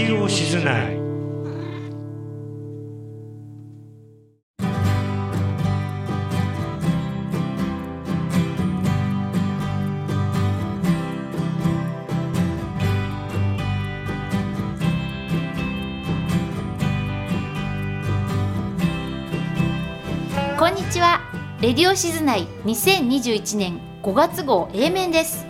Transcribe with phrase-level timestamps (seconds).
[0.00, 0.96] ディオ静内
[20.58, 21.20] こんにちは。
[21.60, 25.46] レディオシズナイ2021年5月号 A 面です。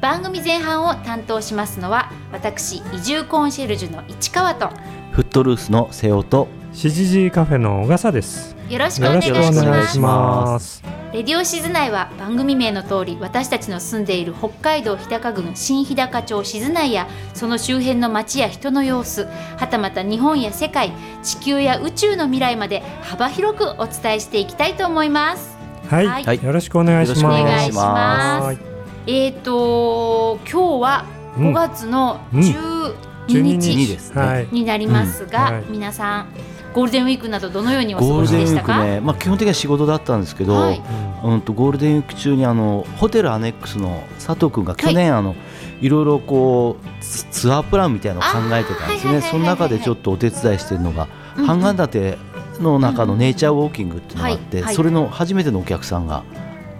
[0.00, 2.10] 番組前半を担当しますのは
[2.42, 4.68] 私移住コンシェルジュの市川と
[5.12, 8.56] フットルースの瀬尾と CGG カフェの小笠です。
[8.68, 10.82] よろしくおよ願いしろしくお願ますいします。
[11.12, 20.90] レディオシズナイは番組名の通り私たちの住んでいる北海道日高郡新日高町静内やその周辺の町や人の様子はたまた日本や世界
[21.22, 25.56] 地球や宇宙の未来まで幅広くお伝えしていきたいと思います。
[25.88, 26.24] はい、はい。
[26.24, 27.24] はいよろしくお願いします。
[27.24, 28.44] おお願いしまます。
[28.46, 28.58] はい
[29.06, 32.40] えーと今日はうん5月のうん。
[32.40, 36.26] 12 12日になりますが、皆さん
[36.72, 40.82] ゴールデンウィークなどどのようにお過ごゴールデンウしでしたかィークね、まあ、基本的には仕事だったんですけど、はい。
[41.22, 45.36] うん、とゴールデンウィーク中にあのホテルアネックスの佐藤君が去年、い、あの
[45.80, 49.20] いろいろこうツツアープランみたいなのを考えてたんですね。
[49.20, 52.18] その中でちょっとお手伝いしてるのがうん半岸立
[52.60, 56.24] の中のネイチャーウォーキングっていうのがあって、それの初めてのお客さんが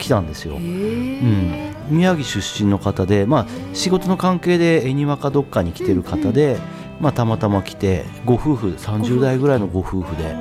[0.03, 0.55] 来たんですよ。
[0.55, 0.63] へうん。
[0.63, 6.59] ー、宮城出身の方で、まあ、仕事の関係で恵庭かどっかに来てる方で、
[7.01, 10.17] まあ、たまたま来てご夫婦30代ぐらいのご夫婦。
[10.17, 10.35] で、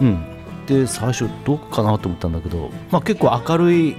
[0.00, 0.24] うん、
[0.66, 3.96] で最初どうかなと思ったんだけど、まあ、結構明るい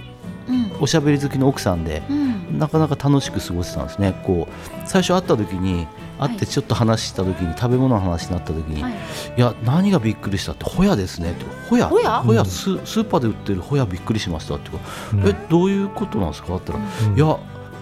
[0.47, 0.71] うん。
[0.81, 2.57] おしゃべり好きの奥さんでうん。
[2.57, 4.19] なかなか楽しく過ごせたんですね。
[4.25, 5.87] こう最初会った時に
[6.19, 8.93] 会ってちょっと話した時に、食べ物の話になった時に、はい。
[9.37, 10.95] いや何がびっくりしたってホヤ。
[10.95, 11.87] ですねってホヤ？
[11.87, 14.69] ホヤホヤススーパーで売ってるホヤびっくりしましたって
[15.13, 15.27] うん。
[15.27, 16.55] えどういうことなんですか？
[16.55, 17.17] って言ったら、うん。
[17.17, 17.37] いや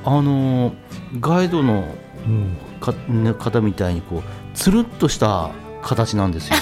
[0.06, 0.74] あのー
[1.20, 1.86] ガイドの
[3.40, 5.50] 方みたいにこうつるっとした
[5.82, 6.56] 形なんですよ。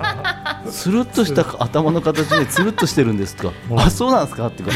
[0.70, 3.54] つるっとした頭の形でつるっとしてるんですとか。
[3.70, 3.80] うん。
[3.80, 4.46] あそうなんですか？
[4.46, 4.74] っていうか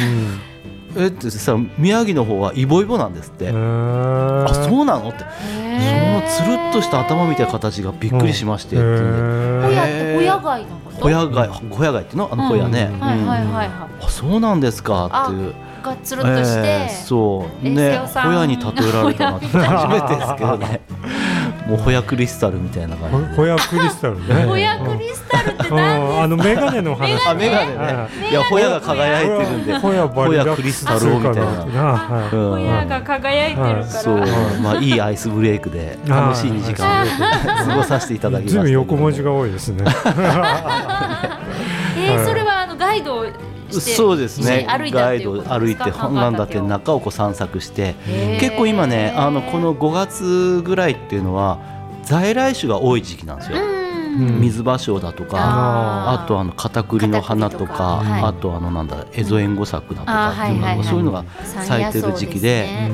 [0.96, 5.24] えってさ宮城の方はイボイボなんですって、うんあそうなのって。
[5.76, 10.96] そのつるっとした頭みたいな形がびっくりしましてってホヤってホヤ貝のこと？
[11.02, 12.28] ホヤ貝ホヤ貝っていうの？
[12.32, 13.00] あのホヤね、うん。
[13.00, 14.04] はいはいうんはいはい。
[14.04, 15.54] あそうなんですかっていう。
[15.82, 17.66] がつるっとして、えーそう。
[17.66, 20.80] えねホヤに例えられたなって初めてですけどね
[21.66, 23.34] もうホヤクリスタルみたいな感じで。
[23.34, 24.44] ホヤクリスタルね。
[24.46, 27.76] ホヤクリスタルってうん何あのメガネの話あメガネね。
[27.76, 29.78] はいやホヤが輝いてるんで。
[29.78, 31.34] ホヤバリラックスホヤクリスタルみたい
[31.74, 32.28] な。
[32.30, 34.24] ホヤが輝いてるから、そう。
[34.62, 37.06] まあいいアイスブレイクで楽しい2時間を
[37.66, 39.84] 過ごさせていただきましたいずいぶん横文字が多いですね。
[41.98, 43.26] えー、それはあのガイド
[43.70, 44.66] そうですね。
[44.68, 47.94] 歩いガイド歩いて本願立ての中をこう散策して
[48.40, 51.58] 結構今ねあのこの5月ぐらいっていうのは
[52.04, 53.58] 在来種が多い時期なんですよ。
[54.16, 54.40] うん。
[54.40, 58.22] 水芭蕉だとかあとあの片栗の花とか片栗とかはい。
[58.22, 60.34] あとあのなんだエゾエンゴ咲くだとか
[60.84, 62.90] そういうのが咲いてる時期で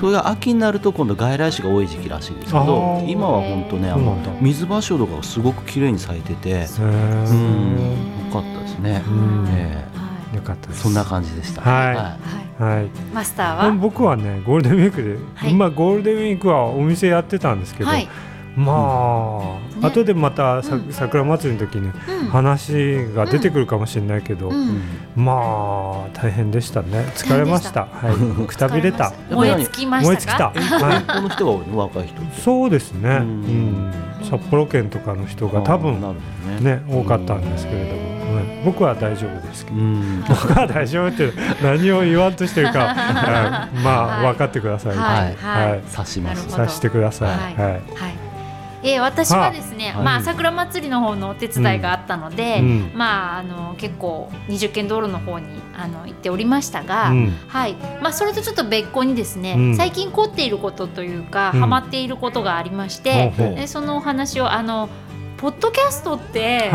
[0.00, 6.64] それが秋になると今度外来種が多い時期らしいですけど今は本当ねあの水芭蕉とかがすごく綺麗に咲いててへうん。
[6.64, 9.02] ーよかったですね。
[10.34, 10.80] よかったです。
[10.80, 11.62] えそんな感じでした。
[11.62, 11.94] はい。
[11.94, 12.18] は
[12.58, 12.74] い。
[12.76, 12.88] はい。
[13.14, 13.72] マスターは？
[13.72, 15.54] 僕はねゴールデンウィークで、はい。
[15.54, 18.08] まあゴールデンウィークはお店やってたんですけど、はい、
[18.56, 19.88] まあ、ね。
[19.88, 22.28] 後でまたさ、うん桜祭りの時にうん。
[22.28, 24.54] 話が出てくるかもしれないけど、うん。
[24.54, 25.24] うん。
[25.24, 27.04] まあ大変でしたね。
[27.14, 27.86] 疲れました。
[27.86, 28.14] はい。
[28.46, 29.12] くたびれた。
[29.30, 30.50] 燃え尽きま燃え尽した。
[30.50, 33.88] かきた、はい、遠方の人が多いの若い人そうですね、ううん。
[33.88, 33.92] ん、
[34.22, 36.14] 札幌県とかの人が多分ね。
[36.60, 38.02] ね多かったんですけれども、
[38.38, 38.64] うん。
[38.64, 39.76] 僕は大丈夫ですけど。
[39.78, 40.24] うん。
[40.28, 41.32] 僕は大丈夫って
[41.62, 43.76] 何を言わんとしてるか、 はい。
[43.82, 44.32] まあ、はい。
[44.32, 45.36] 分かってください、はい。
[45.36, 45.70] はい。
[45.70, 45.80] はい。
[45.94, 46.38] 刺します。
[46.38, 46.64] なるほど。
[46.66, 47.38] さしてください、はい。
[47.54, 47.72] はい。
[47.72, 48.23] はい
[48.84, 52.92] えー、私はですね、はいまあ桜祭りの方のお手伝いがあったので、うん。
[52.94, 57.30] まああの結構二十軒道路の方にあの行っておりましたが、うん。
[57.48, 59.76] はい、まあそれとちょっと別個にですね、うん。
[59.76, 61.60] 最近凝っていることというか、うん。
[61.60, 63.56] ハマっていることがありまして、ほうほう。
[63.56, 64.90] でそのお話をあの
[65.44, 66.70] ポッドキャストって、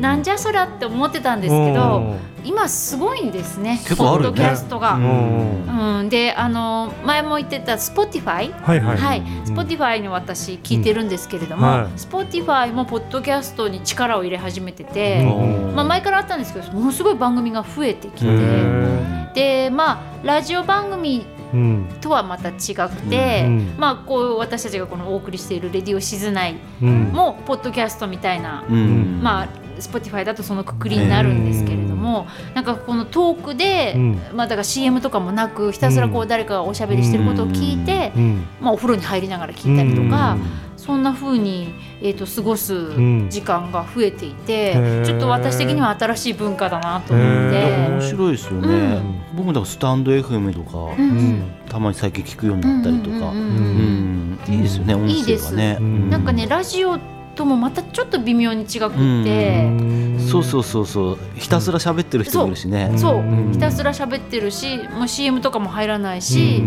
[0.00, 3.74] なんじゃそりゃって思ってたんですけど、今すごいんですね。
[3.74, 3.80] ね。
[3.94, 4.94] ポッドキャストが。
[4.94, 6.08] うん。
[6.08, 9.26] であの前も言ってた Spotify はいはい、はい、うん。
[9.54, 11.92] Spotify の私聞いてるんですけれども、うんはい。
[11.92, 15.74] Spotify もポッドキャストに力を入れ始めてて、うん。
[15.76, 19.32] まあ、前からあったんですけどものすごい番組が増えてきへてー。
[19.34, 21.39] でまあラジオ番組うん
[22.00, 29.20] とはまた違くて、うんまあ、こう私たちがこのお送りしている「レディオ静内うん」もポッドキャストみたいな、うん。
[29.22, 29.48] まあ、
[29.78, 34.20] Spotify だとそのくくりになるんですけれどもなんかこのトークで、うん。
[34.34, 38.44] まあ、だから CM とかもなくひたすらこう誰かがおしゃべりしてることを聞いて、うん。
[38.60, 41.72] まあ、お風呂に入りながら聞いたりとか、うんそんな風に、
[42.02, 43.28] えー、と過ごすん。
[43.30, 45.04] 時間が増えていて、へー。
[45.04, 47.88] ちょっと私的には新しい文化だなと思っへて。
[47.92, 49.20] 面白いですよね、うん。
[49.36, 51.42] 僕もだからスタンド FM とか、うんうん。
[51.68, 55.54] たまに最近聞くようになったりとか、うんうんうんうんいいですよね音声いいです。
[55.54, 55.76] がね。
[55.78, 56.10] うん。
[56.10, 56.98] なんかねラジオ
[57.34, 59.70] ともまたちょっと微妙に違くうて、
[60.28, 61.18] そうそうそうそう。
[61.34, 62.92] ひたすら喋ってる人もいるしね。
[62.96, 63.22] そう、う。
[63.22, 63.52] ん。
[63.52, 66.62] ひたすら喋ってるしもう CM とかも入らないし、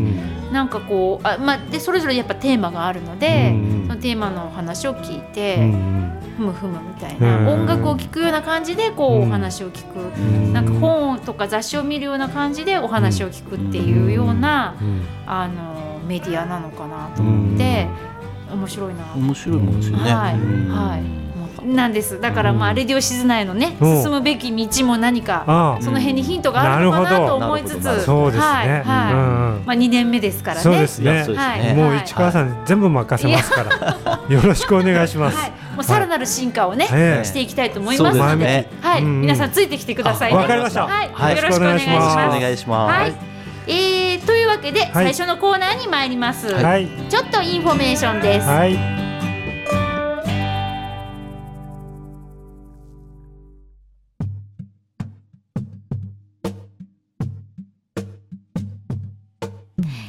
[0.52, 3.88] なんかこうあ、まあ、でそれぞれやっぱテーマがあるので、うん。
[3.88, 6.20] そのテーマのお話を聞いて、うん。
[6.38, 7.48] ふむふむみたいな、うん。
[7.62, 9.28] 音楽を聴くような感じでこう、うん。
[9.30, 10.54] お話を聞く、うん。
[10.54, 15.02] なんか本とか雑誌を見るような感じでお話を聞くっていうような、うん。
[15.26, 17.88] あのメディアなのかなと思って、
[18.54, 19.04] 面白いな。
[19.04, 20.14] と面白いもんですよね。
[20.14, 20.36] はい。
[20.36, 20.70] うん。
[20.70, 21.24] はい。
[21.66, 22.20] なんです。
[22.20, 22.76] だからまあ、うん。
[22.76, 23.88] レディオ静内のね、う。
[23.88, 28.44] ん進むべき道も何かあその辺にヒントがあるのかなと思いつつ、なるほどそうですね。
[28.44, 28.68] はい。
[28.68, 29.66] はいうん。
[29.66, 30.62] まあ、2年目ですからね。
[30.62, 31.24] そうですね。
[31.36, 31.62] はい。
[31.62, 31.74] ね。
[31.74, 35.38] もう市川さん全部任せますから、よろしくお願いします。
[35.38, 40.86] はい、もうさらなる進化をね、ええしていきたいと思いますので、はい、うん皆さんついてきてくださいわかりました。
[40.86, 41.36] はい、はい。
[41.38, 42.38] よろしくお願いします。
[42.38, 43.00] お願いします。
[43.00, 43.33] はい、
[43.68, 46.54] えー、というわけで、はい最初のコーナーに参ります。
[46.54, 48.48] はいちょっとインフォメーションです。
[48.48, 48.74] はい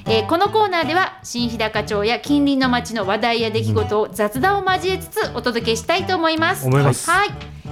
[0.06, 6.66] えーこのコーナーでは新日高町や近隣の町の話題や出来事を雑談を交えつつお届けしたいと思います。
[6.66, 7.28] 思いますはい。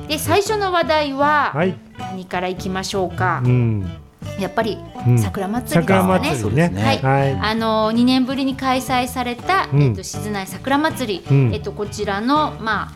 [0.09, 1.77] で最初の話題ははい。
[1.99, 3.43] 何からいきましょうか？
[3.45, 3.49] う。
[3.49, 3.91] ん。
[4.39, 6.09] やっぱりうん桜祭りですね。
[6.09, 6.83] 祭りね。
[6.83, 7.33] はいはい。
[7.35, 12.93] あの2年ぶりに開催された、うんえっと静内桜祭り、うんえっとこちらのま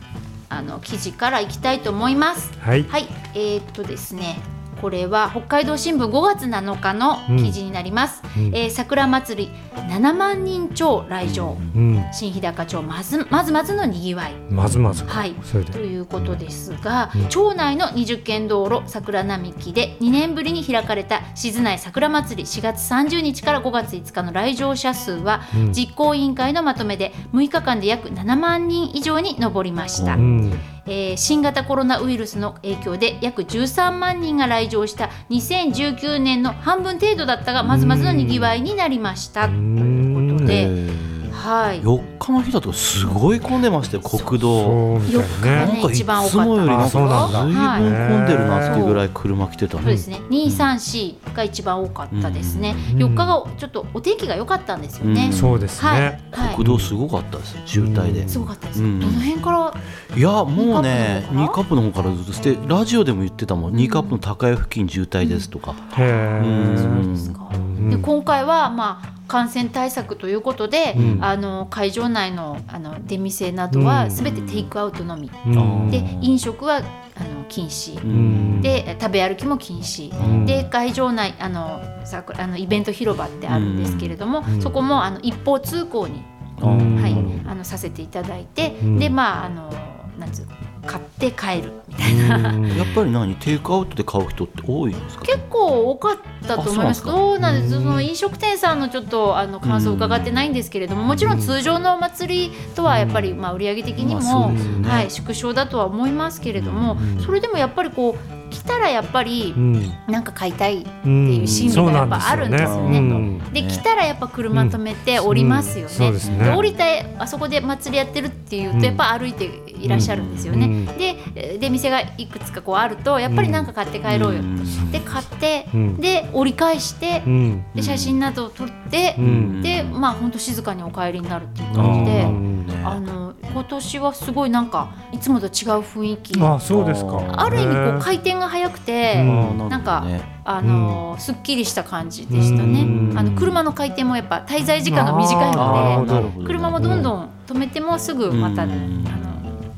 [0.49, 2.53] ああの記事からいきたいと思います。
[2.61, 2.85] はい。
[2.85, 4.39] はい、えーっとですね。
[4.81, 8.23] これは北海道新聞5月7日の記事になります。
[8.37, 9.51] うんえー桜祭り
[9.89, 11.57] 7万人超来場。
[11.75, 12.05] うん。
[12.13, 14.35] 新日高町まずまずまずのにぎわい。
[14.51, 15.05] まずまず。
[15.05, 15.35] はい。
[15.73, 30.59] ということですが、うん町内の20軒道路桜並木で2年ぶりに開かれた静内桜祭り4月30日から5月5日の来場者数は、うん実行委員会のまとめで6日間で約7万人以上に上りました、うん。
[30.87, 41.16] えー新型コロナウイルスの影響で約13万人が来場した2019年の半分程度だったがまずまずのにぎわいになりました、ということで、えー
[41.47, 44.65] はい4日の日だとすごい混んでましたよ国道。
[44.65, 45.73] そうみたい4日がなね。
[45.75, 50.09] ね一番多かったいつもよりなんあそうなん混んでるなっていうぐらい車来てたねそうです。
[50.09, 50.21] ね。
[50.29, 52.75] 二三四が一番多かったですね。
[52.95, 55.27] うん四日がちょっとお天気が良かったんですよね。
[55.27, 56.29] うんそうですはいね。
[56.33, 56.67] はい国。
[56.67, 58.29] 道すごかったです渋滞で。
[58.29, 58.83] すごかったです。
[58.83, 60.17] うんどの辺から？
[60.17, 65.75] いやもうね2ニーカカップの方からずっとしてラジオでも言ってたもん2カップの高江付近渋滞ですとか。
[65.97, 66.41] へえ。
[66.43, 67.49] うんですか。
[67.55, 71.25] うんで今回はまあ感染対策ということで、うん。
[71.25, 74.11] あの会場内のあの出店などはうん。
[74.11, 75.31] すべてテイクアウトのみ。
[75.47, 75.91] うん。
[75.91, 78.01] で飲食はあの禁止。
[78.03, 78.61] うん。
[78.61, 80.15] で食べ歩きも禁止。
[80.15, 80.47] うん。
[80.47, 84.63] で会場内あのさあのイベント広場ってあるんですけれども、うん。
[84.63, 86.23] そこもあの一方通行に
[86.63, 87.01] うん。
[87.01, 88.99] はいうんあのさせていただいて、うん。
[88.99, 89.73] でまああの
[90.19, 90.47] なんつう
[90.87, 92.67] 買って帰るみたいな、うん。
[92.69, 93.35] やっぱり何？
[93.37, 95.25] テイクアウトで買う人って多いんですか？
[95.25, 97.03] 結構多かったと思います。
[97.03, 104.89] あそうなんですうんその飲食店さんのちょっとあの感想を伺ってないんですけれども、もちろん通常のお祭りとはやっぱりまあ売上的にも、まあね。
[104.89, 107.21] はい縮小だとは思いますけれども、うん。
[107.21, 109.93] それでもやっぱりこう来たらやっぱりうん。
[110.09, 110.83] なんか買いたい。
[110.83, 113.41] っていう心理がやっぱあるんですよね。
[113.53, 113.69] でね。
[113.69, 116.13] 来たらやっぱ車止めて降りますよね。
[116.13, 118.85] で降りてあそこで祭りやってるっていうと、うん。
[118.85, 120.67] やっぱ歩いていらっしゃるんですよね。
[120.67, 120.87] うん。
[120.99, 124.91] でえーで店がいくつかこうあるとやっぱりなんか買って帰ろうよ、ん。
[124.91, 125.97] で買って、うん。
[125.97, 127.65] で折り返して、うん。
[127.75, 129.63] で写真などを撮ってう、ん。
[129.63, 132.23] でまあ本当静かにお帰りになるっていうあ感じで。
[132.23, 132.67] うん。
[132.85, 133.26] あの
[133.57, 136.39] 今年はすごいなんかいつもと違う雰囲気。
[136.43, 137.23] あそうですか。
[137.39, 139.25] ある意味こうへ回転が速くて、う
[139.65, 139.69] ん。
[139.71, 142.83] なんかねあのすっきりした感じでしたね。
[142.83, 143.19] うん。
[143.19, 148.71] あの車の回転もやっぱ滞在時間が短いので車もどんどん止めてもすぐまた、うん。
[148.71, 149.36] あの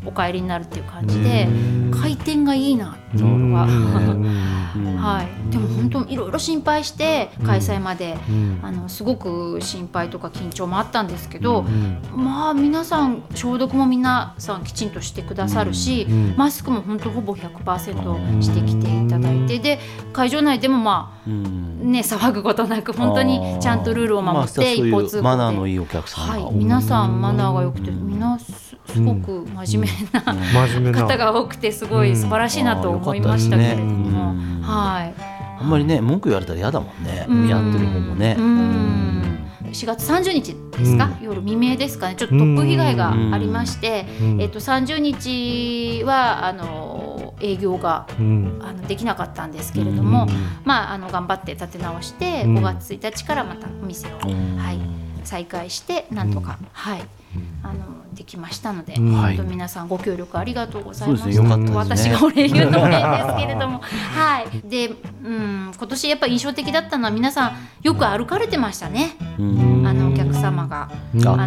[0.08, 1.78] お帰りになるっていう感じでうん。
[1.90, 4.48] 回転がいいなっていうのが、うん。
[4.98, 8.58] はい、でも本当いろいろ心配して開催まで、うん。
[8.62, 11.98] あのすごく心配とか緊張もあったんですけど、うん。
[12.14, 16.34] まあ皆さん消毒も皆さんきちんとしてくださるし、うん。
[16.36, 19.78] マスクも本当ほぼ100%してきていただいてで
[20.12, 21.92] 会場内でもまあうん。
[21.92, 28.38] ね騒ぐことなく本当にちゃんとルールを守って一方通行で、マナーのいいお客さんがはい、皆さんマナーが良くてみんな
[28.88, 29.90] すすごく真面
[30.82, 35.14] 目な、方が多くてすごい素晴らしいなと思いましたけれども、うんうんはい。
[35.60, 37.48] あんまりね文句言われたら嫌だもんね、うん。
[37.48, 38.36] やってる方もね。
[38.38, 39.48] うん。
[39.64, 41.24] 4月30日ですか、うん。
[41.24, 42.16] 夜未明ですかね。
[42.16, 44.40] ちょっと突風被害がありまして、うん。
[44.40, 48.58] えっと30日はあの営業がうん。
[48.62, 50.34] あのできなかったんですけれども、うん。
[50.64, 52.58] まああの頑張って立て直して、うん。
[52.58, 54.56] 5月1日からまたお店を、うん。
[54.56, 54.78] はい、
[55.24, 57.02] 再開してなんとか、はい。
[57.62, 61.28] あのできましたので、うん本当皆さんご協力ありがとうございました。
[61.28, 64.68] ねね私がお礼言うのも変ですけれども、はい。
[64.68, 69.16] で、うん、今年やっぱ印象的だったのは皆さんよく歩かれてましたね。
[69.38, 70.07] うんあの
[70.40, 70.90] 様が。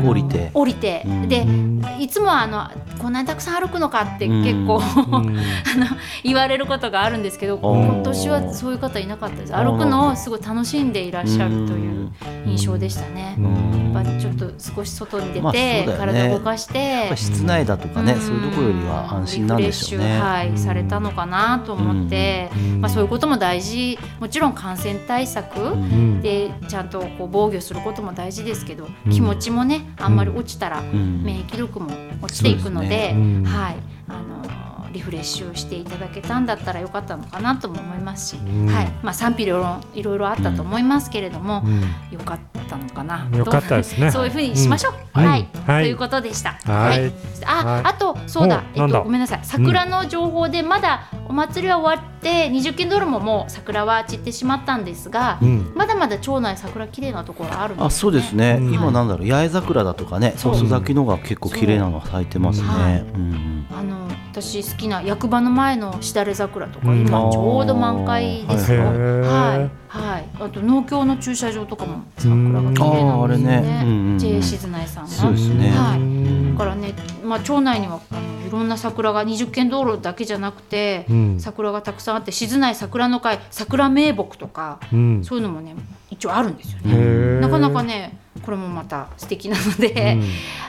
[0.03, 0.51] 降りて。
[0.53, 1.29] 降りて、うん。
[1.29, 2.69] でうんいつもはあの
[3.00, 4.43] こんなにたくさん歩くのかってうん。
[4.43, 5.39] 結構、うん。
[5.75, 5.86] あの
[6.24, 9.53] 言われることがあるんですけどー今年はそういう方いなかったです。
[9.53, 12.12] 歩くのをすごい楽しんでいらっしゃるという
[12.45, 13.36] 印象でしたね。
[13.38, 13.41] う。
[13.41, 13.93] ん。
[13.93, 18.15] やっぱちょっと少し外に出て、体を動かして室内だとかね、ん。
[18.19, 20.05] そういうところよりは安心なんでしょうね。
[20.07, 22.81] リフレッシュ、はい、されたのかなと思って、うん。
[22.81, 23.98] まあ、そういうことも大事。
[24.19, 26.21] もちろん感染対策、うん。
[26.21, 31.23] でちゃんとこう防御することも大事ですけど、うん気持ちもねあんまり落ちたらうん。
[31.23, 31.89] 免疫力も
[32.21, 33.13] 落ちていくので
[33.45, 33.75] はい。
[34.07, 38.67] あのリフレッシュしていただけたんだったらよかったのかなとも思いますし、うん。
[38.67, 38.91] はい。
[39.01, 41.81] まあ、賛否両論いろいろあったと思いますけれども、うん。
[42.12, 43.27] よかったのかな。
[43.36, 44.10] よかったですね。
[44.12, 45.25] そういうふうにしましょう、うん。
[45.25, 45.83] はい、はい。
[45.83, 46.57] ということでした。
[46.65, 47.12] はい。
[47.45, 47.81] あ、はい。
[47.86, 48.63] あとそうだ。
[48.74, 49.39] えっとごめんなさい。
[49.43, 55.71] 桜の情報でまだお祭りは終わって20軒道路ももう桜は散ってしまったんですが、うん。
[55.75, 58.74] まだまだ町内桜綺麗なところあるんです、ね、あそうですね、うん。
[58.74, 59.27] 今なんだろう。
[59.27, 60.33] 八重桜だとかね。
[60.38, 60.53] そう。
[60.53, 63.05] 遅咲きのが結構綺麗なのが咲いてますね。
[63.15, 63.17] う。
[63.17, 67.01] んあの私好きな役場の前のしだれ桜とか、うん。
[67.01, 68.83] 今ちょうど満開ですよ。
[68.83, 69.71] はい。
[69.88, 70.29] はい。
[70.39, 73.81] あと農協の駐車場とかも桜が綺麗なんですよあーあれね。
[73.83, 75.09] うんう静内さんの。
[75.09, 75.69] そうですね。
[75.69, 76.53] はい。
[76.53, 81.39] だからね、まあ町内にはあのいろんな桜が20軒道路だけじゃなくて、うん。
[81.39, 85.24] 桜がたくさんあって静内桜の会桜名木とか、うん。
[85.24, 85.75] そういうのもね
[86.10, 86.93] 一応あるんですよへね。
[86.96, 87.39] ー。
[87.39, 90.17] なかなかねこれもまた素敵なので。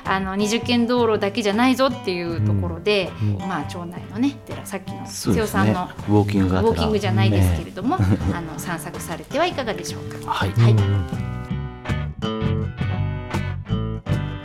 [0.05, 3.39] あの20軒道路だけじゃないぞっていうところで、うん。
[3.39, 10.31] まあ町内のね寺さっきの瀬尾さんのウォーキングがウォーキングじゃないですけれども、あの散策されてはいかがでしょうか。
[10.31, 10.75] はい、はい、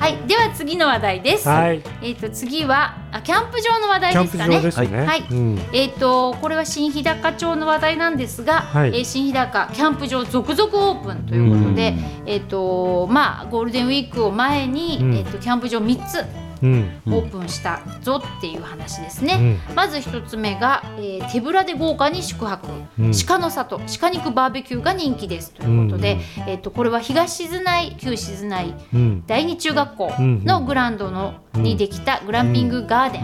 [0.07, 1.49] はい、では次の話題です。
[1.49, 1.83] はい。
[2.01, 4.55] えっ、と次はあキャンプ場の話題キャンプですかね。
[4.55, 5.05] 場ですね。
[5.05, 5.27] はい。
[5.29, 5.59] うん。
[5.73, 8.97] えっ、とこれは新日高町の話題なんですが、はい。
[8.97, 11.93] えー新日高キャンプ場続々オープンということで、
[12.25, 15.13] えっ、とまあゴールデンウィークを前に、うん。
[15.13, 17.01] えっ、とキャンプ場3つうん。
[17.07, 19.59] オープンしたぞっていう話ですね。
[19.69, 19.75] うん。
[19.75, 22.67] まず一つ目が、えー手ぶらで豪華に宿泊、
[22.99, 23.11] うん。
[23.27, 23.79] 鹿の里。
[23.99, 25.51] 鹿肉バーベキューが人気です。
[25.51, 29.23] ということで、えっとこれは東静内旧静内うん。
[29.27, 33.23] 第二中学校うんのグラウンドの、うんにできたグランピングガーデン、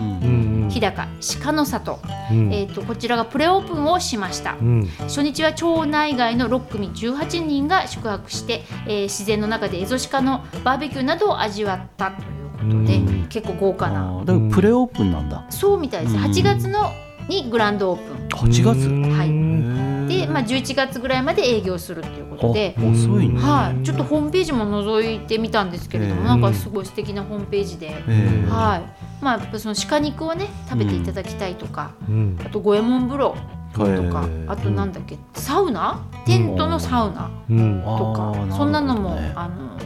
[0.64, 0.70] うん。
[0.70, 1.08] 日高
[1.44, 2.00] 鹿の里、
[2.32, 2.52] うん。
[2.52, 4.54] えっとこちらがプレオープンをしました。
[4.60, 4.88] うん。
[5.02, 14.20] 初日は町内外の6組18人が宿泊して、えー自然の中でエゾシカのバーベキューなどを味わったということで、うん結構豪華な。
[14.20, 14.26] あー。
[14.26, 15.46] だからプレオープンなんだ。
[15.50, 16.16] そうみたいです。
[16.16, 16.24] うん。
[16.24, 16.92] 8月の
[17.28, 18.28] にグランドオープン。
[18.28, 18.88] 8月？
[19.16, 19.30] はい。
[19.30, 23.40] うんで、まあ、11月ぐらいまで営業するっていうことで、あ遅いね。
[23.40, 26.28] はい、ちょっとホームページも覗いてみたんですけれども、うん。
[26.28, 29.24] なんかすごい素敵なホームページで、えーはい。
[29.24, 32.38] まあ、やっぱその鹿肉をね食べていただきたいとか、うん。
[32.46, 33.36] あと五右衛門風呂
[33.74, 33.80] と
[34.12, 36.06] か、あとなんだっけサウナ？
[36.26, 37.82] テントのサウナうん。
[37.82, 38.56] とか、あーなるほどね。
[38.58, 39.80] そんなのもあの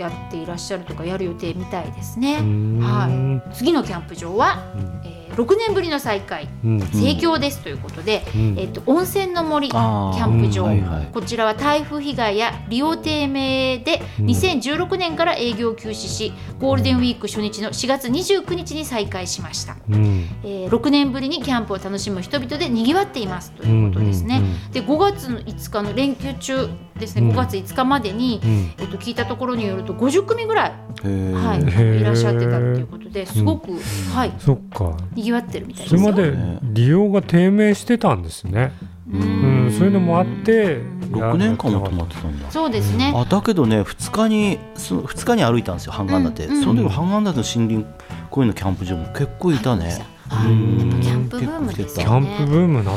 [0.00, 2.38] やっていらっしゃるとかやる予定みたいですね。
[2.40, 2.78] うん。
[2.80, 5.00] はい、次のキャンプ場は、うん。
[5.04, 6.80] えー6年ぶりの再開うん。
[6.80, 8.58] 盛況ですということで、うん。
[8.58, 11.08] えっと温泉の森キャンプ場、はいはい。
[11.12, 14.26] こちらは台風被害や利用低迷でうん。
[14.26, 20.26] 2016年から営業休止しゴールデンウィーク初日の4月29日に再開しました、うん。
[20.42, 26.68] えー6年ぶりにキャンプを楽しむ人々でにぎわっていますということですね、うんうんで5月の5日の連休中
[27.00, 27.32] ですねうん。
[27.32, 28.72] 5月5日までに、うん。
[28.78, 33.72] えっと聞いたところによると50組ぐらい、はい、いらっしゃってたっていうことですごく、
[34.14, 34.96] はいそっか。
[35.14, 36.00] にぎわってるみたいですよ。
[36.00, 38.72] それまで利用が低迷してたんですね。
[39.12, 40.78] ううんんそういうのもあって
[41.10, 42.50] 6年間も泊まってたんだ。
[42.50, 43.12] そうですね。
[43.14, 46.62] あだけどね2日にその2日に歩いたんですよ半岸立、うんうん。
[46.62, 49.86] その時半岸立の森林公園のキャンプ場も結構いたね、
[50.28, 52.06] はいうんやっぱキャンプブームですね。
[52.06, 52.92] ャンプブームなんだ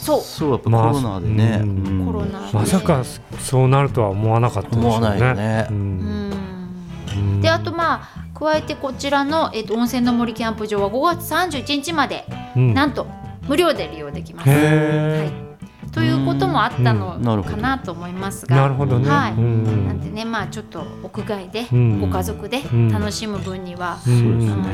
[0.00, 0.20] そう。
[0.20, 3.02] そうやっぱコロナでね、まコロナまさか
[3.38, 4.88] そうなるとは思わなかったでしょうね。
[4.88, 5.66] 思わないよね。
[5.70, 6.30] ううん。
[7.38, 7.40] ん。
[7.40, 12.24] であとまあ加えてこちらの、えっと温泉の森キャンプ場は5月31日まで
[12.56, 12.74] うん。
[12.74, 13.06] なんと
[13.46, 14.48] 無料で利用できます。
[14.50, 15.30] へはえ
[15.88, 19.08] い、ということもあったのかなと思いますが、なるほどね。
[19.08, 19.32] はい。
[19.32, 19.86] うん。
[19.86, 22.00] なんでねまあちょっと屋外でうん。
[22.00, 22.88] ご家族でうん。
[22.90, 23.98] 楽しむ分には、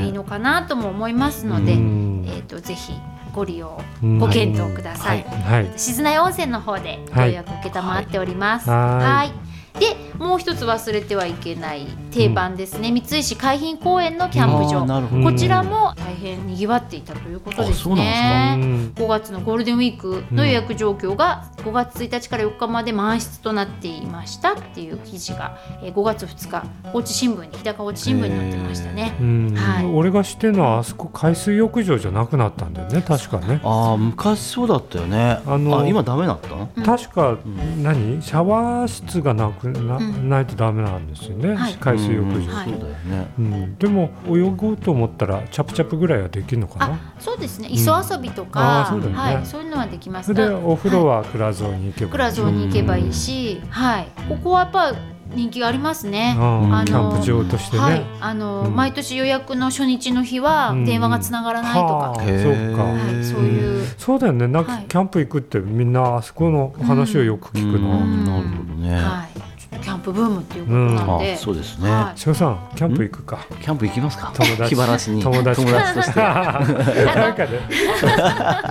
[0.01, 2.23] いいのかなとも思いますので、うん。
[2.27, 2.93] えー、とぜひ
[3.33, 5.23] ご利用うんご検討ください。
[5.23, 5.71] はい。
[5.75, 8.69] 静内温泉の方でご予約受けたまっております。
[8.69, 9.47] はいはい
[9.79, 15.23] でもう一つ忘れてはいけない定番ですね、三石海浜公園のキャンプ場。
[15.23, 18.27] こちらも大変にぎわっていたということですあそうなんですか。
[18.27, 18.57] ね。
[18.59, 18.93] うん。
[18.95, 29.15] 5月のゴールデンウィークの予約状況が5月1日から4日まで満室となっていましたっていう記事がえー5月2日高知新聞に日高高知新聞に載ってましたね。
[29.19, 29.55] うん。
[29.55, 29.85] はい。
[29.85, 33.01] 俺が知ってるのはあそこ海水浴場じゃなくなったんだよね。
[33.01, 33.61] 確かね。
[33.63, 35.39] ああ昔そうだったよね。
[35.45, 37.83] あのあ今ダメだった確かん。
[37.83, 38.21] 何？
[38.21, 41.73] シャワー室がなくな,、うんないとダメなんですよね、はい。
[41.75, 42.47] 海水浴場、うん。
[42.47, 42.69] はい。
[42.69, 43.27] そうだよね。
[43.37, 43.77] うん。
[43.77, 46.93] でも泳ごうと思ったらチャプチャプぐらいはできるのかな？
[46.93, 47.69] あそうですね。
[47.69, 49.17] 磯遊びとあか、うだよね。
[49.17, 50.27] はい、そういうのはできます。
[50.27, 54.93] それでお風呂は蔵蔵に行けばクラゾーに行けばいいし、はい、ここはやっぱ
[55.35, 56.35] 人気がありますね。
[56.37, 56.73] うん。
[56.73, 58.75] あのキャンプ場としてね、はい、あの、うん。
[58.75, 62.67] 毎年予約の初日の日はうん電話がつながらないとか、はあへー。
[62.69, 62.83] そうか。
[62.83, 64.47] はい、そういう、そうだよね。
[64.47, 64.85] なんかはい。
[64.87, 68.25] キャンプ行くってみんなあそこの話をよく聞くうの、ん。
[68.25, 68.95] なるほどね。
[68.95, 71.89] はい、キャンプブームっていうことなんで、あそうですね。
[71.89, 74.33] は翔さんキャンプ行くか、キャンプ行きますか？
[74.35, 74.69] 友達。
[74.69, 75.23] 気晴らしに。
[75.23, 75.65] 友達。
[75.65, 77.59] としてなんかね。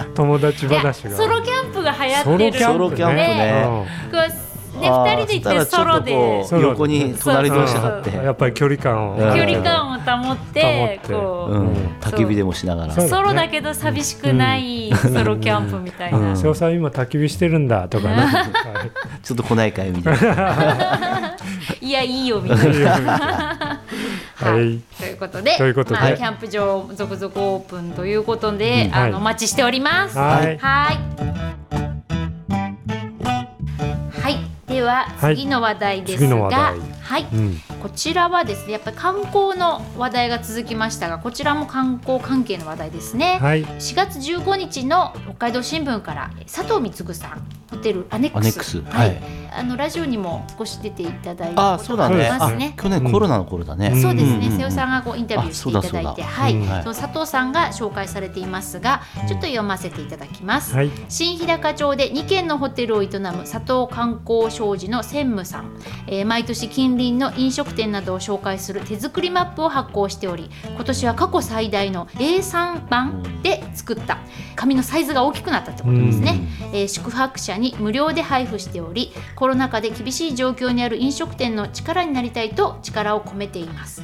[0.14, 3.64] 友達い、いや話がソロキャンプが流行ってるソロキャンプね。
[4.10, 4.45] こうね
[4.82, 5.16] あー。
[5.16, 6.46] 二人で行ってソロで。
[6.60, 8.16] 横に隣同士で張って。
[8.16, 9.14] やっぱり距離感を。
[9.14, 12.94] うん距離感を保ってこう、焚き火でもしながら。
[12.94, 16.18] ソロだけど寂しくないソロキャンプみたいな。
[16.18, 16.36] うん。
[16.36, 18.42] 翔さん今焚き火してるんだとかね、は
[18.84, 19.22] い。
[19.22, 21.36] ちょっと来ないかいみたいな。
[21.80, 22.90] いやいいよみたいな。
[22.90, 24.74] ははい。
[24.74, 26.00] い、ということでということで。
[26.00, 28.94] まあキャンプ場続々オープンということで、うん。
[28.94, 29.14] あの、はい。
[29.14, 30.18] お待ちしております。
[30.18, 30.58] はい。
[30.58, 31.85] はい。
[34.86, 36.80] は次の話題ですが、題。
[37.00, 43.38] はい、うんこちらはですねやっぱり観光の話題が続きましたがこちらも観光関係の話題ですね。
[43.40, 43.64] はい。
[43.64, 48.82] 4月15日の北海道新聞から佐藤貢さんホテルアネックス。
[49.56, 52.28] あのラジオにも少し出ていただいたあことがありそうだね。
[52.28, 52.74] あますね。
[52.76, 53.92] 去年コロナの頃だね。
[53.94, 56.82] うんそうですね、んんん瀬尾さんがこうインタビューしていただいて、はい、うんはい。
[56.82, 60.74] その佐藤さんが紹介されていますが、ちょっと読ませていただきます。
[60.74, 60.90] はい。
[61.08, 63.20] 新日高町で2軒のホテルを営む
[63.50, 74.18] 佐藤観光商事の専務さん、えー毎年近隣の飲食店などを紹介する手作りマップを発行しており今年は過去最大の A3 版で作った。
[74.56, 76.40] 紙のサイズが大きくなったってことですね、
[76.72, 84.02] えー宿泊者に無料で配布しておりコロナ禍で厳しい状況にある飲食店の力になりたいと力を込めています、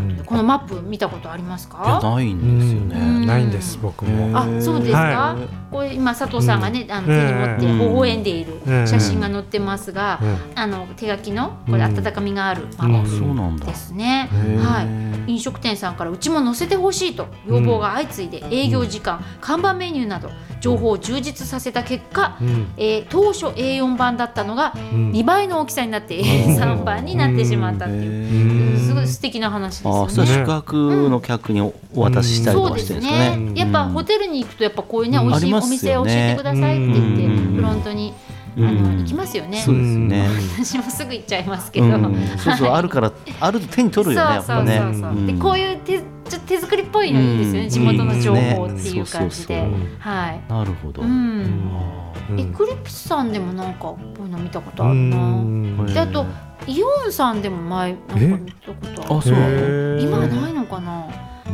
[0.00, 0.24] ことで、うん。
[0.24, 2.00] このマップ見たことありますか？
[2.02, 3.20] ないうんですよん。
[3.20, 4.38] ねないんです僕も。
[4.38, 5.36] あそうですか、は
[5.70, 7.78] これ今佐藤さんがね、あの手ええに持ってうん。
[7.78, 10.58] 微笑んでいるええ写真が載ってますが、うん。
[10.58, 12.96] あの手書きのこれうん温かみがあるマうん。
[12.96, 13.64] ッあそうなんだ。
[13.64, 14.82] プですね、は
[15.26, 22.72] い、飲食店さんからうちも載せてほしいと要望が相次いで営業時間、看板メニューなど情報を充実させた結果、うん。
[22.76, 25.10] えー当初 A4 版だったのがうん。
[25.12, 30.12] 2倍の大きさになって A3 版になってしまったっていう、すごい素敵な話ですあよね。
[30.12, 33.36] そう宿泊の客にお渡ししたりとかそうですしてるんですかね。
[33.36, 33.60] ね。
[33.60, 35.28] やっぱホテルに行くとやっぱこういうね、うん。
[35.28, 36.06] 美味しいおありますよね。
[36.06, 37.56] 店教えてくださいって言って、うん。
[37.56, 38.14] フロントに、
[38.56, 38.98] あのうん。
[38.98, 39.62] 行きますよね。
[39.64, 40.28] そうですね。
[40.58, 41.86] 私もすぐ行っちゃいますけど。
[41.86, 42.28] うん。
[42.38, 45.00] そうそうあるからあると手に取るよねやっぱねそうそう。
[45.00, 46.00] そうそうでんこういう手
[46.30, 50.40] ちょっと手作りっぽいのいいですよね、うん地元の情報っていう感じで、うんはい。
[50.48, 51.70] なるほどうん。
[51.74, 55.84] あうんエクリプスさんでもなんかこういうの見たことうあるな。
[55.92, 56.24] であと
[56.66, 59.14] イオンさんでも前なんか見たことある。
[59.18, 61.06] あそう今はないのかな？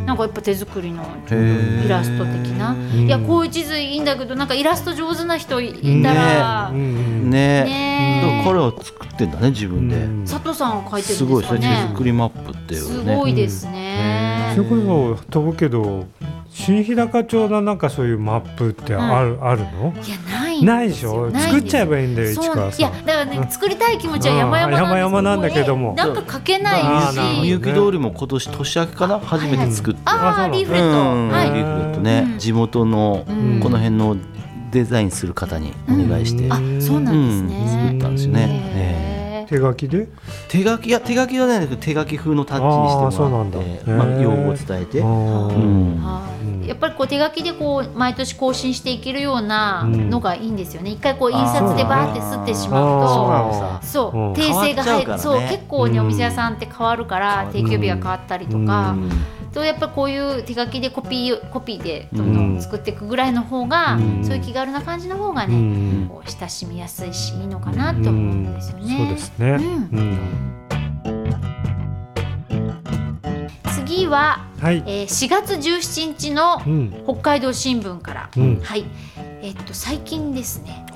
[0.05, 1.05] なんかやっぱ手作りの
[1.85, 2.71] イラスト的な。
[2.73, 9.97] うんいやこういう地図いいんだけどなんかイラスト上手な人いたら、ねねでも彼は作ってんだね自分で。
[9.97, 10.25] うん。
[10.25, 11.89] 佐藤さんが描いてるすんごいそれ手ですかね。
[11.93, 13.17] 作りマップっていうすね。
[13.17, 14.53] ごいですね。
[14.55, 14.77] それこ
[15.19, 16.07] そ飛ぶけど
[16.51, 19.93] 新日高町のなんかそういうマップってある,、あるの？
[20.05, 20.73] いやないんすよ。
[20.73, 21.31] ないでしょ？
[21.31, 22.81] 作っちゃえばいいんだよ市川さん。
[22.81, 25.95] いやだからね作りたい気持ちは山々なんですうん山々なんだけども。
[25.95, 26.81] なんか書けない
[27.13, 27.19] し。
[27.43, 29.21] みゆき通りも今年年明けかな？
[29.21, 30.01] 初めて作って。
[30.05, 31.55] ああリーフレット。
[31.55, 32.39] リーフレットね、うん。
[32.39, 33.61] 地元のうん。
[33.61, 34.17] この辺の
[34.71, 36.53] デザインする方にお願いして、うん。
[36.53, 37.89] あそうなんですね。
[37.89, 38.96] 作ったんですよね、へー
[39.49, 40.09] 手書きで？
[40.49, 43.59] 手書きいや手書きはないんだけど手書き風のタッチにしてもらってあーそうなんだ。
[44.05, 46.67] まあ、用語を伝えて、うん。
[46.67, 50.91] やっぱりこう手書きでこう毎年更新していけるようなのがいいんですよね。
[50.91, 52.81] 一回こう印刷でバーって吸ってしま
[53.79, 53.87] うと。
[53.87, 54.21] そう、う。
[54.31, 54.33] ん。
[54.33, 55.41] 訂正が入る、ねそう。
[55.41, 56.07] 結構ね、うん。
[56.07, 58.97] お店屋さんって変わるから、定休日が変わったりとか、
[59.57, 64.23] とやっぱこういう手書きでコピーコピーでどんどん作っていくぐらいの方が、うん。
[64.23, 66.09] そういう気軽な感じの方がうね、ん。
[66.09, 68.97] こう親しみやすいしいいのかなと思うんですよね。
[68.99, 69.51] そうですね。
[69.53, 69.99] うん。
[69.99, 70.57] うん
[74.07, 74.83] 次は、はい。
[74.87, 77.03] えー4月17日のうん。
[77.05, 78.85] 北海道新聞から、うんはい
[79.43, 80.87] えっと最近ですね。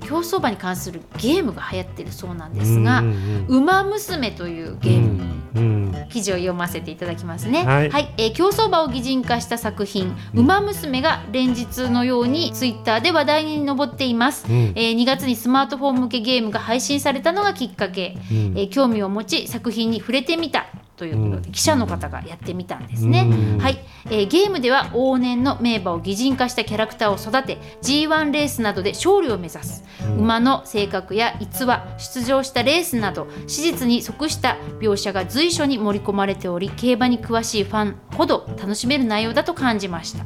[0.00, 5.24] 競走馬に関するゲームが流行ってるそうなんですがうん「ウマ娘」というゲーム、
[5.54, 5.92] うん。
[6.10, 7.64] 記事を読ませていただきますね。
[7.64, 14.46] はいえー競走馬を擬人化した作品「ウマ娘」が連日のようにツイッターで話題に上っています。
[14.48, 21.52] うんえー2月にスマートフォン向けゲームが配信されたのがきっかけ、うんえー興味を持ち作品に触れてみたということで、うん。
[21.52, 23.28] 記者の方がやってみたんですね。
[23.30, 23.58] うん。
[23.58, 30.18] はい、えーゲームでは往年の名馬を擬人化したキャラクターを育て G1 レースなどで勝利を目指す、うん。
[30.18, 40.24] 馬の性格や逸話出場したレースなど史実に即した描写が随所に盛り込まれており競馬に詳しいファンほど楽しめる内容だと感じました。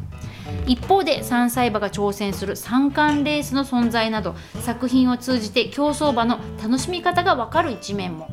[0.66, 8.28] 一方で3歳馬が挑戦する三冠レースの存在など作品を通じて競走馬の楽しみ方が分かる一面も、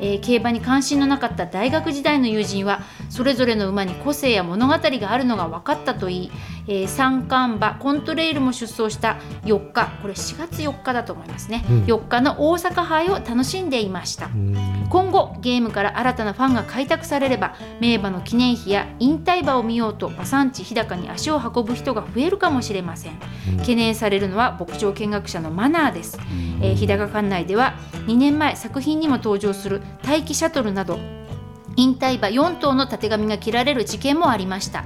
[0.00, 6.30] えー競馬に関心のなかった大学時代の友人はそれぞれの馬に個性や物語があるのが分かったといい、
[6.66, 11.84] えー三冠馬コントレイルも出走した4日これ4月4日だと思いますね、うん。
[11.84, 14.26] 4日の大阪杯を楽しんでいました。
[14.26, 14.86] うん。
[14.88, 23.18] 今後ゲームから新たなファンが開拓されれば名馬の記念碑や引退馬を見ようと馬産地日高に足を運ぶ人が増えるかもしれません。
[23.50, 23.58] うん。
[23.58, 26.18] 懸念されるのは牧場見学者のマナーです、
[26.60, 27.74] えー日高館内では
[28.06, 30.98] 2年前作品にも登場する待機シャトルなど
[31.76, 34.84] 引退馬4頭のたてがみが切られる事件もありました。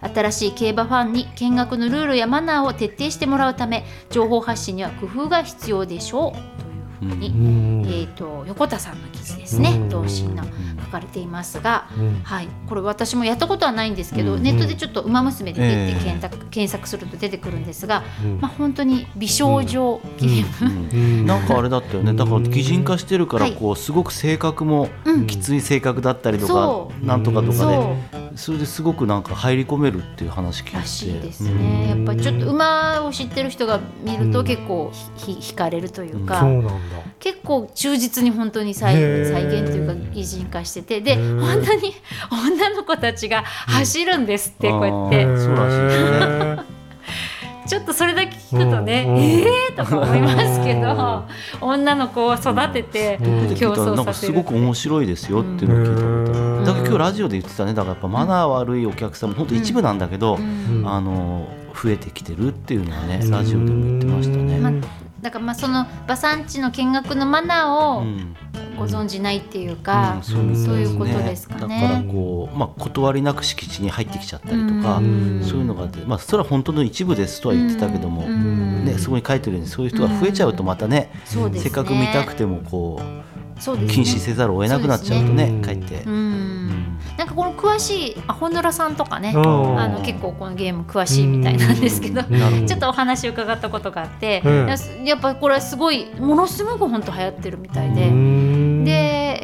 [0.00, 6.69] 新しい競馬ファンに見学のルールやマナーを徹底してもらうため情報発信には工夫が必要でしょう。
[7.04, 7.86] に、うん。
[7.86, 9.88] えー、と横田さんの記事ですね、うん。
[9.88, 12.20] 同心の書かれていますが、うん。
[12.22, 14.42] はい、これ私もやったことはないんですけど、うん。
[14.42, 15.92] ネットでちょっと「ウマ娘」でええ。
[15.92, 18.40] ピッて検索,、検索すると出てくるんですが、うん。
[18.40, 21.26] まあ、本当に美少女ゲーム、うん。
[21.26, 22.12] なんかあれだったよね。
[22.14, 23.52] だから擬人化してるからはい。
[23.54, 25.26] こうすごく性格もうん。
[25.26, 36.72] きつい性格だったりとかそなんとかとかそでうそれですごくなんか入り込めるっていう話聞いてらしいですね、やっぱりちょっと馬を知ってる人が見ると結構ひひ惹かれるというか、そうなんだ。
[37.18, 41.00] 結構忠実に本当に再再現というか擬人化してて。
[41.00, 41.94] で本当に
[42.30, 45.38] 女の子たちが走るんですって、こうやって。
[45.38, 46.79] そうらしいですね
[47.66, 49.20] ちょっとそれだけ聞くとね、うんうん。
[49.20, 51.24] えーとか思いますけど
[51.60, 53.18] 女の子を育てて
[53.58, 53.96] 競いたらなん。
[53.96, 60.84] か争させるすごく面白いですよっていうのを聞いたことだから今日ラジオで言ってたねだからやっぱマナー悪いお客さんも本当一部なんだけど、うん。
[60.86, 61.48] あの
[61.82, 64.58] 増えてきてるっていうのはねうんラジオでも言ってましたね。
[64.58, 64.72] ま
[65.20, 68.36] だからまあその馬産地の見学のマナーをうん。
[68.80, 70.38] ご存じないっていうか、うんそ
[70.72, 71.82] ういうことですかね。
[71.82, 75.42] だからこう、まあ、断りなく敷地に入ってきちゃったりとか、うん。
[75.44, 78.86] そういうのがあって、まあ、それは本当の一部ですとは言ってたけども、うん。
[78.86, 81.10] ね、そこに書いてるようにそういう人が増えちゃうとまたね、
[81.50, 81.60] ね。
[81.60, 83.02] せっかく見たくてもこ
[83.58, 83.84] そうね。
[83.84, 85.62] う禁止せざるを得なくなっちゃうとねそうね。
[85.62, 86.10] かえってう。
[86.10, 86.59] ん
[87.20, 89.78] なんかこの詳しいアホヌラさんとかねうん。
[89.78, 94.42] あの結構このゲーム詳しいみたいなんですけどちょっとお話伺ったことがあって、
[95.04, 98.49] やっぱこれはすごいものすごく本当流行ってるみたいで。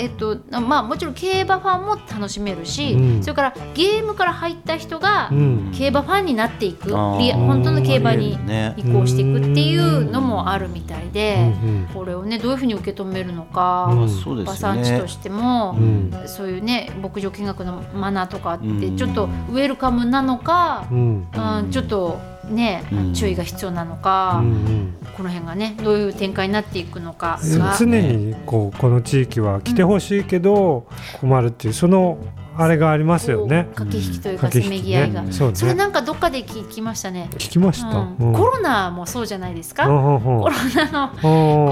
[0.06, 3.22] えっとまあ、もちろん競馬ファンも楽しめるし、うん。
[3.22, 5.72] それからゲームから入った人がうん。
[5.76, 7.18] 競馬ファンになっていく、あー。
[7.18, 8.74] リア本当の競馬にね。
[8.76, 14.42] 移行していくっていうのもあるみたいで、うんこれをねどういうふうに受け止めるのか、うん。
[14.42, 15.08] 馬産地とね。
[15.08, 16.12] してもう、ん。
[16.26, 18.96] そういうね牧場見学のマナーとかあって、うん。
[18.96, 21.28] ちょっとウェルカムなのか、うん。
[21.34, 23.12] うんちょっとね、うん。
[23.14, 27.40] 注意が必要なのか、うんこの辺がねどういう展開になっていくのか。
[27.78, 30.87] 常にこうこの地域は来てほしいけど
[31.20, 32.18] 困るっていうその
[32.59, 33.68] あれがありますよね。
[33.74, 35.32] 駆け引きというかせめぎ合いが、ね。
[35.32, 35.56] そうね。
[35.56, 37.28] それなんかどっかで聞きましたね。
[37.32, 37.88] 聞きました。
[37.96, 38.32] うん。
[38.35, 39.87] コロナもそうじゃないですか？
[39.87, 41.20] ココロナのコ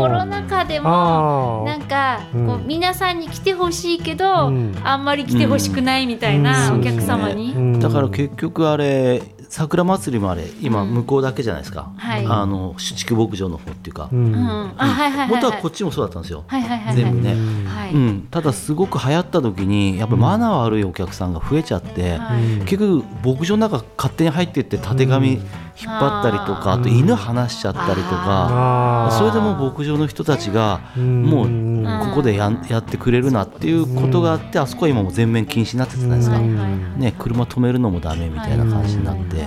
[0.00, 2.46] コロナ禍でももなんかうん。
[2.46, 4.74] こう皆さんに来てほしいけど、うん。
[4.82, 6.80] あんまり来てほしくないみたいなうん。
[6.80, 9.22] お客様に、だから結局あれ
[9.54, 10.94] 桜祭りもあれ今うん。
[10.94, 12.26] 向こうだけじゃないですか、はい。
[12.26, 14.34] あの主畜牧場の方っていうか、うん。
[14.34, 16.96] うん、あはいはいはい元ははいこっちもそうだったんですよ、はいはいはいはい。
[16.96, 17.34] 全部ね。
[17.68, 22.42] はい、うん、ただすごく流行った時にやっぱマナー悪いお客さんが増えちゃって、はい。
[22.64, 25.40] 結局牧場の中勝手に入ってってたてがみ引っ
[25.86, 37.00] 張ったりとか、うんあと犬離しちゃったりとか、それでもう牧場の人たちがもうここでやんやってくれるなっていうことがあってあそこは今もう全面禁止になってたじゃないですか、はいはいはい。
[37.00, 39.43] ね、車止めるのもダメみたいな感じになって、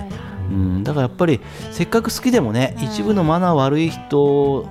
[0.50, 1.40] うん、だからやっぱり
[1.72, 4.66] せっかく好きでもね一部のマナー悪い人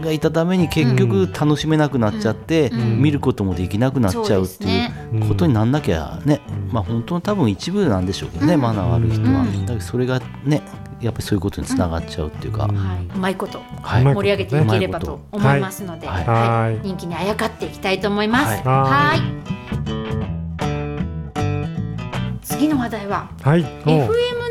[0.00, 6.72] がいたために結局楽しめなくなっちゃって、見ることもできなくなっちゃうっていうことになんなきゃね、うん。
[6.72, 8.60] まあ本当の多分一部なんでしょうけどね、うん。
[8.60, 9.66] マナー悪い人は、うん。
[9.66, 10.62] だけどそれがね
[11.00, 12.76] やっぱりそういうことにつながっちゃうっていうか、うん。
[12.76, 13.04] はい。
[13.04, 13.60] うまいこと。
[13.82, 16.24] 盛り上げていければと思いますので、はい。
[16.24, 16.86] はい。
[16.86, 18.46] 人気にあやかっていきたいと思います。
[18.46, 18.62] はい。
[18.64, 19.50] はい
[22.60, 23.30] 次の話題は？
[23.42, 23.64] はい。
[23.64, 24.04] FM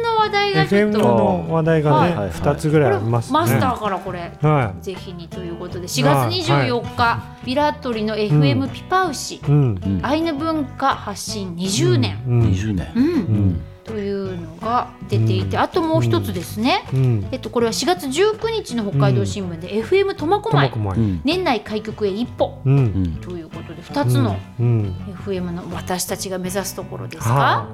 [0.03, 0.99] の話題がちょ FM っと。
[0.99, 2.09] の話題がはい。
[2.09, 2.27] はいはい。
[2.29, 3.33] ね二つぐらいありますね。
[3.39, 5.85] マスターからこれはぜひにということで。
[5.85, 9.41] 4月24日、ビラトリのう FM んピパウシ、い。
[9.47, 9.79] うん。
[9.83, 9.99] うん。
[10.03, 12.41] アイヌ文化発信20年、うん。
[12.49, 13.03] 20年、うん。
[13.05, 13.61] うん。
[13.89, 15.63] というのが出ていて、うん。
[15.63, 17.27] あともう一つですね、うん。
[17.31, 20.69] えっと、これは4月19日の北海道新聞で FM 苫小牧。
[20.69, 20.99] 苫小牧。
[20.99, 21.21] うん。
[21.23, 22.61] 年内開局へ一歩。
[22.63, 24.95] ということで2つのうん。
[25.25, 27.67] FM の私たちが目指すところですか、は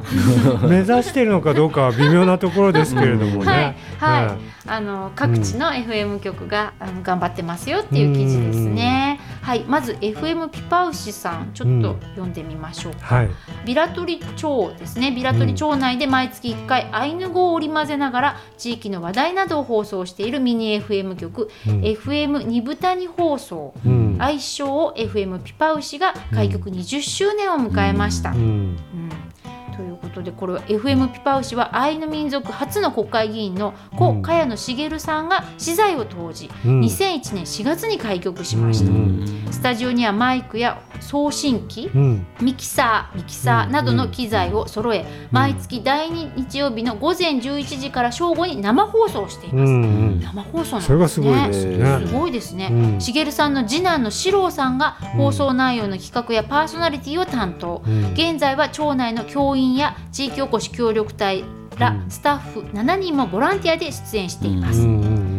[0.64, 0.64] あ。
[0.68, 3.58] 目指しているのかどうかは微妙なところですけれどもはい。
[3.58, 3.78] ね。
[3.98, 9.20] はい、はいあの各地の FM 局が、あの頑張ってますよっていう記事ですね。
[9.46, 13.00] はい、まず FM ピパウシさんちょっと読んでみましょうか。
[13.06, 13.30] はい。
[13.64, 15.12] ビラトリ町ですね。
[15.12, 23.76] ビラトリ町内で毎月1回アイヌ語を織り交ぜながら地域の話題などを放送しているミニ FM 局、うん FM 二部谷放送。
[23.86, 24.18] うん。
[24.18, 28.32] 愛称を FM ピパウシが開局20周年を迎えました。
[28.32, 28.76] うん。
[29.80, 34.22] うんということでこれは FM ピパウシはアイヌ民族初の国会議員の故うん。
[34.22, 36.82] 茅野茂さんが資材を投じ、うん。
[36.82, 39.48] 2001年4月に開局しました、うん。
[39.52, 42.28] スタジオにはマイクや送信機うん。
[42.42, 49.84] ミキサーミキサーうんなどの機材を揃え、毎月第2日曜日の午前11時から正午に生放送しています、うん。
[49.84, 49.86] う
[50.16, 50.20] ん。
[50.22, 50.82] 生放送なんですね。
[50.82, 52.08] それがすごいですね。
[52.08, 53.02] すごいですね、うん。
[53.02, 58.14] しげるさんの次男の四郎さんが放送内容の企画やパーソナリティを担当、うん。
[58.14, 61.44] 現在は町内の教員や地域おこし協力隊
[61.78, 62.12] らうん。
[62.12, 65.35] スタッフ7人もボランティアで出演しています、うんうん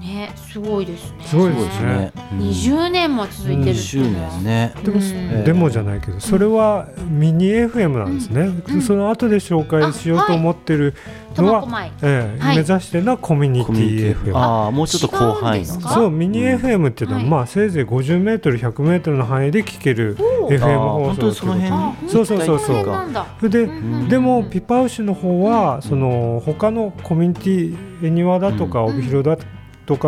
[0.00, 1.24] ねすごいですね。
[1.24, 1.86] すごいですすね。
[1.86, 2.12] ね。
[2.32, 2.38] うん。
[2.40, 4.74] 20年も続いてるって20いうのは、年ね。
[4.82, 5.44] でも、うん。
[5.44, 8.82] でもじゃないけどそれはミニ FM なんですね、うん。
[8.82, 10.94] その後で紹介しようと思ってる
[11.36, 12.56] のは、苫小牧ええはい。
[12.56, 17.30] 目指してるのはコミュニティティ FM ああもうちょっと広範囲そうミニうん FM っていうのは、はい。
[17.30, 22.76] まあせいぜい50メートル100メートルの範囲で聞ける FM 放本当にその送そうそうそうそう。
[22.76, 23.26] 大変なんだ。
[23.38, 28.94] それで、うんでもピパウシの方は、その他のコミュニティエニワだとか、うん。
[28.94, 29.59] 帯広だとか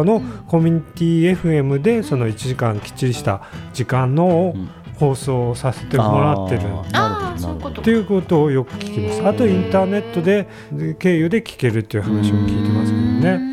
[0.05, 0.23] のうん。
[0.49, 3.42] コミュニティ FM でその1時間きっちりした
[3.73, 4.55] 時間の
[4.97, 6.61] 放送させてもらってる。
[6.62, 9.27] ういうことっていうことをよく聞きます。
[9.27, 10.47] あとインターネットで
[10.99, 13.05] 経由で聞けるっていう話を聞いてますけど
[13.38, 13.53] ね。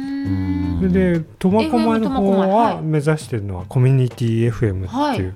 [0.79, 5.35] で苫小牧の方牧は目指してるのはコミュニティ FM っていう、はい。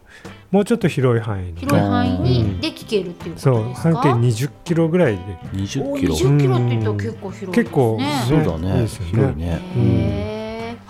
[0.51, 1.59] もうちょっと広い範囲に。
[1.59, 3.93] 広い範囲にうんで聞けるっていうこそうとですか？
[4.01, 5.21] 半径20キロぐらいで。
[5.53, 6.15] 20おキロ。
[6.15, 7.53] 20キロって言ったら結構広いですね。
[7.55, 9.09] 結構そうだいいねですよね。
[9.11, 9.61] 広いね。
[9.75, 10.42] へー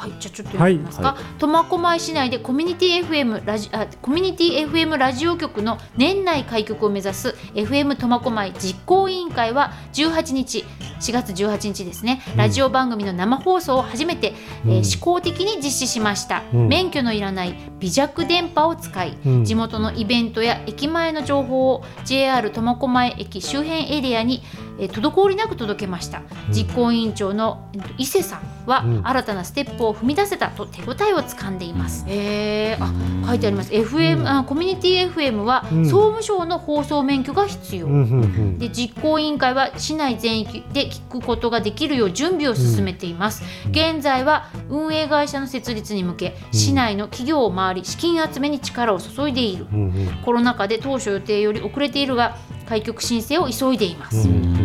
[0.04, 10.66] はい、じゃあちょっと読みますか、は苫小牧市内でコミュニティ FM ラジあコミュニティ FM ラジオ局の年内開局を目指す FM 苫小牧実行委員会は18日
[11.04, 14.34] 4月18日ですね、ラジオ番組の生放送を初めて、
[14.66, 16.68] えーうん試行的に実施しました、うん。
[16.68, 19.46] 免許のいらない微弱電波を使い、うん。
[19.46, 24.44] 地元のイベントや駅前の情報を JR 苫小牧駅周辺エリアに、
[24.80, 26.54] えー滞りなく届けました、うん。
[26.54, 29.08] 実行委員長のえっと伊勢さんは、うん。
[29.08, 32.84] 新たなステップを踏み出せたと手応えをつかんでいます、えー。
[32.84, 33.28] あうん。
[33.28, 33.72] 書いてあります。
[33.72, 34.28] FM、うん。
[34.28, 35.86] あコミュニティ FM は、うん。
[35.86, 38.60] 総務省の放送免許が必要、うんうんうん。
[38.60, 43.72] で実行委員会は市内全域で聞くことができるよう準備を進めています、うん。
[43.72, 50.08] 現在は運営会社の設立に向け市内の企業を回り資金集めに力を注いでいる、うんうん。
[50.24, 54.63] コロナ禍で当初予定より遅れているが開局申請を急いでいます、うん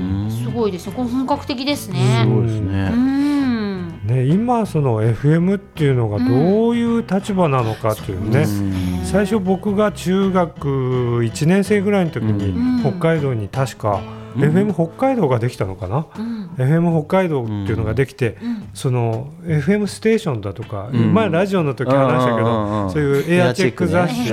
[0.49, 0.93] すごいですね。
[0.97, 3.89] これ本格的ですすねごいですうねん。
[4.07, 9.05] ね、今その FM っていうのがどういう立場なのかっていうね、うん。
[9.05, 12.77] 最初僕が中学1年生ぐらいの時うん。
[12.77, 16.51] に北海道に確かうん FM 北海道ができたのかな、うん。
[16.57, 18.69] FM 北海道っていうのができて、うん。
[18.75, 21.13] その FM ステーションだとか、うん。
[21.15, 24.29] 前ラジオの時話したけどそういうエアチェック雑誌。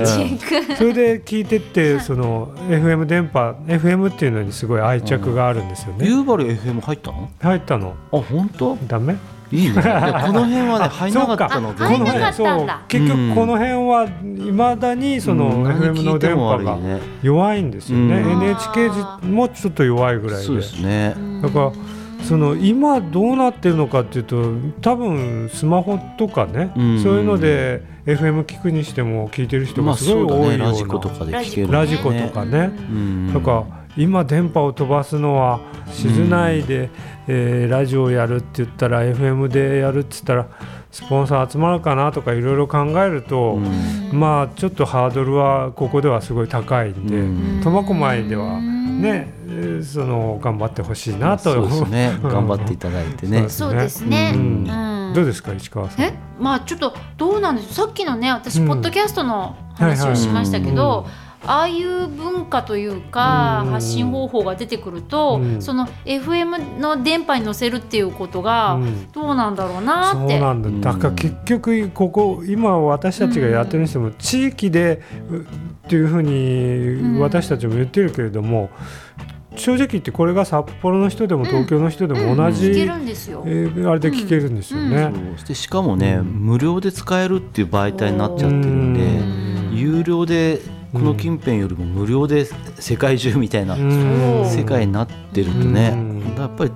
[0.76, 7.30] それで聞いてってその FM 電波 FM っていうのにすごい愛着があるんですよね、夕張 FM 入ったの？
[7.40, 7.94] 入ったの。
[8.12, 8.76] あ本当？
[8.86, 9.16] ダメ？
[9.52, 9.74] いいね。
[9.76, 11.84] この辺はねあ入んなかったのそうか。
[11.84, 14.06] あ入んなかったそうんだ結局この辺は
[14.48, 17.00] いまだにその FM の電波がね。
[17.22, 18.42] 弱いんですよね、うん。
[18.42, 18.90] NHK
[19.26, 21.14] もちょっと弱いぐらいそうでね。
[21.42, 21.72] だから
[22.22, 24.42] その今どうなってるのかっていうと
[24.80, 27.02] 多分スマホとかね、うん。
[27.02, 30.58] そういうので FM 聞くにしても聞いてる人まあがすごい多いような、ね。
[30.58, 33.34] ラジコとかで聞けるラジコとかね、うん。
[33.34, 36.90] だから今電波を飛ばすのは静内で、
[37.28, 40.46] えーラジオやるって言ったら FM でやるって言ったら
[40.92, 43.56] スポンサー集まるかなとかいろいろ考えると、
[44.12, 47.60] まあちょっとハードルはここではすごい高いんで、うん。
[47.62, 51.52] 苫小牧ではね、えーその頑張ってほしいなと。
[51.52, 52.18] そうですね。
[52.22, 53.48] う ん頑張っていただいてね。
[53.48, 54.32] そうですね。
[54.34, 54.64] ううん。
[54.64, 55.12] ん。
[55.14, 56.04] どうですか石川さん？
[56.04, 56.14] え？
[56.40, 57.72] まあちょっとどうなんでしょう。
[57.74, 58.68] さっきのね私、うん。
[58.68, 63.70] ポッドキャストの話をしましたけど、うんああいう文化というか、うん。
[63.72, 65.62] 発信方法が出てくると、うん。
[65.62, 69.10] その FM の電波に乗せるっていうことがうん。
[69.12, 70.40] どうなんだろうなそうって。
[70.40, 70.80] なんだ、うん。
[70.80, 75.40] だから結局ここ今私たちがやってるにしても地域でう
[75.86, 78.70] っていうふううんに私たちも言ってるけれども、
[79.56, 83.42] 正直言ってこれが札幌の人でも東京の人でも同じ、聞けるんですよ。
[83.46, 85.10] えーあれで聞けるんですよね。
[85.36, 85.48] そう。
[85.48, 89.76] でしかもね、無料で使えるっていう媒体になっちゃってるんで、うん。
[89.76, 90.60] 有料で
[90.96, 92.46] この近辺よりも無料で
[92.78, 96.34] 世界中みたいな世界になってるとね、うん。
[96.36, 96.72] やっぱり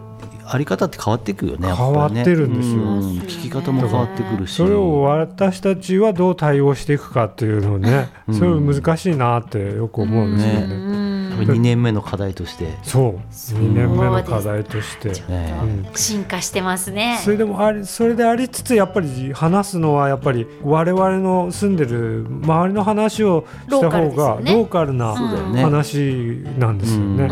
[0.53, 2.83] あり方って変わっていくよねね変わってるんですよ。
[2.83, 3.01] うん。
[3.21, 4.55] 聞き方も変わってくるし。
[4.55, 8.35] それを私たちはどう対応していくかっていうのをね、うん。
[8.35, 10.75] それ難しいなってよく思うんですよね。
[10.75, 11.00] うん
[11.37, 13.21] 2年目の課題として、そう。
[13.31, 13.59] そう。
[13.59, 15.11] 2年目の課題として。
[15.31, 15.55] ね。
[15.63, 17.21] うん進化してますね。
[17.23, 27.25] それでもありそれでありつつやっぱり話すのはやっぱり我々の住んでる周りの話をした方がローカルな話なんですよね。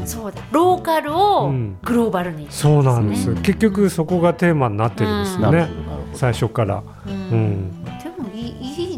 [0.00, 0.42] うん、そうだ。
[0.50, 1.76] ローカルをうん。
[1.82, 2.46] グローバルに。
[2.50, 6.18] そうなんです、ね結局そこがテーマになってるんですよね、なるほどなるほど。
[6.18, 7.16] 最初から、ううん。
[7.16, 7.93] ん、でもいいいい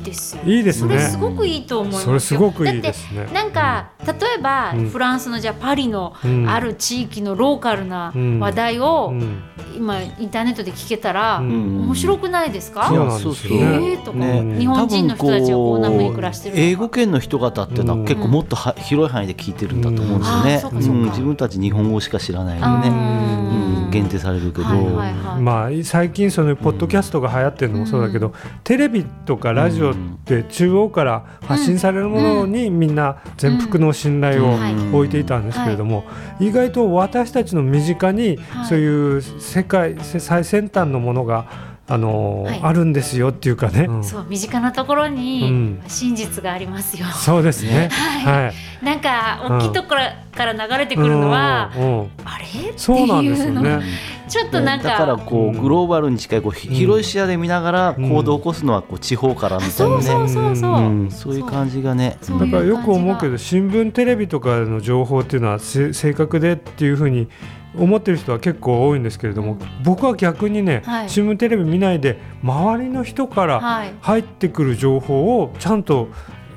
[0.06, 0.42] ですよ。
[0.44, 0.88] いいですね。
[0.88, 2.06] それすごくいいと思いますよ。
[2.06, 3.18] それすごくいいですね。
[3.18, 4.88] だってなんか例えば、うん。
[4.88, 6.48] フランスのじゃあパリのうん。
[6.48, 8.40] ある地域のローカルなうん。
[8.40, 9.42] 話題を、うん。
[9.76, 11.82] 今インターネットで聞けたら、うん。
[11.82, 12.88] 面白くないですか？
[12.88, 13.64] そうなんですよそうね。
[13.92, 20.78] えーとか、ね日本人の人たちがこんな風に暮らしてる英語圏の人方っていうのは結構もっとは広い範囲で聞いてるんだと思うんですよね。
[21.10, 25.40] 自分たち日本語しか知らないのでね、うんうん、限定されるけど、はいはいはい。
[25.40, 29.94] まあ、最近そのポッドキャストが流行ってるのもそうだけど、テレビとかラジオっ
[30.24, 34.56] て中央から発信されるものにみんな全幅の信頼を
[34.92, 36.04] 置いていたんですけれども、
[36.40, 38.66] 意外と私たちの身近にはい。
[38.66, 42.60] そういう世界せ最先端のものがあのはい。
[42.62, 44.04] あるんですよっていうかね、うん。
[44.04, 45.82] そう身近なところうにん。
[45.86, 47.06] 真実がありますよ。
[47.08, 47.88] そうですね。
[48.24, 48.84] はい。
[48.84, 50.00] なんか大きいところ
[50.36, 51.82] から流れてくるのは、うん。
[51.82, 52.10] うん。
[52.24, 52.44] あれ？
[52.70, 53.86] ってそうなんですいうのよね。
[54.28, 55.58] ちょっとなんかだからこうん。
[55.58, 58.08] うグローバルに近いこうひ広い視野で見ながらうん。
[58.10, 60.28] 行動を起こすのはこう地方からみたいなそうそうね。
[60.28, 61.04] そうそう、う。
[61.06, 61.10] ん。
[61.10, 62.16] そういう感じがね。
[62.28, 67.28] だからよく思うけどど新聞テレビとかの情報っていうのはせ正確でっていうふうに
[67.74, 71.10] 思ってる人は結構多いんですけれども僕は逆にね、はい。
[71.10, 73.94] 新聞テレビ見ないで周りの人からはい。
[74.00, 76.08] 入ってくる情報をちゃんと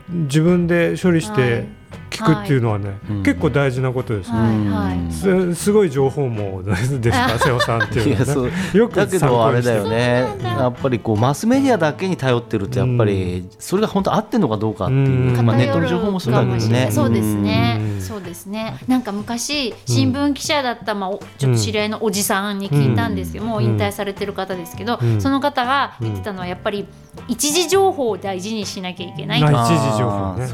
[0.10, 1.38] 自分で処理しはい。
[1.38, 1.79] て
[2.20, 3.24] 聞くっていうのはね、うん。
[3.24, 4.38] 結構大事なことですね。
[4.38, 4.98] はいはい。
[4.98, 5.56] うん。
[5.56, 8.54] すすごい情報網 ですか瀬尾さんっていうのはね。
[8.74, 9.72] よくだけ参考にして。
[9.72, 10.28] どあれだよね。
[10.44, 15.46] やっぱりこうマスメディアだけに頼ってるとやっぱりそれが本当合ってるのかどうかっていう、うん。
[15.46, 16.88] まあ、ネットの情報もそうだけどね。
[16.90, 16.92] い。
[16.92, 18.02] そうですね、うん。
[18.02, 18.78] そうですね。
[18.88, 25.22] なんか昔新聞記者だった、まあ、おちょっと知り合いのおじさんに聞いたんですけど、もう引退されてる方ですけど、うん。
[25.22, 26.86] その方が言ってたのはやっぱり
[27.28, 30.48] 一時情報を大事にしなきゃいけない一時情報ね。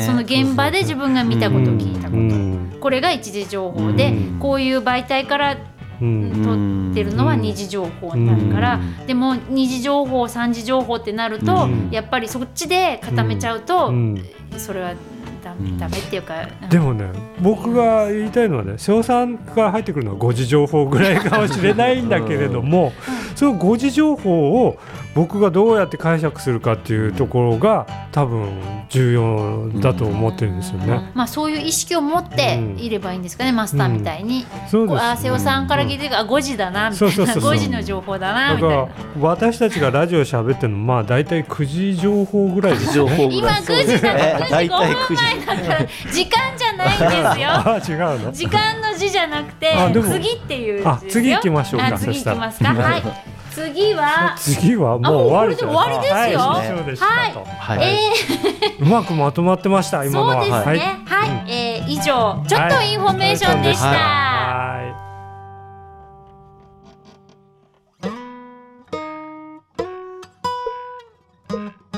[0.00, 2.76] その現場で自分が見たことを聞いたこと、うん。
[2.80, 4.38] これが一時情報で、うん。
[4.38, 5.56] こういう媒体から
[6.00, 9.06] うん取ってるのは二次情報になるから、うん。
[9.06, 11.88] でも二次情報三次情報ってなると、うん。
[11.90, 14.24] やっぱりそっちで固めちゃうと、うん。
[14.56, 14.94] それは
[15.42, 17.06] ダうんダメっていうか、でもね
[17.40, 22.92] 僕が言いたいのはね瀬尾さんから入ってくるのは誤字情報ぐらいかもしれないんだけれども、
[23.34, 24.78] その誤字情報を
[25.14, 28.48] 僕がどうやって解釈するかっていうところが多分
[28.88, 31.10] 重要だと思ってるんですよね。
[31.14, 34.46] まあそういう意識を持っていればいいんですかね、マスターみたいに。
[34.70, 37.14] そうですあ瀬尾さんから聞いてるから、あ5時だなみたいな。
[37.14, 37.52] そうそうそうそう。
[37.52, 38.76] 5時の情報だなみたいな。
[38.76, 39.28] だから。
[39.28, 43.28] 私たちがラジオ喋ってるのまあ大体9時情報ぐらいですよね。
[43.30, 47.50] 今らい9時だえ9時5大体分9時前だから時間じゃないんですよ。
[47.50, 48.32] あ違うの？
[48.32, 50.90] 時間の字じゃなくて次っていう字ですよ。
[50.90, 52.74] あ次行きましょうかあ次行きますか。
[52.74, 53.02] はい。
[53.50, 56.38] 次は次はもう終わり終わりですよ。
[56.40, 57.44] はい以上でしたと。
[57.44, 57.98] はい、え
[58.78, 60.34] うまくまとまってましたー、今のは。
[60.34, 61.00] そうですね。
[61.06, 61.28] はい。
[61.28, 65.07] はい、えー以上ちょっとインフォメーションでした、はい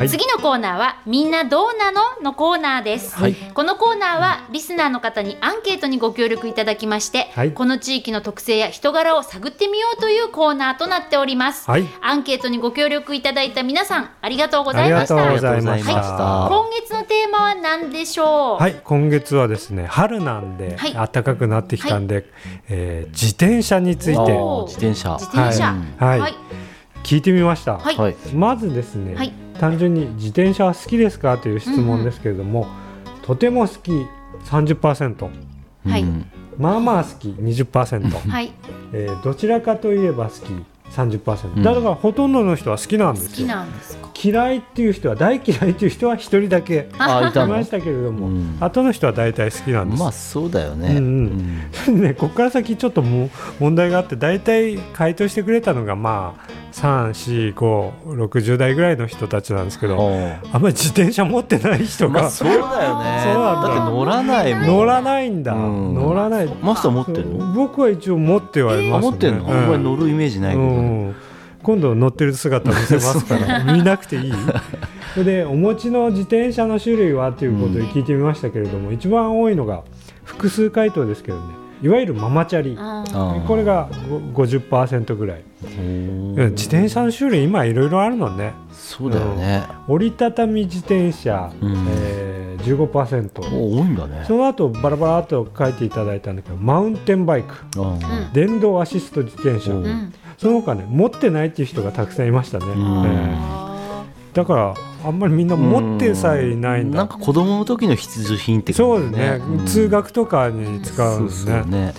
[0.00, 0.08] はい。
[0.08, 3.34] 次のコーナーはみんなどうなののコーナーです、はい。
[3.34, 7.52] このコーナーはリスナーの方にアンケートにご協力いただきまして、はい。
[7.52, 11.84] この地域の特性や人柄を探ってみようというコーナーとなっております、はい。
[12.00, 15.14] アンケートにご協力いただいた皆さんありがとうございました。
[15.16, 16.16] ございましありがとうございました。
[16.16, 16.48] た。
[16.48, 18.62] 今月のテーマは何でしょう？
[18.62, 20.94] はい、今月はですね春なんで、はい。
[20.94, 22.24] 暖かくなってきたんで、
[22.70, 24.32] えー自転車について。
[24.66, 25.18] 自転車。
[25.18, 25.74] 自転車。
[25.98, 26.20] はい。
[26.20, 26.34] はい。
[27.02, 27.96] 聞いてみました、はい。
[27.96, 28.16] はい。
[28.32, 32.66] まずですね、はい単純に自転車は好きですかという質問ですけれども、
[33.22, 33.92] とても好き
[34.46, 35.30] 30%
[35.86, 36.02] はい。
[36.02, 36.24] うん。
[36.56, 38.52] まあまあ好き20%、はい。
[38.94, 40.50] えーどちらかといえば好き
[40.90, 41.62] 30%、うん。
[41.62, 43.46] だからほとんどの人は好きなんですよ。
[43.46, 44.10] なんですか？
[44.22, 47.56] 嫌いっていう人は大嫌いっていう人は一人だけいあいたの？
[47.56, 48.56] ましたけれども、うん。
[48.60, 50.96] 後の人は大体好きなんです、まあそうだよね。
[50.96, 52.00] うんうん。
[52.02, 63.20] ね、ここから先ちょっとも問題があって大体回答してくれたのがまあ34560代ぐらいの人たちなんですけどおあんまり自転車持ってない人が、まあそうだよね。
[63.24, 63.68] そうなんだ。
[63.68, 64.66] だって乗らないもん。
[64.66, 65.94] 乗らないんだ、うん。
[65.94, 66.48] 乗らない。
[66.62, 67.52] マスター持ってるの？
[67.54, 69.44] 僕は一応持ってはいますね、あ持ってんの？
[69.46, 69.50] うん。
[69.50, 71.14] あんまり乗るイメージないけどうん。
[71.62, 73.64] 今度乗ってる姿見せますから。
[73.64, 74.32] 見なくていい。
[75.12, 79.82] それでお持ちの自転車の種類はということで聞いてみましたけれども、一番多いのが
[80.24, 81.54] 複数回答ですけどね。
[81.82, 82.76] いわゆるママチャリ。
[83.46, 83.88] これが
[84.32, 85.44] ご50%ぐらい。
[86.50, 88.52] 自転車の種類今いろいろあるのね。
[88.72, 89.64] そうだよね。
[89.88, 91.86] 折りたたみ自転車、うん。
[91.90, 94.24] えー、15%お多いんだね。
[94.26, 97.54] その後バラバラっと書いていただいたんだけどマウンテンバイク。
[98.32, 102.70] 電動アシスト自転車、うんうんその他ね持ってないっていう人がたくさんいましたね、ん。
[102.70, 102.76] えー
[103.36, 103.60] あ
[104.32, 104.74] だから
[105.04, 106.98] あんまりみんな持ってさえないんだ。
[106.98, 109.66] なんか子供の時の必需品ってそう感じですね、ん。
[109.66, 111.52] 通学とかに使うんですね。
[111.52, 111.94] そうそうね。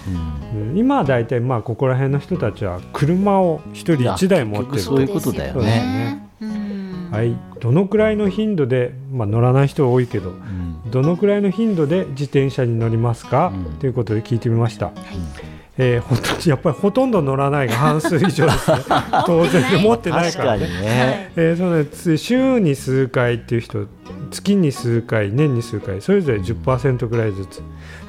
[0.53, 0.77] うん。
[0.77, 5.61] 今は大体まあここら辺の人たちは車を一人一台持ってる結局そういうことだよね。
[5.65, 6.29] ね。
[6.41, 7.09] うん。
[7.11, 10.79] はい、どのくらいの頻度で、まあ、乗らない人多いけどうん。
[10.89, 13.79] どのくらいの頻度で自転車に乗りますか、うん。
[13.79, 18.77] ということで聞いてみました、はいえーほとやっぱりほとんど乗らないが半数以上ですね。
[19.25, 20.67] 当然で持ってない確からね。
[20.67, 21.31] ね。
[21.35, 23.87] えーそうねつ週に数回っていう人
[24.29, 27.63] 月に数回年に数回それぞれ10%ぐらいずつ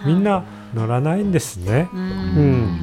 [0.05, 0.45] みんな
[0.75, 2.81] 乗らないんですね、ううん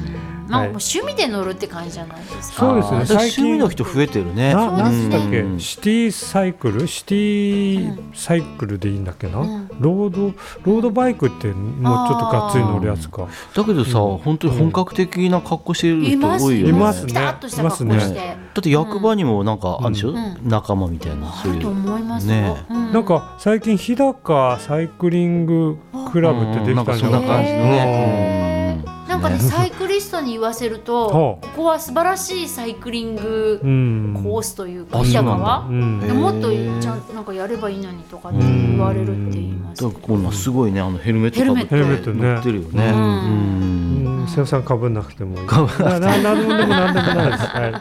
[0.50, 2.58] んまあ趣味で乗るって感じじゃないですか。
[2.58, 3.06] そうですね。
[3.06, 4.52] 最近趣味の人増えてるね。
[4.54, 5.60] ななんつっけ、うん。
[5.60, 6.86] シティサイクル？
[6.86, 9.68] シティサイクルでいいんだっけな、うん。
[9.78, 10.34] ロード？
[10.64, 13.28] ロードバイクってもうちょっとがっつり乗るやつか。
[13.54, 14.18] だけどさうん。
[14.18, 16.70] 本当に本格的な格好してる人多いよね。
[16.70, 17.12] いますね。
[17.12, 18.14] いますして。
[18.20, 20.36] だって役場にもなんかあるでしょ、うん。
[20.44, 21.56] 仲間みたいなそういう。
[21.56, 22.32] あると思いますよ。
[22.32, 25.78] ねうんなんか最近日高サイクリング
[26.10, 27.12] クラブってできたんじゃうん。
[27.12, 29.89] なんかそんな感じのへね、うんなんかねサイクリ
[30.20, 34.20] に言わせるとはここは素晴らしいサイクリングうん。
[34.22, 36.50] コースというかあ日高そうなんもっと
[36.80, 41.68] ちゃんとなんかやればいいのにとかって言われるって言いますだからこんなすごいねあのヘルメットかぶって。
[41.68, 42.32] ヘルメットね。
[42.34, 42.86] 乗ってるよね。
[42.86, 42.94] うん。
[42.94, 44.20] うん。
[44.20, 44.28] うん。
[44.28, 45.46] 瀬尾さんかぶんなくてもいい。
[45.46, 47.72] なななんでもなんでもないです、はい、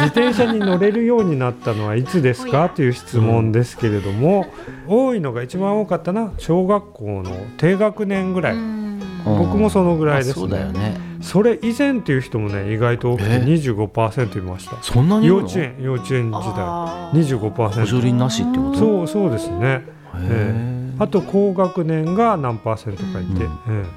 [0.00, 2.68] 自転車に乗れるようになったのはいつですか？
[2.68, 4.46] という質問ですけれども、
[4.86, 8.88] 多いのが一番多かったのは小学校の低学年ぐらい、うん
[9.36, 10.32] 僕もそのぐらいですね。
[10.32, 10.96] あそうだよね。
[11.20, 14.76] それ以前っていう人もね意外と多くてえ？25%いました。
[14.82, 15.40] そんなにいるの？
[15.40, 16.54] 幼稚園幼稚園時代。
[16.58, 17.38] あー。
[17.38, 18.78] 補25%助輪なしってこと？
[18.78, 19.58] そうそうですね。
[19.66, 19.82] へ
[20.16, 23.44] えあと高学年が何パーセントかいて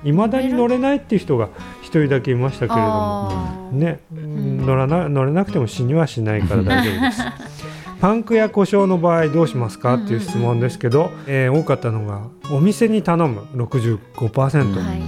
[0.07, 1.49] いま、未だに乗れないっていう人が
[1.82, 3.69] 一人だけいましたけれども。
[3.71, 7.21] ね、乗らな乗れなくても死にはしないから大丈夫です。
[8.02, 15.02] パンクや故障の場合どうしますかっていう質問ですけど、えー多かったのがお店に頼む65%、うんはい。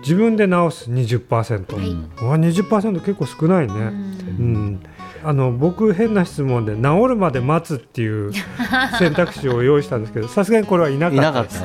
[0.00, 1.82] 自分で直す20%、は
[2.22, 2.24] い。
[2.24, 4.66] わ20%結構少ないね、ううん。
[4.76, 4.80] ん
[5.24, 8.32] あの僕変な質問で治るまで待つっていう
[8.98, 11.54] 選択肢を用意したんですけどさすがにこれはいなかいなかっった。
[11.54, 11.58] で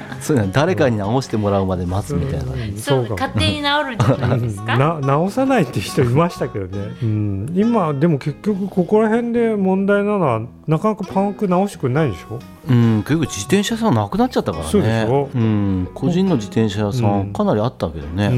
[0.00, 0.03] す。
[0.16, 0.22] た。
[0.22, 2.52] そういうの誰かに直してもらうまで待つみたいな。
[2.52, 2.76] うん。
[2.78, 4.78] そう勝手に治るんじゃないですか？
[4.78, 12.38] な直さないって人いましたけどね、うん、今でも結局ここら辺で問題なのはなかなかパンク直してくれないでしょ？
[12.68, 14.70] うん、結構自転車屋さんなくなっちゃったからね。
[14.70, 15.30] そうでしょ。
[15.34, 17.28] うん、個人の自転車屋さうん。
[17.30, 18.26] んかなりあったけどね。
[18.28, 18.34] うん。
[18.34, 18.36] う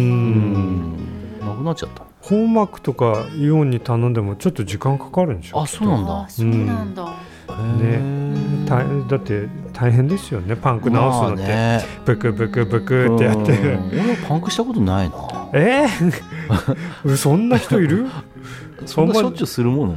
[1.45, 1.47] ん。
[1.47, 2.03] なくなっちゃった。
[2.20, 5.62] 本幕とかイオンに頼んでもちょっと時間かかるんでしょ？
[5.62, 6.29] あ、そうなんだ。
[6.29, 7.14] そうなんだ、
[7.49, 8.26] へね
[8.67, 11.85] だって大変ですよねパンク直すのって、まあね。
[12.05, 14.01] ブクブクブクってやって、うん。
[14.05, 15.17] 俺パンクしたことないな。
[15.53, 18.07] えー、 そんな人いる？
[18.85, 19.95] そんなしょっちゅうするもの？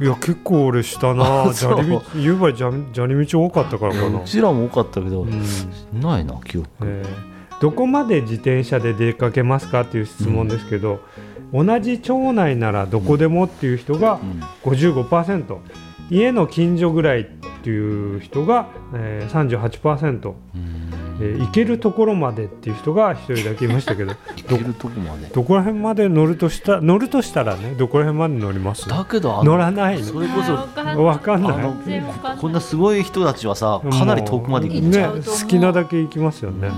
[0.00, 4.20] いや結構俺したな 砂利道言えば砂砂利道多かったからかな。
[4.20, 6.00] う、ちらも多かったけど、うん。
[6.00, 6.68] ないな記憶。
[6.82, 7.60] えー。
[7.60, 11.00] どこまで自転車で出かけますかっていう質問ですけど、
[11.52, 14.72] 同じ町内ならどこでもっていう人がうん。
[14.72, 15.56] 55%
[16.10, 17.24] 家の近所ぐらいっ
[17.62, 20.32] ていう人が、えー、38%、
[21.22, 24.14] えー、行けるところまでっていう人が一人だけいましたけど。
[24.36, 25.26] 行けるとこまで。
[25.32, 28.88] どこら辺まで乗るとした乗るとしたらねどこら辺まで乗ります？
[28.88, 30.54] だけどあ乗のらないそれこそ
[31.04, 31.54] わかんない。
[32.38, 36.70] こんなすごい人たちはさかなり遠くまで行くんじね好きなだけ行きますよね、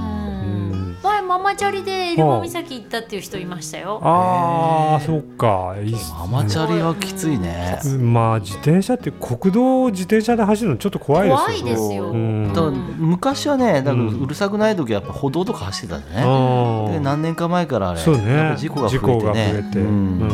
[1.32, 4.00] ママチャリでエルモ岬行ったっていう人いましたよ。
[4.02, 5.74] ああそっか。
[6.18, 7.80] ママチャリはきついね。
[7.86, 11.38] うんまあ自転車って国道を自転車で走るのちょっと怖いですよ。
[11.38, 12.52] 怖いですよ、うん。
[12.52, 12.60] だ
[12.98, 14.20] 昔はねだからうん。
[14.20, 16.20] うるさくない時はやっぱ歩道とか走ってたんでね。
[16.20, 16.92] あー。
[16.92, 18.50] で何年か前からあれそうね。
[18.50, 18.96] ぱ事故が増
[19.38, 20.28] えてね。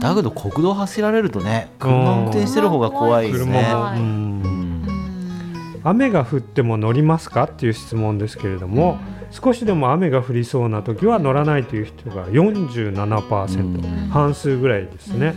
[0.00, 4.36] だけど国道走られるとね車運転してる方が怖いです車ね
[5.84, 8.98] 雨が降っても乗りますかっていう質問ですけれども、
[9.30, 14.08] 少しでも雨が降りそうな時は乗らないという人が47%、うん。
[14.08, 15.34] 半数ぐらいですね、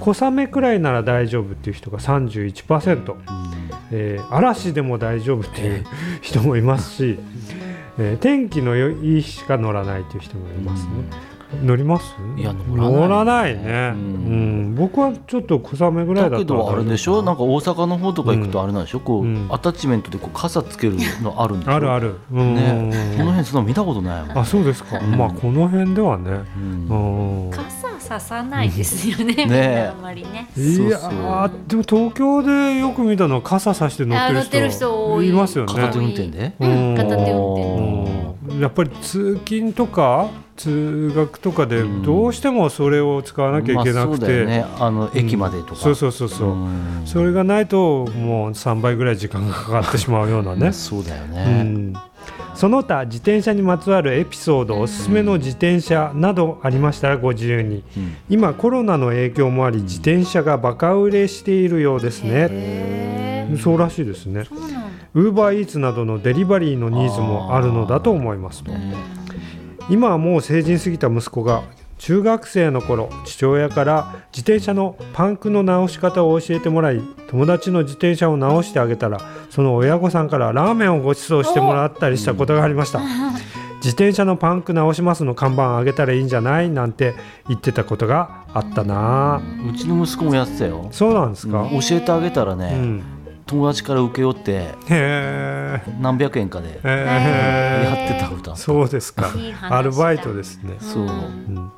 [0.00, 3.14] 小雨くらいなら大丈夫っていう人が31%、
[3.92, 5.84] えー嵐でも大丈夫っていう
[6.20, 7.18] 人もいますし、
[7.98, 10.90] えー天気の良い日しか乗らないという人もいますね。
[11.62, 12.14] 乗ります？
[12.36, 14.72] いや乗らない乗らないね、ううん。
[14.72, 17.22] ん僕はちょっと小雨ぐらいだったらだけどあれでしょ？
[17.22, 19.00] なんか大阪の方とか行くとあれなんでしょ？
[19.00, 19.48] こう、うん。
[19.50, 21.72] アタッチメントでこう傘つけるのあるんでしょ？
[21.72, 22.54] あるある、うん。
[22.54, 25.16] ねこの辺そんなの見たことないもんあそうですか、うん。
[25.16, 27.46] まあこの辺ではね、うん。
[27.46, 29.92] うん、傘ささないですよね、ね。
[29.94, 30.48] あんまりね。
[30.56, 35.28] いやそうーでも東京でよく見たのは傘さして乗ってるあ乗ってる人人多い。
[35.30, 35.72] いますよね。
[35.72, 36.52] 片手運転で？
[36.58, 36.94] うん。
[36.96, 38.60] 片手運転うん。
[38.60, 42.02] やっぱり通勤とか通学とかでうん。
[42.02, 44.64] どうしてもそれを使わなきゃいけなくまあそうだて、よね。
[44.78, 47.02] あの駅までとか、そうそうそうそう、ん。
[47.04, 51.94] それがないともう3倍ぐらい時間がかかってしまうようなね、そうだようね、ん、
[52.54, 57.82] その他自転車にまつわるエピソードおすすめの自転車などありましたらご自由に。
[57.96, 58.16] うん。
[58.28, 63.34] 今コロナの影響もあり自転車がバカ売れしているようですね。
[63.60, 64.46] そうらしいですね。
[65.14, 68.72] ウーバーイーツなどのデリバリーのニーズもあるのだと思いますと。
[68.72, 68.94] ね
[69.90, 71.62] 今はもう成人過ぎた息子が
[71.98, 79.20] 中学生の頃父親から自転車のパンクの直し方を教えてもらい友達の自転車を直してあげたら
[79.50, 83.00] その親御さんからラーメンをご馳走してもらったりしたことがありました。
[83.84, 86.70] 自転車のパンク直しますの看板あげたらいいんじゃない？
[86.70, 87.14] なんて
[87.48, 89.42] 言ってたことがあったな。
[89.70, 91.80] うちの息子もやってたよ、そうなんですか、うん。
[91.80, 93.02] 教えてあげたらね、うん、
[93.46, 95.82] 友達から請け負ってへえ。
[96.00, 98.52] 何百円かでへやってた歌。
[98.52, 99.30] えそうですか。
[99.62, 101.72] アルバイトですね、そう、うん。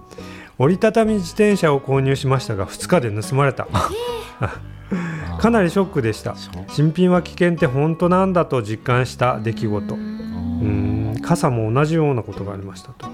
[0.59, 3.67] 折りたたみ自転車を購入しましたが2日で盗まれた。
[5.39, 6.35] かなりショックでした。
[6.69, 9.95] 新品は危険って本当なんだと実感した出来事。
[9.95, 11.19] うん。
[11.21, 13.07] 傘も同じようなことがありましたと。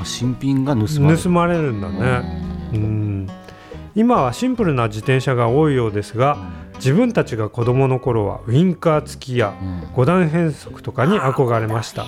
[0.00, 1.22] あ新品が盗まれる。
[1.22, 2.50] 盗まれるんだね。
[2.74, 3.26] うん
[3.94, 6.38] 今はシンプルな自転車が多いようですが
[6.76, 9.80] 自分たちが子供の頃はウインカー付きやうん。
[9.94, 12.06] 5段変速とかに憧れました。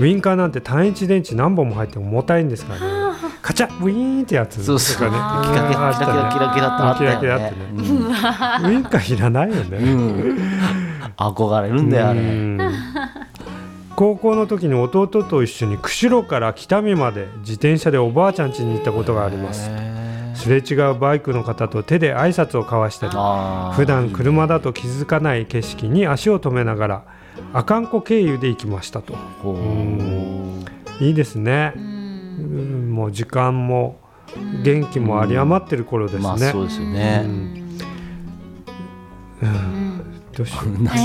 [0.00, 3.16] ウインカーなんて単一電池何本も入っても重たいんですからね。
[3.40, 5.10] カチャッウィーンってやつとかね。
[5.48, 9.78] キラキラキラキラキラキラってねキラキラってねウインカーいらないよね、
[11.16, 12.58] 憧れるんだよあれうん
[13.96, 19.70] 高校の時に弟と一緒に釧路から北見まで自転車でおばあちゃん家に行ったことがあります
[20.34, 23.12] すれ違うバイクの方と手で挨拶を交わしたり
[23.76, 27.04] 普段車だと気づかない景色に足を止めながら
[27.52, 29.14] 阿寒湖経由で行きましたと。
[31.00, 31.72] いいですね。
[31.76, 31.82] う、ん。
[31.82, 33.98] うんもう時間も
[34.62, 37.76] 元気も有り余ってる頃ですね、まあそうですよね、うん。
[40.32, 40.96] どうしようなさ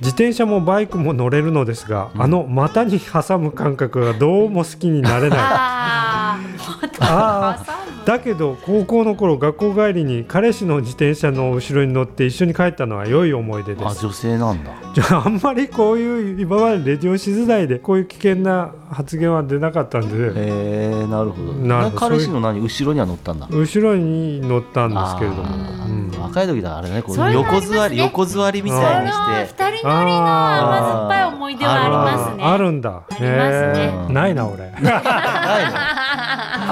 [0.00, 4.50] 自転車もバイクも乗れるのですが、あの股に挟む感覚がどう。
[4.50, 5.38] も好きになれない
[7.00, 7.64] あ
[8.04, 13.86] だけど高校の頃学校帰りに彼氏の自転車の後ろに乗って一緒に帰ったのは良い思い出です。
[13.86, 14.72] あ女性なんだ。
[14.94, 20.40] じゃああんまりこういう今までレディオしづらいでこういう危険な発言は出なかったんで。
[20.40, 21.52] へえなるほど。
[21.52, 21.98] なるほど。
[21.98, 23.46] 彼氏の何後ろには乗ったんだ。
[23.50, 26.10] 後ろに乗ったんですけれども、うん。
[26.20, 29.64] 若い時だあれねこう横座り横座りみたいにして。
[29.70, 32.44] 二人乗りの甘酸っぱい思い出はありますね。
[32.44, 32.90] あるんだ。
[32.90, 34.06] ありますね。
[34.10, 34.70] ないな俺。
[34.82, 34.92] ない
[35.70, 36.71] の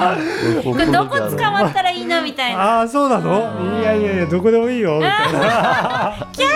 [0.63, 2.79] これどこ捕まったらいいのみたいな。
[2.79, 3.79] ああそうなの？
[3.79, 4.97] いやいやいやどこでもいいよ。
[4.97, 6.47] みたいなキャ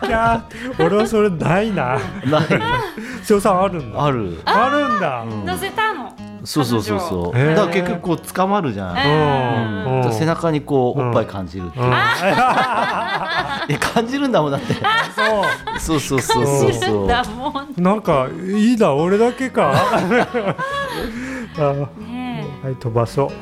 [0.00, 0.06] ー。
[0.06, 0.86] キャー。
[0.86, 1.98] 俺はそれないな。
[2.26, 2.44] ない
[3.24, 4.04] 翔さんあるんだ。
[4.04, 4.40] ある。
[4.44, 5.24] あるんだ。
[5.52, 6.12] 乗せたの？
[6.44, 7.38] そうそうそうそう。
[7.38, 8.96] だから結局こう捕まるじゃん。
[10.12, 10.26] 背うん。
[10.26, 11.84] 中にこうおっぱい感じるっていう。
[11.86, 11.92] うん。
[13.70, 14.74] え感じるんだもんだって。
[15.78, 17.04] そうそうそうそうそう。
[17.04, 17.82] んだもん。
[17.82, 19.72] なんかいいな俺だけか。
[21.58, 21.72] あ。
[22.02, 22.23] ね
[22.64, 23.30] はい飛ばそう。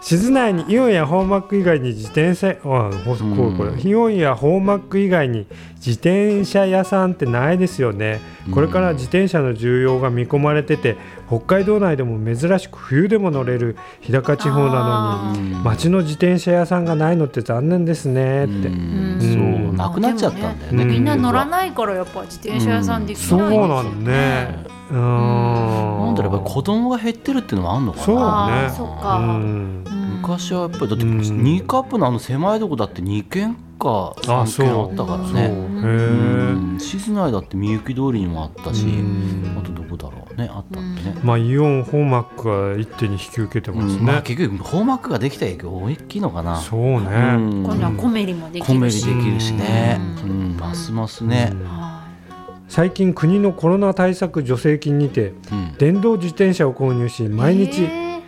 [0.00, 3.72] 静内にイオンやホーマック以外に自転車あこうこれ。
[3.82, 5.46] イオンやホーマック以外に
[5.76, 8.20] 自転車屋さんってないですよね。
[8.52, 10.96] これから自転車の需要が見込まれてて
[11.26, 18.68] 北海道内でも珍しく冬でも乗れる日高地方なのに町の自転車屋さんがないのって残念ですねって。
[18.68, 19.18] うん。
[19.20, 19.64] うん。
[19.64, 20.82] そうなくなっちゃったんだよね。
[20.84, 20.88] うん。
[20.88, 23.56] みんな乗らないからやっぱ自転車屋さんできないですそよね。
[23.56, 24.64] うなんね。
[24.76, 28.70] うんなんだろうやっぱり子供が減ってるっていうのもあるのかな。
[28.70, 31.18] そうあね昔はやっぱりだってうん。
[31.42, 35.42] ニーカップのあの狭いとこだって2軒かあ3軒あったからね。
[35.42, 36.78] へうん。
[36.78, 39.56] 静内だってみゆき通りにもあったしうん。
[39.58, 40.48] あとどこだろうね。
[40.52, 41.14] あったってね。
[41.16, 44.04] えまあイオンホーマックが一手に引き受けてますうん。
[44.04, 46.60] まあね結局ホーマックができた影響大きいのかな。
[46.60, 46.98] そうね。
[46.98, 47.62] うん。
[47.64, 49.98] 今度はコメリもでコメリできるしきるしね
[50.58, 51.50] ますますね。
[51.52, 51.64] うん。
[51.64, 52.01] は
[52.72, 55.74] 最近国のコロナ対策助成金にてうん。
[55.76, 58.22] 電動自転車を購入しい毎日、へー。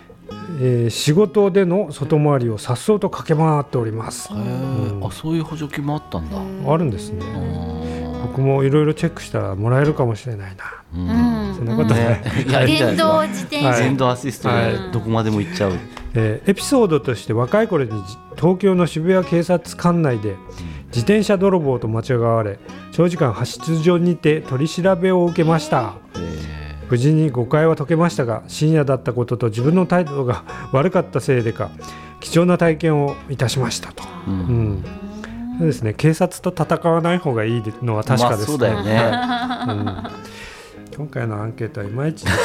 [0.61, 4.30] えー仕事での外回りをさっそうと駆け回っております。
[4.34, 5.07] へー。
[5.07, 6.36] あそういう補助金もあったんだ。
[6.70, 7.24] あるんですね。
[7.24, 7.40] う
[7.70, 10.64] ん僕もいろいろチェックしたらもらえるかもしれないな。
[10.95, 11.09] うん。
[11.49, 12.20] うんそんなことない。
[12.66, 13.74] 電動自転はい。
[13.76, 14.92] 車電動アシストではい。
[14.92, 15.72] どこまでも行っちゃう。
[16.12, 20.36] えーエピソードとして若い頃にじ東京の渋谷警察管内で
[20.95, 22.61] 自転車泥棒と間違われ
[22.92, 25.95] 長時間派出所にて取り調べを受けました。
[26.16, 26.55] え
[26.88, 31.70] 無事に誤解は解けましたが深夜だったことと自分の態度が 悪かったせいでか
[32.20, 34.38] 貴重な体験をいたしましたと、ーううん。
[34.74, 34.84] ん
[35.59, 35.95] そうですね。
[35.95, 38.38] 警察と戦わない方がいいのは確かです。
[38.38, 39.11] まあそうだよね。
[39.68, 39.97] うん。
[40.97, 42.36] 今回のアンケートはいまいちでし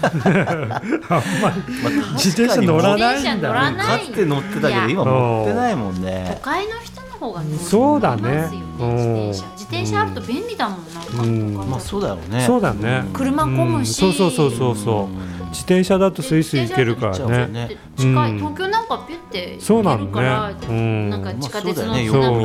[0.00, 0.08] た。
[0.10, 3.50] あんまりまあ自転車乗らないんだ。
[3.50, 6.91] かつて乗ってたけど今乗ってないもん都ね会の人の
[7.22, 8.28] 方がそうだね。
[8.28, 9.44] よね自転車。
[9.52, 12.44] 自転車あると便利だもんなまあそうだよね。
[12.46, 13.04] そうだね。
[13.12, 14.04] 車混むし。
[14.04, 15.32] うんそうそうそうそうそう。
[15.50, 17.46] 自転車だとスイスイ行けるからね。
[17.46, 17.76] ね。
[17.96, 18.30] 近い。
[18.32, 18.38] うん。
[18.38, 20.56] 東京なんかピュってそうなの行けるからね。
[20.68, 21.10] うん。
[21.10, 21.94] なんか地下鉄の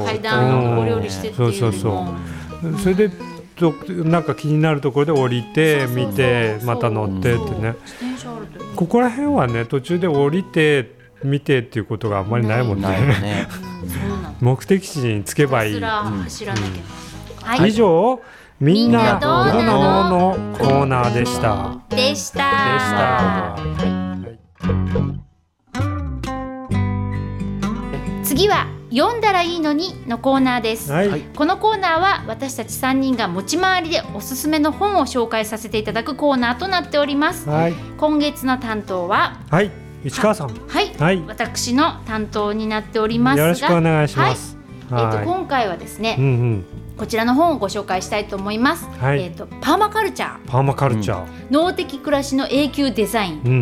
[0.04, 2.02] 階段を上りしてっていうそうそうの
[2.72, 3.10] もそれで
[3.60, 3.74] ど
[4.04, 7.76] なんか気になるところで降りてそうそうそう見てまた乗ってってそうね。
[7.86, 12.88] 自転車あるといいここら辺はね途中で降りて見てっていうことがあんまりないもんね。
[12.88, 13.48] ね
[14.40, 18.22] 目的地に着けばいい以はい上
[18.60, 20.10] みんなどうなの？
[20.10, 21.78] ののコーナーでした。
[21.90, 22.38] でした
[22.76, 23.58] でした。
[28.24, 31.10] 次は読んだらいいのにのコーナーです、はい。
[31.10, 37.74] はいこのコーナーは私たち3人が持ち回りでおすすめの本を紹介させていただくコーナーとなっておりますはい。
[37.98, 39.87] 今月の担当ははい。
[40.04, 40.50] 市川さん。
[40.50, 41.24] はい、はい。
[41.28, 43.44] 私の担当になっておりますが。
[43.44, 44.58] よろしくお願いします。
[44.90, 45.26] えー、とはい。
[45.26, 46.66] 今回はですね、うんうん。
[46.98, 49.22] こちらの本をご紹介したいと思います、はい。
[49.22, 50.48] えー、とパーマカルチャー。
[50.48, 51.28] パーマカルチャー。
[51.52, 53.54] 脳的暮らしの永久デザイン、うんう。
[53.54, 53.60] うん。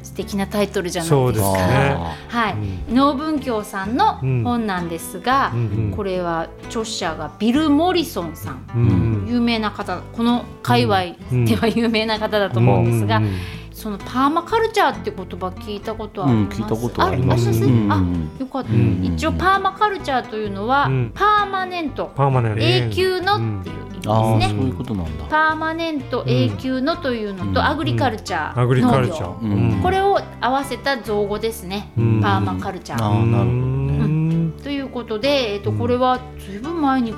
[0.02, 1.96] 素敵なタイトルじゃないそうでかですすね。
[2.28, 2.94] はい、うん。
[2.94, 4.42] 農文協さんのうん。
[4.44, 5.92] 本なんですが、うんうん。
[5.96, 8.66] これは著者がビル・モリソンさん。
[8.74, 11.44] うん有名な方この界隈うん。
[11.44, 13.34] では有名な方だと思うんですが、うん
[13.74, 17.50] そのパーマカルチャーって言葉聞いたことはあります、うん聞いたことあります。
[17.50, 17.92] うん。
[17.92, 21.10] あよかった、うん一応パーマカルチャーというのは、うん。
[21.12, 22.12] パーマネント。
[22.14, 22.60] パーマネント。
[22.60, 25.24] 永久のっていう意味ですああそうね、いうことなんだ。
[25.24, 27.58] パーマネント永久のというのと、うん。
[27.58, 32.20] アグリカルチャー、アグリカルチャ農業これを合わせた造語ですね、うん。
[32.22, 34.54] パーマカルチャー、あーなるほどうん。
[34.62, 37.12] ということで、えっと、これはずいぶん前に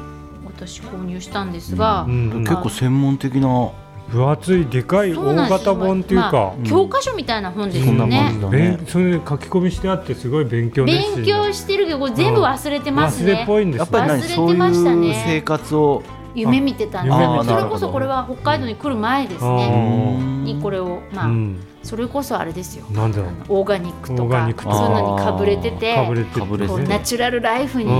[0.46, 2.30] 私購入したんですが、うん。
[2.30, 2.40] うん。
[2.44, 3.72] 結構専門的な
[4.08, 6.30] 分厚いでかい大型本っていうか。
[6.32, 6.38] ま。
[6.64, 8.40] あ教科書みたいな本ですそんなよね感じ。
[8.40, 13.44] だ勉ねそれで書き込みしてあってすごい勉強勉強してるけどこれ全部忘れてます忘れっね。
[13.46, 13.98] ぽいんですね。
[13.98, 14.20] やっぱり何？
[14.20, 16.02] 忘れてそうましたねいう生活を。
[16.34, 20.18] 夢見てたんですそれこそこれは北海道に来る前ですあね。
[20.20, 22.84] ーにこれをまあ、うんそれこそあれですよ。
[22.90, 24.76] なんだろうオーガニックとかニックとか。
[24.76, 27.90] そういうのにかぶれててかぶれてこうナチュラルライフに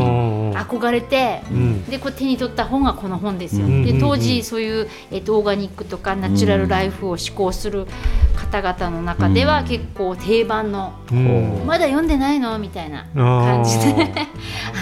[0.54, 1.42] 憧れて。
[1.50, 1.84] うん。
[1.86, 3.66] でこう手に取った本がこの本ですよ。
[3.66, 7.86] うんで当時そういう、えっとオーガニックとかナチュラルライフを志向する
[8.34, 9.66] 方々の中ではうん。
[9.66, 11.62] 結構定番の、うん。
[11.66, 12.58] まだ読んでないの？
[12.58, 14.12] みたいな感じで。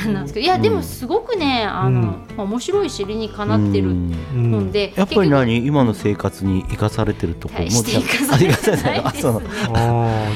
[0.07, 4.15] あ のいやでもすごくねあの、まあ面白いし理にかなってるうん。
[4.35, 4.51] うん。
[4.51, 5.67] 本で、やっぱり何？
[5.67, 9.43] 今の生活に生かされてるとこ大も生かされてないあそう。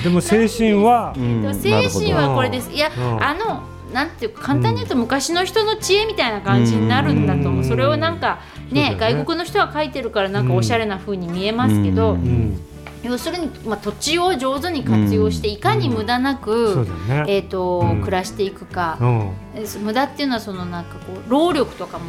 [0.02, 1.42] でも精神はうん。
[1.42, 2.70] でも精神はこれです。
[2.70, 3.22] いや、うん。
[3.22, 7.56] あのなんていうか簡単に言うと昔の人の知恵みたいな感じになるんだと思う。
[7.59, 7.64] うん。
[7.64, 8.40] それをなんか
[8.70, 8.96] ねね。
[8.98, 12.18] 外国の人が書いてるからなんかおしゃれな風に見えますけど、うん。
[12.18, 12.61] うん。
[13.02, 17.24] 要するにまあ土地を上手に活用していかに無駄なく、ね。
[17.26, 18.00] えっ、と、うん。
[18.00, 18.98] 暮らしていくか。
[19.00, 19.32] う、ん。
[19.54, 22.06] え無駄っていうのはそのなんかこう労力とかも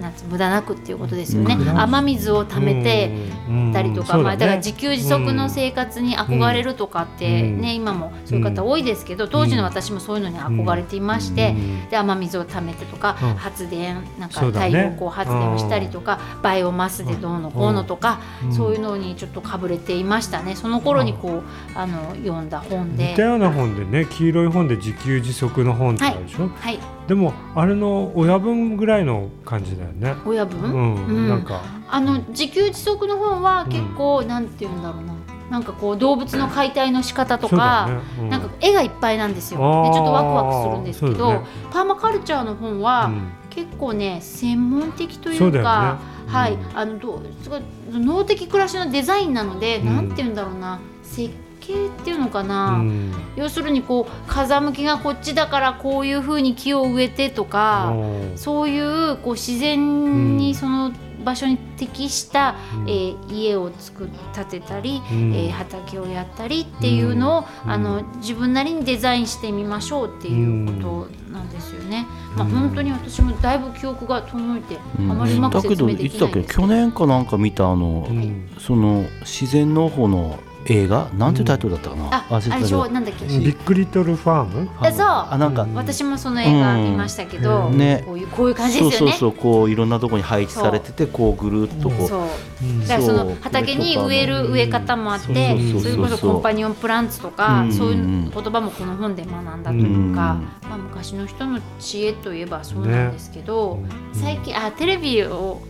[0.00, 1.54] なんつ無駄なくっていうことですよね。
[1.54, 3.10] うん雨水を溜めて
[3.48, 13.34] うんたりとか、うんまあ、だから自給自足の生活に憧れるとかってね、今もそういう方多いですけど当時の私もそういうのに憧れていまして、うんで雨水を溜めてとか、うん。
[13.36, 18.52] 発電なんか太陽光発電をしたりとか、バイオマスでどうのこうのとか、うん。
[18.52, 20.56] そういうのにちょっとかぶれていましたね。
[20.56, 23.10] その頃にこうあの読んだ本で。
[23.10, 23.26] 似た。
[23.26, 30.14] ような本でね黄色い本で自給自足の本ってあるでしょ、はい、でもあれの親分ぐらいの感じだよね。
[30.24, 31.28] 親分、うん、うん。
[31.28, 31.62] なんか。
[31.88, 35.14] あの自給自足の本は結構、なんて言うんだろうな。
[35.50, 38.00] なんかこう動物の解体の仕方とそうだか、ね。
[38.20, 38.28] うん。
[38.28, 39.60] なんか絵がいっぱいなんですよ。
[39.62, 39.88] あー。
[39.90, 41.46] でちょっとワクワクするんですけど、そうだね。
[41.70, 43.30] パーマカルチャーの本は、うん。
[43.50, 49.86] 結構ね専門的といそうだようかねはい、うんあのどうすごい脳的暮らしのデザインなので、うん。
[49.86, 50.80] なんて言うんだろうな。
[51.02, 51.32] 設
[51.66, 53.12] 計っていうのかな、うん。
[53.36, 58.38] 要するにこう風向きがこっちだからこういうふうに木を植えてとか、うん。
[58.38, 60.92] そういうこう自然にその
[61.24, 62.88] 場所に適した、うん。
[62.88, 65.34] えー家を作っ建てたり、うん。
[65.34, 67.70] えー畑をやったりっていうのを、うん。
[67.70, 72.06] あの自分なりにデザインしてみましょうっていうことなんですよね。
[72.36, 72.52] まあ、うん。
[72.52, 75.10] 本当に私もだいぶ記憶が遠いて、うん。
[75.10, 76.62] あまりうまくだけ説明でどいつだっきないんですけど。
[76.62, 76.62] け？
[76.62, 78.48] 去年かなんか見たあの、うん。
[78.58, 80.38] その自然農法の
[80.68, 81.08] 映画？
[81.16, 82.88] なんていうタイトルだったかな、あ、あれでしょ？
[82.88, 83.24] なんだっけ？
[83.26, 84.68] ビッグリトルファーム？
[84.84, 85.06] えそう。
[85.06, 87.78] あなんか、うん私もその映画見ましたけど、うん。
[87.78, 88.02] ね。
[88.06, 89.12] こういうこういう感じそうですよね。
[89.12, 92.20] そうそうこういろんなところに配置されててこうぐるっとこう、そう。
[92.62, 92.80] うん。
[92.80, 93.16] だからそそう。
[93.26, 97.72] の畑に植える植え方もあってそうそうそうそれこそコンパニオンプランツとかうん。
[97.72, 100.68] そういう言葉もこの本で学んだというか、うん。
[100.68, 103.78] まあ、昔の人の知恵といえばそうなんですけど、
[104.12, 105.60] 最近あテレビを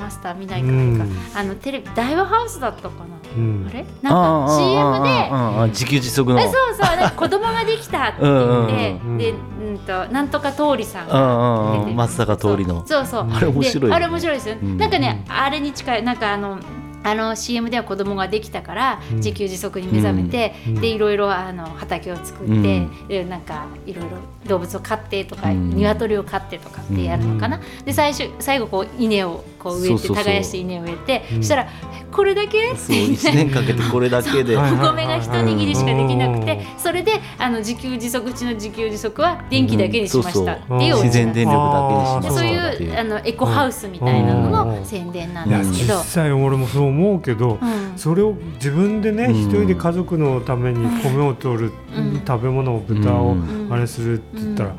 [0.00, 1.16] マスター見ないからか、うん。
[1.34, 3.04] あのテレビ大和ハウスだったかな、
[3.36, 3.66] うん。
[3.68, 3.84] あれ？
[4.02, 6.40] なんか CM で自給自足の。
[6.40, 9.18] えそうそうなんか子供ができたって言ってうんうんうん。
[9.18, 9.34] で、う
[9.72, 11.96] ん、となんとか通りさんうんうんうん出てる。
[11.96, 12.86] 松坂桃李の。
[12.86, 13.88] そうそうあれ面白いよね。
[13.88, 14.78] であれ面白いですよ、うん。
[14.78, 16.58] なんかねあれに近いなんかあの
[17.02, 19.16] あの CM では子供ができたからうん。
[19.18, 20.74] 自給自足に目覚めて、うん。
[20.80, 23.08] でいろいろあの畑を作って、うん。
[23.08, 24.18] でなんかいろいろ
[24.50, 25.70] 動物を飼ってとか、うん。
[25.70, 30.24] 鶏を飼ってとかってやるのかな、で最初最後こう稲をこう植えてそうそうそう。
[30.24, 31.42] 耕して稲を植えて、うん。
[31.42, 31.68] そしたら
[32.10, 32.74] これだけ？
[32.76, 34.56] そう1年かけてこれだけで。
[34.56, 36.80] はいお米が一握りしかできなくてうん。
[36.80, 40.54] それであの自給自足うちの自給自足は電気だけにしました。
[40.54, 42.94] っていう自然電力だけにしまでそういしたっていう。
[42.94, 45.98] うあのエコハウスみたいなのの宣伝なんですけど。
[45.98, 47.92] 実、際俺もそう思うけど、うん。
[47.96, 49.34] それを自分でねうん。
[49.34, 52.22] 一人で家族のために米を取る、うん。
[52.26, 53.68] 食べ物を豚をうん。
[53.70, 54.74] あれするって言ったら、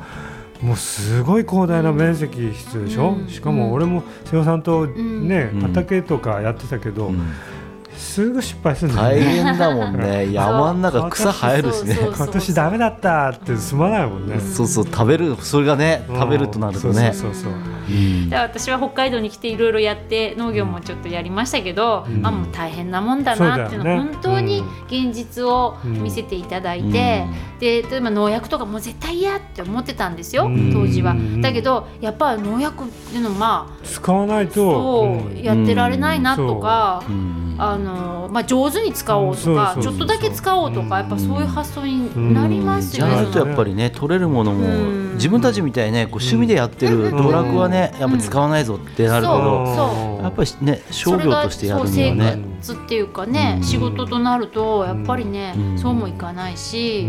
[0.60, 3.28] もうすごい広大な面積必要でしょ、うん。
[3.28, 5.60] しかも俺も瀬尾さんとね、うん。
[5.60, 7.20] 畑とかやってたけど、うん
[8.02, 9.30] すぐ失敗するんだ大よね。
[9.44, 10.28] 変だもんね。
[10.34, 11.96] 山の中草生えるしね。
[12.14, 16.16] 今年ダメだったってすまないもんね、そうそう食べるそれがねうん。
[16.16, 17.12] 食べるとなるとね。
[17.14, 17.92] そうそうそうう。
[17.92, 18.28] ん。
[18.28, 22.26] で私は北海道に来ていろいろやって農業もちょっとやりましたけど、うん。
[22.26, 24.10] あもう大変なもんだなっていうのはね。
[24.12, 27.24] 本当に現実を見せていただいて、
[27.60, 30.72] で例えば農薬とかもう絶対嫌って思ってたんですよ、うん。
[30.72, 31.12] 当時は。
[31.12, 31.40] うん。
[31.40, 34.54] だけどやっぱり農薬っていうのはまあ使わないと。
[34.54, 37.02] そうやってられないなとか。
[37.08, 43.12] うんあのまあ、上手に使おうとか、うんそうそうそうちょっとだけ使おうとか、やっぱそういう発想になりますじよね。
[43.14, 45.02] ゃないとやっぱりね取れるものもうん。
[45.12, 47.16] 自分たちみたいにねこう趣味でやってるうん。
[47.16, 50.22] 道楽はねやっぱり使わないぞってなるけそどうそう。
[50.22, 53.64] やっぱりね商業としてやるにはそれがね生活っていうかね、うん。
[53.64, 55.78] 仕事となるとやっぱりね、うん。
[55.78, 57.06] そうもいかないし、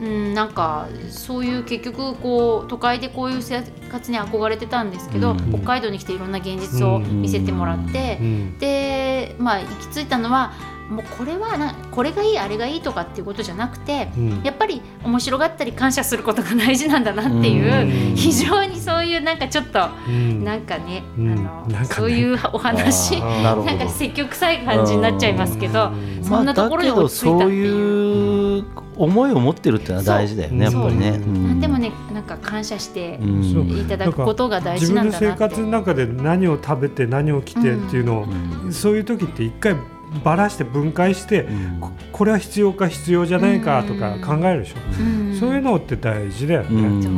[0.00, 0.34] うん。
[0.34, 5.52] なんかそういう結局こう都会でこういう生活に憧れてたんですけど、うん。
[5.52, 8.58] 北海道に来ていろんな現実を見せてもらって、うん。
[8.58, 10.52] でまあ行き着いたのは
[10.90, 14.42] もうこれはなこれがいいあれがいいとかっていうことじゃなくて、うん。
[14.42, 18.16] やっぱり面白がったり感謝することが大事なんだなっていう、うん。
[18.16, 20.42] 非常にそういうなんかちょっと、うん。
[20.44, 21.32] なんかね、うん。
[21.32, 21.84] あのなんかね。
[21.84, 26.24] そういうお話ななんか積極臭い感じになっちゃいますけど、うん。
[26.24, 28.39] そんなところに落ち着いたってそういう。
[28.60, 31.12] いう思いを持ってるっていうのは大事だよねやっぱりね。
[31.60, 35.44] でもねなんか感謝していただくことが大事自分のなんだなって。
[35.44, 38.24] 生活の中で何を食べて何を着てっていうのを、
[38.64, 38.72] うん。
[38.72, 39.74] そういう時って一回
[40.24, 41.80] ばらして分解して、うん。
[41.80, 45.36] ここれは必要か必要じゃないかとか考えるでしょ、うん。
[45.38, 46.82] そういうのって大事だようね。
[46.82, 47.02] ん。
[47.02, 47.12] そう。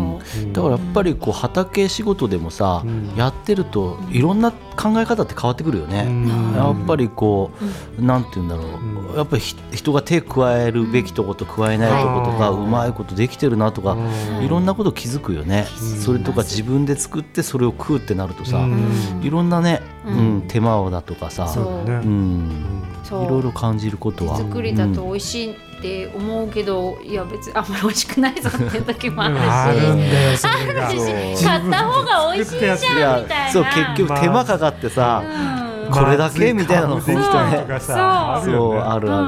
[0.44, 0.52] うん。
[0.52, 3.14] だからやっぱりこう畑仕事でもさ、うん。
[3.16, 6.04] やってるといろんな考え方って変わってくるよね。
[6.08, 6.54] うん。
[6.54, 7.50] やっぱりこ
[7.98, 9.16] う、なんて言うんだろう、うん。
[9.16, 14.44] やっぱりひ人が手加えるべきとこと加えないとことか、はいうまいことできてるなとか、うん。
[14.44, 16.00] いろんなこと気づくよね、うん。
[16.00, 19.22] それとか自分で作ってそれを食うってなるとさ、うん。
[19.22, 22.81] いろんなね、ううんん手間だとかさ、そうん
[23.12, 24.36] ろいろ感じることは。
[24.38, 29.40] 手作りだと美味しいって思うけどいや別にあんまり美味しくないぞっていう時もあるし。
[29.42, 30.88] あるんだよそれが。
[30.88, 35.62] あるし買った方が美味しいじゃんみいやたいなそう結局手間かかってさ、うん。
[35.92, 39.26] これだけみたいなの本当ねとかさあるそうあるある、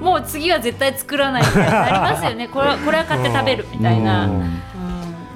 [0.00, 4.26] うんもう次は絶対作らないみたいになりますよねこれはこれは買って食べるみたいな。
[4.26, 4.62] ううんん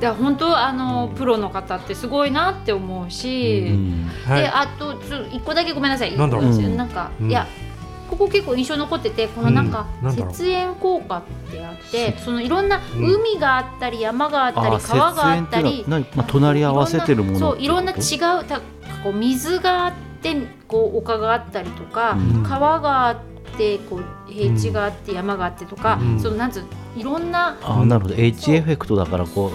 [0.01, 4.95] で本当あのプロの方ってすごいなって思うし、うんはいであと
[5.31, 7.47] 一個だけごめんなさいなんだろううんなんか、うんいや
[8.11, 10.33] ここ結構印象残っててこのなんかうんなんだろう。
[10.33, 13.05] 雪煙効果ってあってそのいろんなうん。
[13.15, 18.61] 海があったり山があったりあ川があった節りまあ、隣り合わせてるものそういろんな違うた
[19.03, 19.93] こう水があっ
[20.23, 20.37] て
[20.67, 22.43] こう丘があったりとか、うん。
[22.43, 23.17] 川があっ
[23.57, 26.21] てこう平地があって山があってとか、うん。
[26.21, 26.65] そのなんつう
[26.97, 28.15] いろんなあなるほど。
[28.17, 29.53] H エフェクトだからこ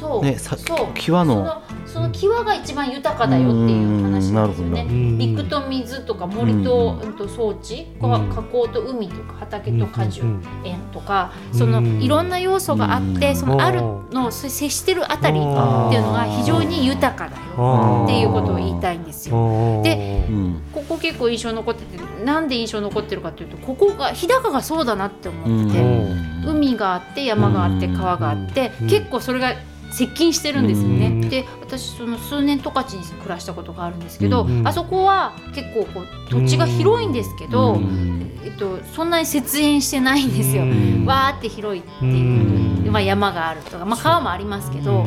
[0.00, 0.98] そう、ねさそう。
[0.98, 1.62] 際の
[1.92, 4.86] その際が一番豊かだよっていう話なんですよね。
[4.88, 8.30] うん陸と水とか森と,、うん、と装置、うん。
[8.30, 13.36] 河口と海とか畑と果樹うん園とか、そのうんいろんな要素があって、うん。
[13.36, 13.80] そのある
[14.12, 15.54] のを接してるあたりっていう
[16.02, 19.80] のが非常に豊かだよっていうことを言いたいんですよ。
[19.82, 20.62] でうん。
[20.72, 26.30] ここ結構印象残っててなんで印象残ってるかというとここが日高がそうだなって思ってて、うん。
[26.46, 28.88] 海があって山があってうん川があって、うん。
[28.88, 29.54] 結構それが
[29.92, 31.06] 接近してるんですよね。
[31.06, 31.20] うん。
[31.28, 38.30] で私その数年十勝に暮らしたことがあるんですけど、うんあそこは結構こう土地が広いんですけど、うん。
[38.42, 40.62] えっと、そんなに雪煙してないんですよ。
[40.62, 41.04] うん。
[41.06, 42.92] わーって広いっていう、うん。
[42.92, 45.06] まあ、山があるとか、まあ、川もありますけど、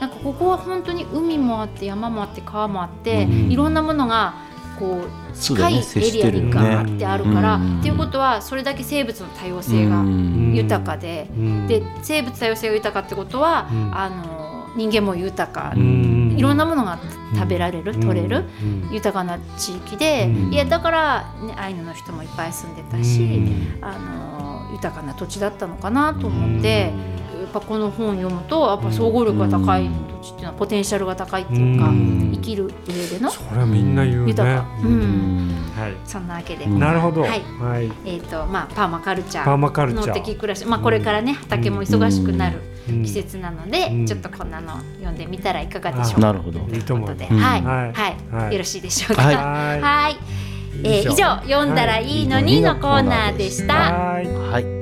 [0.00, 3.50] なんかここは本当に海もあって山もあって川もあって、うん。
[3.50, 4.34] いろんなものが
[4.78, 7.80] こう近いエリアにガーってあるから、うん。
[7.80, 10.54] っていうことはそれだけ生物の多様性がうん。
[10.54, 11.28] 豊かで、
[11.66, 13.96] で生物多様性が豊かってことは、うん。
[13.96, 16.34] あの人間も豊か、うん。
[16.38, 16.98] いろんなものが
[17.34, 18.00] 食べられる、うん。
[18.00, 18.88] 取れる、うん。
[18.92, 20.54] 豊かな地域で、うん。
[20.54, 26.92] いやだから、ね、アイヌの人もいっぱい住んでたし、あの豊かな土地だったのかなと思って、
[27.50, 29.88] ぱこの本を読むとやっぱ総合力が高い
[30.22, 32.30] 土地っていうのはポテンシャルが高いっていうか、うん。
[32.34, 34.28] 生きる上でのそれはみんな言うね。
[34.28, 35.48] 豊か、ううん。
[35.48, 35.52] ん。
[35.76, 35.92] はい。
[36.04, 36.78] そんなわけで、うん。
[36.78, 37.22] なるほど。
[37.22, 37.86] ははい。
[37.86, 37.92] い。
[38.04, 40.06] えーとまあ、パーマカルチャパーーマカルチャー。
[40.08, 43.02] の的暮らし、まあ、これからね畑も忙しくなるうん。
[43.04, 44.06] 季節なので、うん。
[44.06, 46.20] ちょっとこんなの読んでみたらいかがでしょうか。
[46.20, 46.60] なるほど。
[46.60, 47.38] といいと思うことで、うん。
[47.38, 48.52] はい、はい。
[48.52, 49.22] よろしいでしょうか。
[49.22, 49.34] はい。
[49.34, 50.10] は。
[50.84, 53.74] えー以上、読んだらいいのにのコーナーでした。
[53.92, 54.77] はい。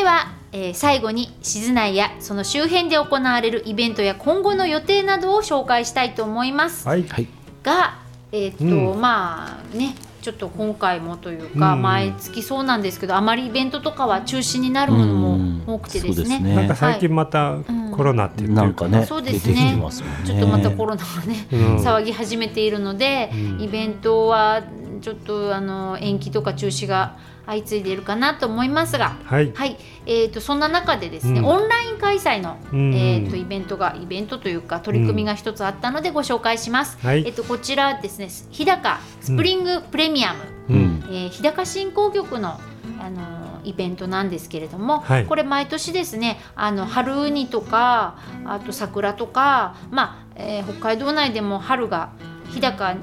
[0.00, 6.88] では、えー最後に静内やその周辺で行われるイベントや今後の予定などを紹介したいと思います。
[6.88, 7.02] はい。
[7.06, 7.28] はい。
[7.62, 7.98] が、
[8.32, 9.00] えーっとうん。
[9.00, 11.82] まあねちょっと今回もというか、うん。
[11.82, 16.10] 毎月そうなんですけどあまりイベントとかは中止になるものも多くてですね。
[16.10, 16.54] うんそうですね。
[16.54, 17.92] なんか最近またん。
[17.94, 19.54] コロナって言ってるなんかねそうですね。
[19.54, 20.18] 出てきてますもんね。
[20.24, 21.76] ちょっとまたコロナがね、うん。
[21.76, 23.60] 騒ぎ始めているので、うん。
[23.60, 24.62] イベントは
[25.02, 27.18] ちょっとあの延期とか中止が
[27.50, 29.52] 相次いでいるかなと思いますが、はい。
[29.52, 29.76] はい、
[30.06, 31.46] えー、とそんな中でですね、うん。
[31.46, 32.94] オンライン開催の、うん。
[32.94, 36.96] えー、とイベントがイベントというか取り組みが一つあったのでご紹介します。
[37.04, 37.26] はい。
[37.26, 41.04] えー、とこちらですね日高スプリングプレミアム、うん。
[41.08, 42.60] えー日高振興局の
[43.00, 45.26] あのイベントなんですけれども、はい。
[45.26, 52.10] これ毎年ですねあの春ウニとかあと桜とか、まあえー北海道内でも春が
[52.50, 52.94] 日高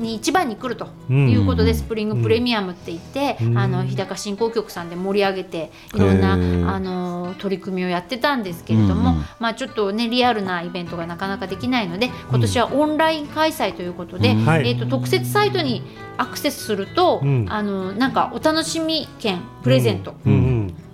[0.00, 3.58] に一番に来るということで、うんスプリングプレミアムって言って、うん。
[3.58, 15.82] あの日高振興局さんで盛り上げていろんなあの取り組みをやってたんですけれども、まあ、ちょっとねリアルなイベントがなかなかできないので今年はオンライン開催ということで、えー、と特設サイトに
[16.16, 17.46] アクセスすると、うん。
[17.48, 20.14] あのなんかお楽しみ券プレゼント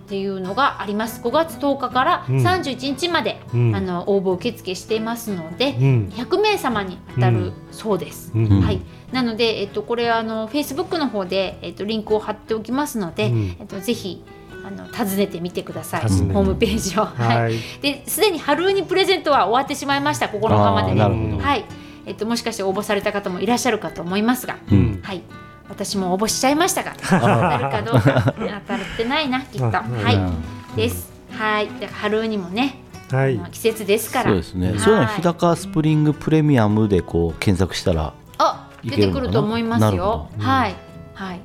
[0.07, 1.21] っていうのがあります。
[1.21, 2.37] 5月10日からうん。
[2.37, 3.75] 31日まで、うん。
[3.75, 6.13] あの応募受付していますので、うん。
[6.15, 8.31] 100名様に当たるそうです。
[8.33, 8.47] うん。
[8.47, 8.63] うん。
[8.63, 8.81] はい、
[9.11, 13.57] なので、えっと、これあの Facebook の方で、えっと、リンクを貼っておきますので、うん。
[13.59, 14.23] えっと、ぜひ
[14.65, 16.03] あの訪ねてみてください。
[16.03, 17.05] ホームページを。
[17.05, 17.43] はい。
[17.43, 17.55] はい。
[17.83, 21.43] ですでに春ウニプレゼントは終わってしまいました9日までで、あーなるほど。
[21.43, 21.65] はい。
[22.07, 25.01] えっと、もしかして応募された方もいらっしゃるかと思いますが、うん。
[25.03, 25.23] はい、
[25.69, 29.67] 私も応募しちゃいましたが 当たるかどうか当たってないなきっと。
[29.67, 30.33] あは
[30.75, 31.11] い、です。
[31.33, 33.39] はい、だから春ウニもね、はい。
[33.53, 34.31] 季節ですから。
[34.31, 34.79] そうですね、はい。
[34.79, 40.29] そういうのは日高スプリングプレミアムでこう検索したらあ、出てくると思いますよ。
[40.39, 40.45] ど。
[40.45, 40.75] はい、
[41.15, 41.41] はい。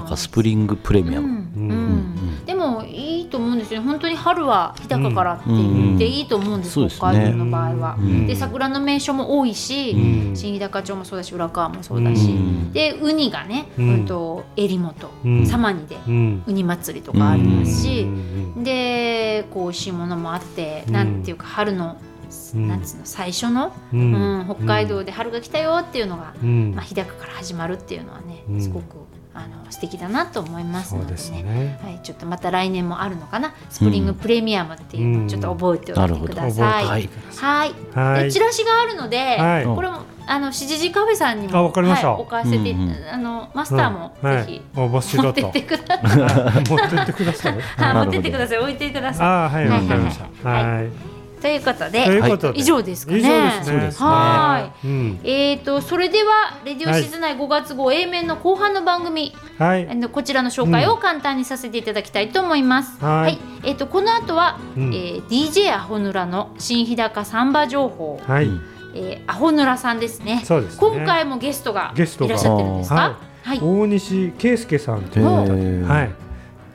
[0.00, 1.34] 日高スプリングプレミアム、うん。
[1.34, 1.70] うん。
[1.70, 1.74] う
[2.42, 2.44] ん。
[2.44, 5.34] でもいいと思うんです人に本当に春は日高から。
[5.34, 7.96] って言っていいと思うんです、うん北海道の場合は。
[7.98, 8.26] うん。
[8.26, 10.36] で桜の名所も多いし、うん。
[10.36, 12.72] 新日高町もそうだし浦川もそうだし、うん。
[12.72, 16.42] でウニがね、ううんん、と襟元、うん様にでうん。
[16.46, 18.06] ウニ祭りとかありますし、う
[18.60, 18.64] ん。
[18.64, 21.96] でこう美味しいものもあって、うんなんていうか春の、
[22.54, 22.68] うん。
[22.68, 26.72] なんつうの最初の、ううんん北海道で春が来たよっていうのが、うん。
[26.74, 28.60] まあ、日高から始まるっていうのはね、うん。
[28.60, 28.96] すごく
[29.34, 31.42] あの素敵だなと思いますそうでのですね。
[31.42, 33.52] ねはい、ちょっとまた来年もあるのかな？
[33.68, 36.84] スプリングプレミアムっていうのをちょっと覚えておいてくだ覚さい。
[36.84, 38.24] えてはいくださはい、いはい。
[38.24, 39.64] でチラシがあるので、はい。
[39.64, 42.12] これもあのしじじカフェさんにもあわかりました。
[42.12, 43.08] はい、置かせて、うんうん。
[43.12, 44.44] あのマスターもうん。
[44.44, 46.20] ぜひ、はい、持ってってください。
[46.20, 46.68] はい。
[46.68, 47.58] 持ってってください。
[47.76, 48.58] はい、持ってってください。
[48.58, 50.48] 置いてくださああはいわかりました。
[50.48, 51.13] はいはいい。
[51.44, 52.58] ということで、うことで。
[52.58, 53.18] 以上ですかね。
[53.18, 53.64] 以上ですね。
[53.66, 54.06] そうですね。
[54.08, 55.20] はうん。
[55.22, 55.28] い。
[55.28, 59.86] えっ、とそれではレディオシズナイ5月号 A 面の後半の番組、はい。
[60.10, 62.98] こちらの紹介を簡単にさせていただきたいと思います。
[63.04, 63.38] はい。
[63.62, 64.84] えっ、とこの後は、うん。
[64.94, 68.46] えー DJ アホヌラの新日高サンバ情報、はい。
[68.46, 68.60] うん
[68.94, 70.40] えーアホヌラさんですね。
[70.46, 70.78] そうですね。
[70.80, 72.24] 今回もゲストがいらっしゃ
[72.54, 72.94] ってるんですか？
[72.94, 73.60] ははい。
[73.60, 75.20] 大西圭介さんと。
[75.20, 75.82] へいう方ー。
[75.86, 76.23] はい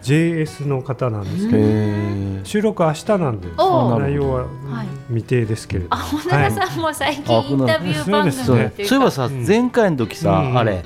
[0.02, 2.45] JS の方なんですけへどー。
[2.45, 9.45] 収録明日なんで内容ははい未定ですけれどアホヌラさんも最近はいインタビュー番組そういうかそういえばさ、うん。
[9.45, 10.58] 前回の時さ、うん。
[10.58, 10.84] あれ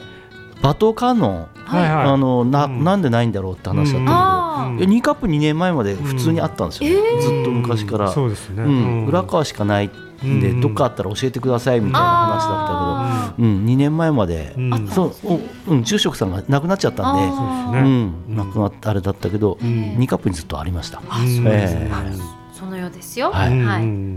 [0.63, 1.91] バトカノン、はいはい。
[2.07, 2.83] あのなうん。
[2.85, 4.83] なんでないんだろうって話だったけど、あー。
[4.83, 7.21] え2カップ2年前まで普通にあったんですよ、うん。
[7.21, 8.63] ずっと昔から、そうですね。
[8.63, 9.05] うん。
[9.07, 10.61] 浦川しかないんで、うん。
[10.61, 14.55] どっかあったら教えてくださいみたいな話だったけど、うん、2年前まで、
[14.89, 15.13] そう。
[15.25, 15.39] お
[15.73, 18.03] うん、住職さんが亡くなっちゃったんで、あそううですね。
[18.05, 19.67] ん、亡くなったあれだったけど、うん。
[19.97, 21.01] 2カップにずっとありました。
[21.09, 21.91] あそうですね。
[22.53, 23.31] そのようですよ。
[23.31, 23.51] ははい。
[23.51, 23.53] い。
[23.59, 23.67] うん。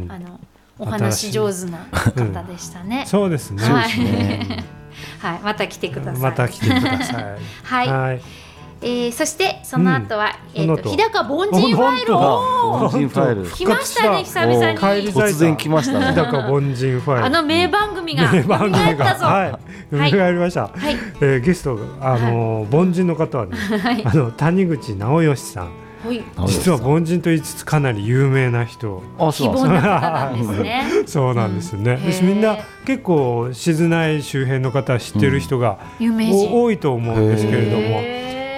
[0.09, 0.39] あうんの
[0.79, 3.05] お話上手な方でしたね。
[3.09, 3.65] そうですね。
[3.65, 3.91] はい。
[3.91, 4.65] そうですね
[5.19, 6.23] はい、また来てください。
[6.23, 7.25] また来てください。
[7.63, 8.21] はい、はい。
[8.83, 10.61] えー、そしてその後は、うん。
[10.61, 10.97] えっ、とその後。
[10.97, 12.17] 日高凡人ファイル。
[12.17, 15.13] を凡人ファイル来ましたね久々に。
[15.13, 16.07] 突然来ましたね。
[16.07, 17.25] 日高凡人ファイル。
[17.25, 19.05] あの名番組が名番組が。
[19.15, 19.59] は
[19.93, 20.11] はい。
[20.11, 20.65] 蘇りました。
[20.65, 20.71] い。
[21.21, 24.05] えーゲストがあの凡人の方はね はい。
[24.05, 25.65] あの谷口直義さん。
[25.65, 25.86] はい。
[26.47, 29.03] 実は凡人と言いつつかなり有名な人。
[29.19, 30.85] あ希そうなんです望な方なんですね。
[31.07, 32.13] そうなんですね、うん。
[32.13, 36.51] 私みんな結構静内周辺の方は知ってる人が、有名人。
[36.53, 38.03] お多いと思うんですけれども、へ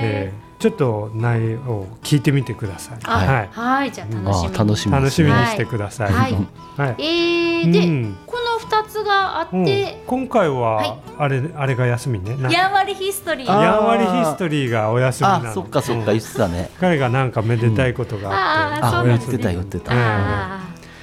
[0.00, 2.98] えーちょっと内容を聞いてみてください。
[2.98, 3.50] ーはい。
[3.54, 6.12] あ、はい、じゃあ楽しみ楽しみにしてください。
[6.12, 6.32] はい。
[6.76, 6.96] はい。
[6.98, 8.16] えー、で、うん。
[8.26, 9.64] この二つがあっうん。
[9.64, 10.98] て、今回ははい。
[11.16, 12.36] あれ、あれが休みね。
[12.36, 13.56] なやんわりヒストリー。
[13.56, 15.50] あやんわりヒストリーがお休みなの。
[15.50, 16.70] あそっかそっかうん言ってたね。
[16.80, 20.57] 彼がなんかめでたいことがあって、あ言ってた言ってた。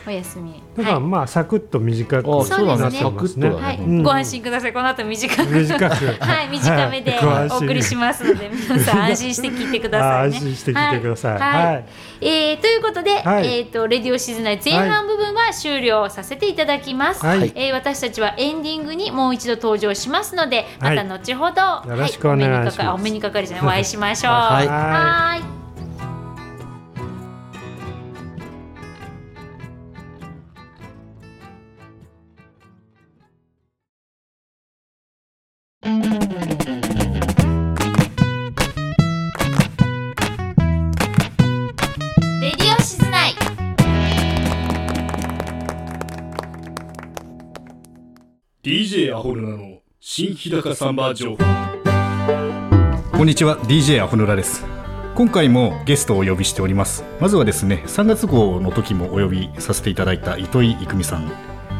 [0.08, 0.62] お休み。
[0.78, 3.00] だからまあサクッと短くあそうですねなってますね。
[3.00, 4.74] サクッとだはい、うんご安心ください。
[4.74, 5.52] この後短く。
[5.52, 5.94] 短く。
[6.24, 7.20] はい、短めで
[7.52, 11.40] お送りしますので、皆さん安心して聞いてください安心して聞いてください。
[11.40, 11.86] はい。
[12.22, 17.26] えーということで、はいえっ、とレディオシズナイ前半部分は終了させていただきます。
[17.26, 24.34] はいえー私たちはエンディングにもう一度登場しますので、また後ほど、よろしくお願いしますはお目にかかお目にかかりじゃないお会いしましょう。
[24.34, 25.55] はいはーい。
[49.26, 51.38] ホルナの新日高サンバー情報。
[53.12, 54.64] こんにちは DJ アホヌラです。
[55.16, 57.04] 今回もゲストをお呼びしております。
[57.20, 61.24] まずはですね3月号の時もお呼びさせていただいた糸井郁美さん、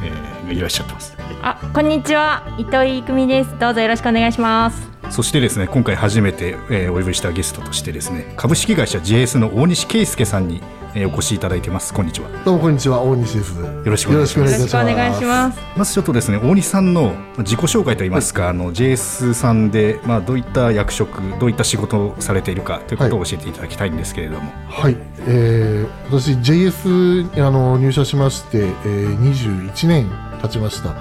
[0.04, 1.16] えーがいらっしゃってます。
[1.44, 3.60] あ、こんにちは、糸井久美です。
[3.60, 4.90] どうぞよろしくお願いします。
[5.12, 10.64] そしてですね今回初めて、えーお呼びしたゲストとしてですね株式会社 JS の大西圭介さんに、
[10.96, 11.94] えーお越しいただいてます。
[11.94, 12.30] こんにちは。
[12.46, 13.02] どうもこんにちは。
[13.02, 13.60] 大西です。
[13.60, 14.54] よよろしくお願いします。
[14.54, 15.60] よろしくお願いします。
[15.76, 24.96] まずちょっとですね大西さんの自己紹介といいますか、あの JS さんで、まあ、どういった役職どういった仕事をされているかということを教えていただきたいんですけれども、はい、
[25.28, 30.10] えー、私 JS にあの入社しまして、えー、21年
[30.42, 30.96] 経ちました。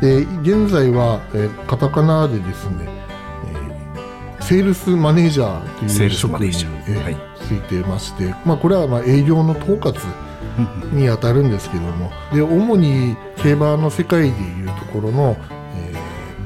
[0.00, 2.88] で現在は、えー、カタカナでですね、
[4.38, 6.84] えー、セールスマネージャーとセールスいう職に、マネージャー。
[6.88, 9.94] えーはいついてまして、まあこれはまあ営業の統括
[10.92, 15.36] に当たるんですけども、で主に競馬の世界でいうところの、
[15.76, 15.94] え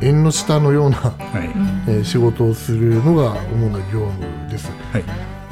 [0.00, 1.14] ー、縁の下のようなはい。
[1.88, 4.70] えー仕事をするのが主な業務です。
[4.92, 5.02] はい。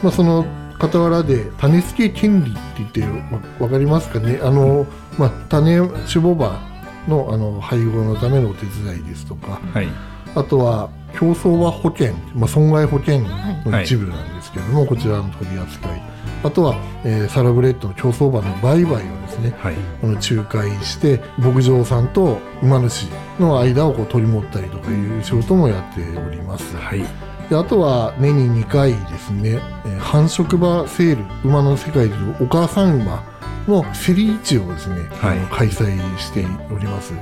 [0.02, 0.44] まあ、その
[0.78, 4.38] 傍らで種付け権利って言ってわわかりますかね？
[4.42, 4.86] あの、
[5.18, 6.60] まあ、種種母馬
[7.08, 9.88] のあの配合のためのお手伝いですとかはい。
[10.34, 13.20] あとは競走馬保険、まあ、損害保険
[13.64, 16.02] の一部なんですけども、こちらの取り扱い。
[16.42, 19.74] あとは、えーサラブレッドの競走馬の売買をですねはい。
[20.02, 26.76] あの仲介して牧場さんと馬主の間をこう取り持ったりとかいう仕事もやっております。
[26.76, 27.04] はい。
[27.48, 33.22] であとは年に2回ですね、えー繁殖馬セール馬の世界でいうお母さん馬
[33.66, 35.38] の競り市をですね、はい。
[35.50, 37.14] 開催しております。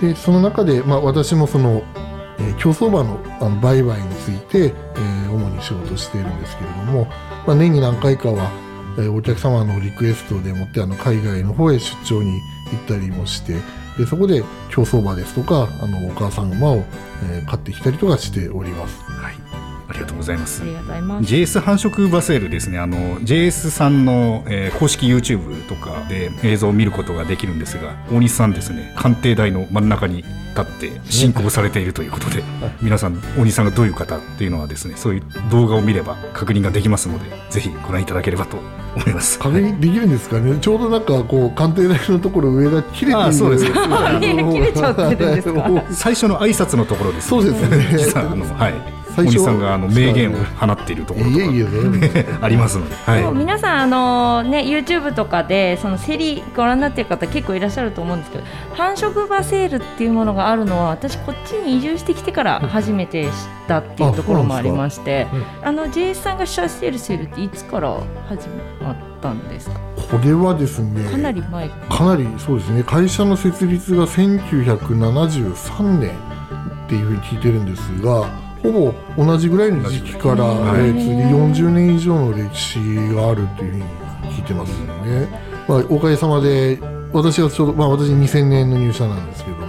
[0.00, 1.82] でその中で、まあ、私もその、
[2.38, 7.06] えー競走馬のあの売買について、えー主に仕事しているんですけれども、
[7.46, 8.50] まあ、年に何回かは、
[8.98, 12.40] えーお客様のリクエストでもってあの海外の方へ出張に
[12.72, 13.54] 行ったりもして
[13.98, 16.84] でそこで競走馬ですとかあのお母さん馬を、
[17.30, 18.98] えー買ってきたりとかしております。
[19.96, 20.62] りがとうございます。
[20.62, 21.34] ありがとうございます。
[21.34, 22.78] JS 繁殖バセールですね。
[22.78, 28.92] あの JS さんの、えー公式 YouTube とかで映像を見ることができるんですが大西さんですね。
[28.96, 30.28] 官邸台の真ん中に立
[30.62, 32.42] って進行されているということで
[32.82, 38.56] 皆さん大西さんがどういう方っていうのはですねそういう動画を見れば確認ができますのでぜひご覧いただければと
[38.96, 39.38] 思います。
[39.38, 43.22] 確認できるんですかね、ちょうどなんかこう官邸台のところ上が切れてる。
[43.22, 43.64] あそうです。
[43.66, 45.60] 切れちゃってるんですか？
[45.60, 47.86] はい最初の挨拶のところです、そうですね。
[47.98, 48.74] 実はあのはい
[49.16, 53.22] 大西さんがあの名言を放っているところとかいえいえねありますので、はい。
[53.22, 58.44] もう皆さんあのね YouTube とかでその競りご覧になっている方結構いらっしゃると思うんですけど
[58.74, 63.30] 繁殖馬セールっていうものがあるのは私こっちに移住してきてから初めて知っ
[63.68, 65.26] たっていうところもありまして
[65.62, 67.98] あの JS さんが主催しているセールっていつから
[68.28, 68.48] 始
[68.82, 69.80] まったんですか？
[70.10, 72.16] これはですねかなり前かな。
[72.16, 72.84] りそうですね。
[72.84, 78.28] 会社の設立が1973年っていうふうに聞いてるんですが
[78.62, 81.16] ほぼ同じぐらいの時期から、はいえー次
[81.62, 82.78] 40年以上の歴史
[83.14, 83.84] があるというふうに
[84.32, 85.28] 聞いてますよね。
[85.68, 86.78] まあ、おかげさまで
[87.12, 89.66] 私はちょうど、まあ、私2000年の入社なんですけども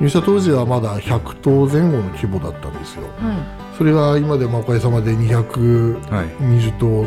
[0.00, 3.02] 入社当時はまだ100頭前後の規模だったんですよ。
[3.18, 7.06] はそれが今でまあおかげさまで200はい20頭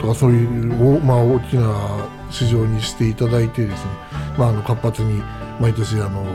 [0.00, 1.72] とかそういう、おまあ、大きな
[2.30, 3.90] 市場にしていただいてですね、
[4.36, 5.22] まあ、あの活発に
[5.60, 6.26] 毎年あの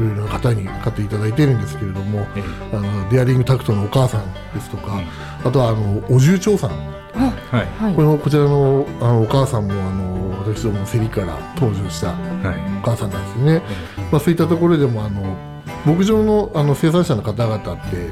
[0.00, 2.42] いろいろな方に買っていただいているんですけれどもえ。
[2.72, 5.00] あのデアリングタクトのお母さんですとか、
[5.44, 6.70] あとはあのお重長さん。
[6.70, 7.30] はい。
[7.52, 7.94] いはい。
[7.94, 12.78] このこちらのあのお母さんもあの私どもの競りから登場したはい。
[12.78, 13.62] お母さんなんですよね、
[14.10, 15.36] まあ、そういったところでもあの
[15.84, 18.08] 牧場のあの生産者の方々って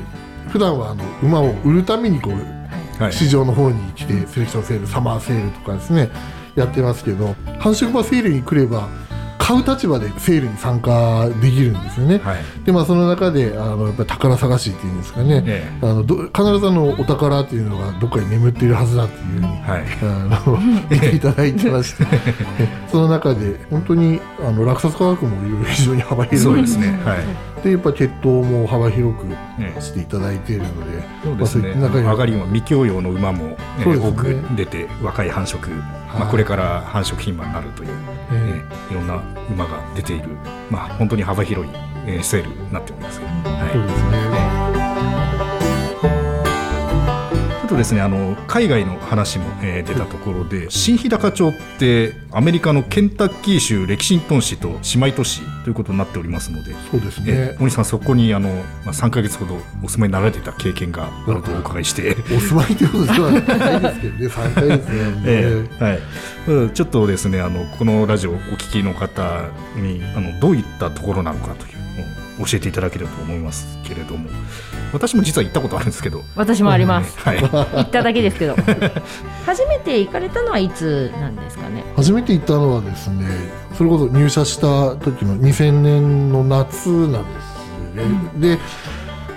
[0.48, 3.12] 普段はあの馬を売るためにこうはい。
[3.12, 6.10] 市場の方に来てセレクションセールサマーセールとかですね
[6.56, 8.88] やってますけど繁殖馬セールに来れば
[9.48, 12.18] 買う立場でセールに参加できるんですよね。
[12.18, 12.42] はい。
[12.66, 19.84] でまあその中であのやっぱり宝探しっていうんですかね、えあのど必ずあのお宝っていうのがどっかに眠っているはずだっていうふうにはい。
[20.02, 20.58] あの
[20.90, 22.06] 言っていただいてまして。
[22.92, 26.44] その中で本当にあの落札価格もいろいろ非常に幅広い。
[26.44, 27.00] そうですね。
[27.06, 29.26] はいでやっぱり血統も幅広く
[29.60, 31.74] ええしていただいているので、そうですね。
[31.74, 35.84] 中に上がり馬未教養の馬も、えーそうですね多く出て若い繁殖、ま
[36.14, 37.90] あはいこれから繁殖牝馬になるという、
[38.32, 40.28] ええーいろんな馬が出ている、
[40.70, 41.72] まあ本当に幅広い、
[42.06, 43.20] えーセールになっております。
[43.20, 43.26] は
[43.68, 43.72] い。
[43.72, 44.27] そうですね。
[47.68, 56.74] とですね、あの海外の話も、えー出たところで、新日高町ってアメリカのケンタッキー州レキシントン市と姉妹都市ということになっておりますので。
[56.90, 57.24] そうですね。
[57.28, 58.48] えー、大西さん、そこにあの、
[58.84, 65.22] まあ、3か月ほどお住まいになられていた経験があるとお伺いして、お住まいということではないですけどね、 3回ですね。
[65.26, 65.98] ええはい
[66.48, 69.44] うん、ちょっとですねあのこのラジオをお聞きの方
[69.76, 71.78] にあのどういったところなのかという
[72.38, 74.30] のを教えていただければと思いますけれども
[74.92, 77.18] 私も実は行ったことあるんですけど、私もあります。
[77.18, 78.56] はい、行っただけですけど。
[79.46, 81.84] 初めて行かれたのはいつなんですかね？
[81.96, 83.26] 初めて行ったのはですね、
[83.76, 88.56] それこそ入社した時の2000年の夏なんですね。
[88.56, 88.58] で、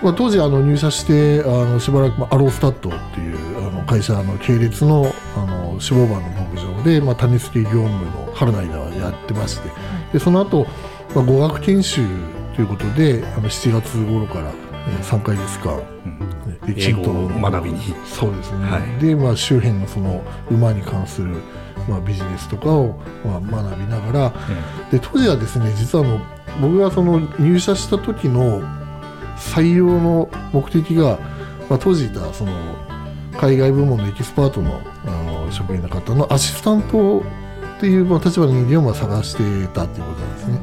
[0.01, 3.37] まあ、当時あの入社してあのしばらくまあアロースタッドっていう
[3.67, 6.21] あの会社の系列のあの脂肪馬の
[6.53, 9.69] 牧場で、まあ、種付け業務の春の間はやってまして、
[10.13, 10.67] でその後、
[11.15, 12.01] まあ語学研修
[12.55, 14.70] ということであの7月頃から、えー
[15.03, 16.19] 3回ですか、うん。
[16.67, 17.01] 歴史と。
[17.01, 17.79] 英語を学びに。
[18.05, 19.03] そうですね、はい。
[19.03, 21.36] で、まあ、周辺のその馬に関する、
[21.88, 24.34] まあ、ビジネスとかを、まあ、学びながら
[24.91, 26.21] で当時はですね実はあの
[26.61, 28.61] 僕がその入社した時の
[29.38, 31.17] 採用の目的が、
[31.69, 32.51] まあ、当時いたその
[33.39, 37.19] 海外部門のエキスパートのあの職員の方のアシスタント
[37.77, 40.59] っていう、まあ、立場の人間をまあ探してたっていうことなんですね。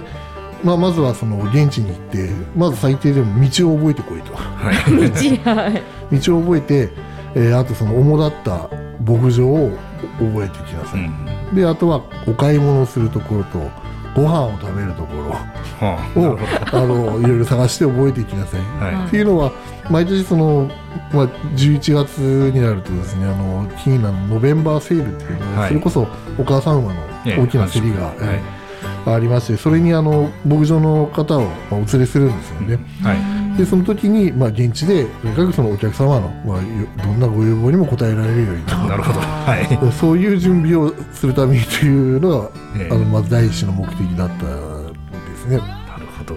[0.00, 0.25] で
[0.66, 4.34] まあ、まずはその現地に行ってまず最低でも道を覚えてこいと。
[4.34, 4.74] はい。
[4.74, 5.82] はい。
[6.20, 6.90] 道を覚えて、
[7.36, 8.68] えーあとその主だった
[9.04, 9.70] 牧場を
[10.18, 11.54] 覚えてきなさい、うん。
[11.54, 13.70] であとはお買い物をするところと
[14.16, 15.90] ご飯を食べるところ。
[15.92, 16.38] をほど。
[16.72, 18.60] あのいろいろ探して覚えていきなさい。
[18.82, 19.06] はい。
[19.06, 19.52] っていうのは
[19.88, 20.68] 毎年その、
[21.12, 25.68] まあ、11月になるとですねあのキーナのノベンバーセールっていうのは、はい。
[25.68, 28.65] それこそお母さん馬のええ大きな競りが、はいええ
[29.14, 32.78] ありましてそれにあの牧場の方を、まあ、お連れするんですよね。
[33.02, 33.58] はい。
[33.58, 36.64] でその時に、まあ、現地でとにかくそのお客様の、まあ、よ
[37.02, 38.76] どんなご要望にも応えられるようにと。
[38.86, 39.20] なるほど。
[39.20, 39.78] はい。
[39.92, 42.92] そういう準備をするためにというのが、ええ。
[42.92, 45.56] あのまず第一の目的だったんですね。
[45.56, 45.62] な
[45.98, 46.36] るほど。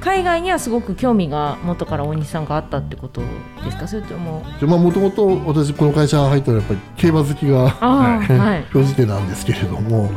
[0.00, 3.22] 海外にはすごく興味が元から大西さんがあったってこと
[3.64, 3.88] ですか？
[3.88, 4.44] それとも。
[4.60, 8.30] でまあもともと私この会社入ったらやっぱり競馬好きがはい。
[8.72, 10.12] 表示点なんですけれども。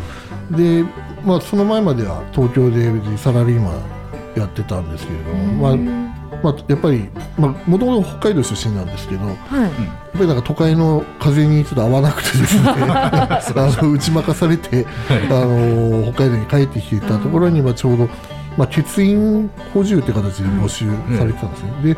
[0.51, 0.83] で、
[1.23, 6.09] まあ、その前までは東京で別にサラリーマンやってたんですけれども、まあ
[6.41, 9.71] まあ、やっぱりもともと北海道出身なんですけどやっはい
[10.13, 13.41] ぱりなんか都会の風にちょっと合わなくてですね あ
[13.81, 14.85] の打ち負かされて、
[15.29, 18.09] あの北海道に帰ってきていたところに、まあ、ちょうど、
[18.57, 20.85] まあ、欠員補充って形で募集
[21.17, 21.71] されてたんですね。
[21.83, 21.97] で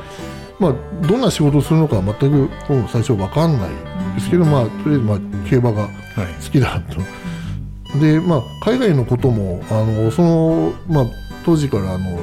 [0.60, 0.74] まあ、
[1.08, 2.50] どんな仕事をするのかは全くもう
[2.88, 3.70] 最初分かんない
[4.16, 5.18] ですけど、まあ、とりあえず、まあ、
[5.50, 5.90] 競馬がはい。
[6.44, 7.02] 好きだと。
[8.00, 11.06] で、まあ、海外のこともあのその、まあ、
[11.44, 12.20] 当時からあの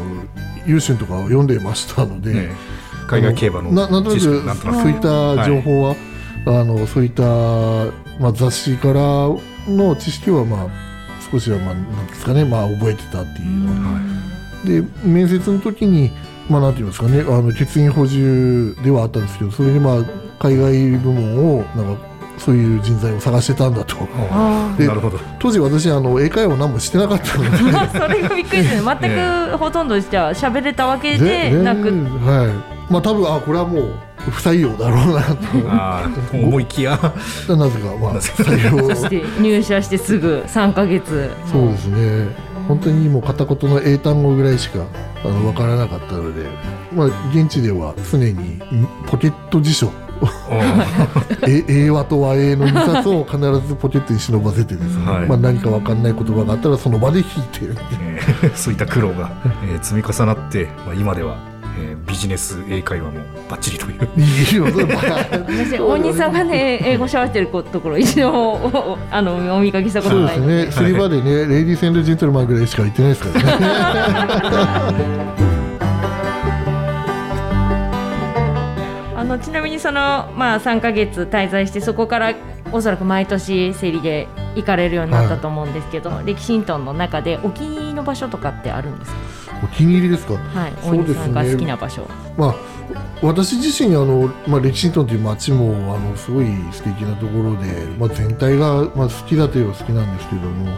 [0.66, 2.78] 優秀とかを読んでましたので、ね
[3.08, 5.96] 海外競馬のななんとなくそういった情報は、
[6.46, 7.22] あのそういった、
[8.20, 9.00] まあ、雑誌から
[9.66, 10.68] の知識は、まあ、
[11.30, 13.64] 少しは、まあ、なんですかね、まあ、覚えてたっていう。
[13.64, 14.00] のは。
[14.64, 16.10] で面接の時に、
[16.50, 20.04] まあ、なんていうんですかねあの欠員補充ではあったんですけどそれで、まあ、
[20.38, 22.07] 海外部門をなんか
[22.38, 23.96] そういう人材を探してたんだと。
[24.30, 25.18] あでなるほど。
[25.38, 31.90] 当時私あの英会話を何もしてなかったのであ それがびっくりですね全くほとんどじゃあ喋れたわけででなく。
[31.90, 32.92] ねはい。
[32.92, 36.36] まあ多分あこれはもう不採用だろうなと。
[36.36, 36.90] 思いきや。
[37.48, 38.88] なぜかまあ採用。
[38.94, 41.30] そして入社してすぐ3ヶ月。
[41.50, 42.48] そうですね。
[42.66, 44.80] 本当にもう片言の英単語ぐらいしか
[45.24, 46.42] あの分からなかったので、
[46.94, 48.60] まあ、現地では常にん
[49.06, 49.90] ポケット辞書
[51.46, 55.28] え英和と和英の2冊を必ずポケットに忍ばせてですね、はい。
[55.28, 57.60] まあ、何か分かんない言葉があったらその場で引いて
[58.00, 59.30] えー そういった苦労が、
[59.70, 61.36] えー積み重なって、まあ、今では、
[61.80, 63.20] えービジネス英会話も
[63.50, 64.08] バッチリという。
[64.16, 64.66] いいよ。
[64.70, 70.64] それば私大西さんがね英語喋ってるところ一度もお あのお見かけしたことそうないので。
[70.66, 75.57] ですね、すり場でね、レイディーセンドジェントルマンぐらいしか言ってないですからね。
[79.28, 82.34] のちなみにその、まあ、3ヶ月滞在してそこから
[82.72, 84.26] おそらく毎年競りで
[84.56, 89.18] 行かれるようになったと思うんですけど、レキシントンの中でお気に入りの場所とかってあるんですか、
[89.62, 90.34] お気に入りですか？
[90.34, 91.08] はい、大そうですね。
[91.08, 92.06] 西さんが好きな場所。
[92.36, 92.54] まあ、
[93.22, 100.76] 私自身あの、まあ、レキシントンという街もあのすごい素敵なところで、まあ、全体が、まあ、好きだといえば好きなんですけども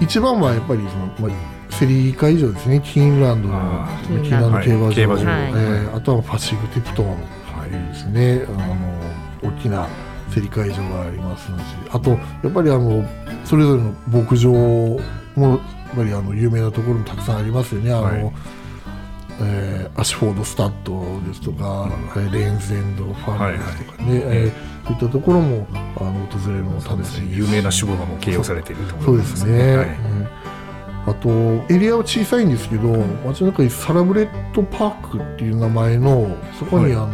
[0.00, 2.80] 一番はやっぱりその、まあ、セリー会場ですね。
[2.84, 5.96] キーンランドのあキーンランド競馬場,、はい。
[5.96, 7.16] あとはファシグティプトン
[7.70, 9.88] ですね、あの大きな
[10.34, 11.50] 競り会場がありますし
[11.90, 12.16] あとや
[12.48, 13.04] っぱりあの
[13.44, 15.00] それぞれの牧場も
[15.48, 15.60] やっ
[15.96, 17.92] ぱりあの有名なところもたくさんありますよね。
[17.92, 18.32] あのはい。
[19.40, 25.66] えーアシュフォードスタッドですとか、えーレーンズエンドファームですとかね、えーそういったところも
[25.96, 27.38] あの訪れるのも楽しいです。
[27.40, 29.86] 有名な種牡馬も繋養されているところそうですね、はい。
[29.86, 30.28] うん。
[31.06, 31.28] あと
[31.72, 32.88] エリアは小さいんですけど
[33.24, 37.08] 街の中にサラブレッドパークっていう名前のそこにあの、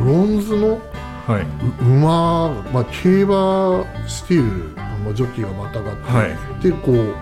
[0.00, 0.80] ブロンズの
[1.26, 1.44] はい、
[1.84, 4.42] まあ、競馬している、
[5.04, 6.62] まあ、ジョッキーがまたがって、はい。
[6.62, 7.14] でこう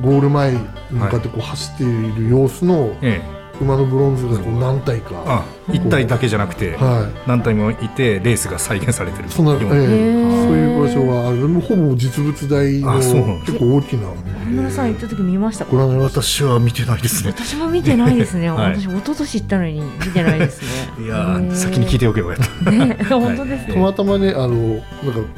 [0.00, 0.58] ゴール前に
[0.90, 3.20] 向かってこう走っている様子のえ
[3.60, 9.28] 馬のブロンズがこう何体か、あ一体だけじゃなくて、はい、何体もいてレースが再現されてる。
[9.30, 9.60] そんな、ええ。
[9.60, 13.20] ようそういう場所はほぼ実物大のあそう。
[13.20, 14.02] なん結構大きな。
[14.02, 14.14] の
[14.50, 15.64] 小村さん行った時見ました？
[15.64, 16.22] かご覧になりました。
[16.22, 18.74] 私は見てないですね私も見てないですね、 はい。
[18.74, 20.68] 私一昨年行ったのに見てないですね。
[21.04, 23.72] いやー先に聞いておけばよかっね本当ですはい。
[23.74, 24.80] たまたまねあのなんか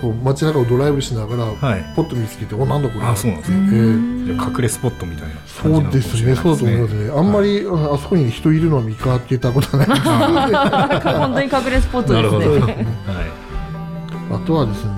[0.00, 1.84] こう街中をドライブしながら、たはい。
[1.94, 3.04] ポッと見つけておなんだこれ？
[3.06, 3.56] あそうなんですね。
[3.72, 3.76] え
[4.22, 4.34] え。
[4.34, 7.10] じゃあ隠れスポットみたいなそうですね、そうだと思いますね。
[7.14, 9.86] あんまり、ああそこに人いるのは見かけたことない。
[10.26, 14.92] 本当に隠れスポットですはねい、あとはですね、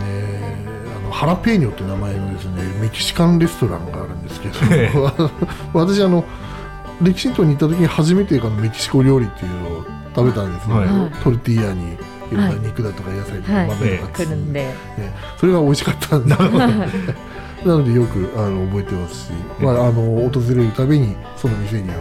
[0.96, 5.10] あのハラペーニョって名前のですね、メキシカンレストランがあるんですけえど、
[5.74, 6.24] 私あの
[7.02, 9.84] レキシントンに行った時に初めてあのメキシコ料理っていうのを
[10.14, 10.74] 食べたんですね。
[10.74, 11.22] はい。
[11.22, 11.96] トルティーヤにい
[12.32, 13.68] ろんな肉だとか野菜とかはい。
[13.68, 14.74] 豆とか来るんで、ね。
[15.38, 16.38] それが美味しかったんです。
[17.66, 21.96] な のでよくあの覚えてますし、まああの訪れるたびにその店には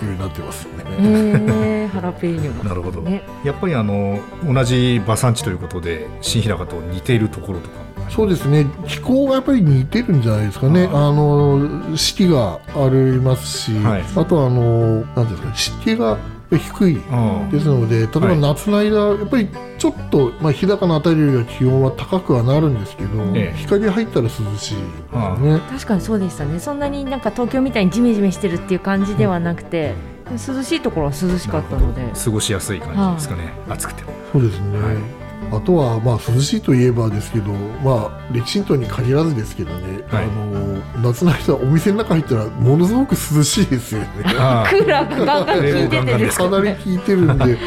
[0.00, 0.72] あの行くようになってますね。
[0.86, 3.22] えー、ハラペーニョなるほど、ね。
[3.44, 7.90] やっぱりあの同じ馬産地ということで新平方と似ているところとか。
[8.10, 8.66] そうですね。
[8.88, 10.88] 気候がやっぱり似てるんじゃないですかね。
[10.92, 14.04] ああの四季がありますし、はい。
[14.16, 16.18] あとはあのなんていうんですか湿気が
[16.58, 17.00] 低い。
[17.10, 18.40] あですので例えばはい。
[18.40, 19.48] 夏の間、やっぱり
[19.78, 23.56] ちょっと、まあ、日高のあたりよりは気温は高くはなるんですけど、ええ。
[23.56, 24.74] 光入ったら涼しいです
[25.12, 25.60] よね。
[25.70, 26.58] 確かにそうでしたね。
[26.58, 29.94] そんなになんか東京みたいにジメジメしてるっていう感じではなくて、
[30.30, 32.02] 涼しいところは涼しかったので。
[32.22, 34.12] 過ごしやすい感じですかね、暑くても。
[34.32, 35.19] そうですね、はい
[35.52, 40.24] あとはまあ涼しいといえばですけど、まあ、レキシントンに限らずですけどね、はい。
[40.24, 44.06] あの夏の間お店の中入ったらものすごく涼しいですよね。
[44.38, 47.58] あクーラーがガンガン効いててですかなり効いてるんで。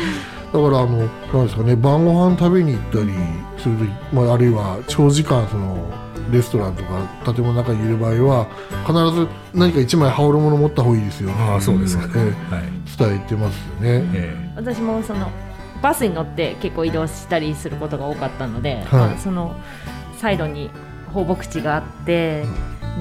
[0.54, 1.04] だからあのな
[1.42, 3.12] んですかね晩ご飯食べに行ったり
[3.58, 5.84] するとまあ、あるいは長時間その
[6.32, 8.48] レストランとか建物の中にいる場合は
[8.86, 12.20] 必ず何か一枚羽織るもの持った方がいいですよああそうですね、え
[12.54, 12.64] はい。
[12.66, 14.10] え伝えてますよね。
[14.14, 14.54] え。
[14.56, 15.30] 私もその
[15.84, 19.56] バスに乗って結構移動したりすることが多かったので、はいまあその
[20.18, 20.72] サイドに
[21.14, 22.46] 放牧地があって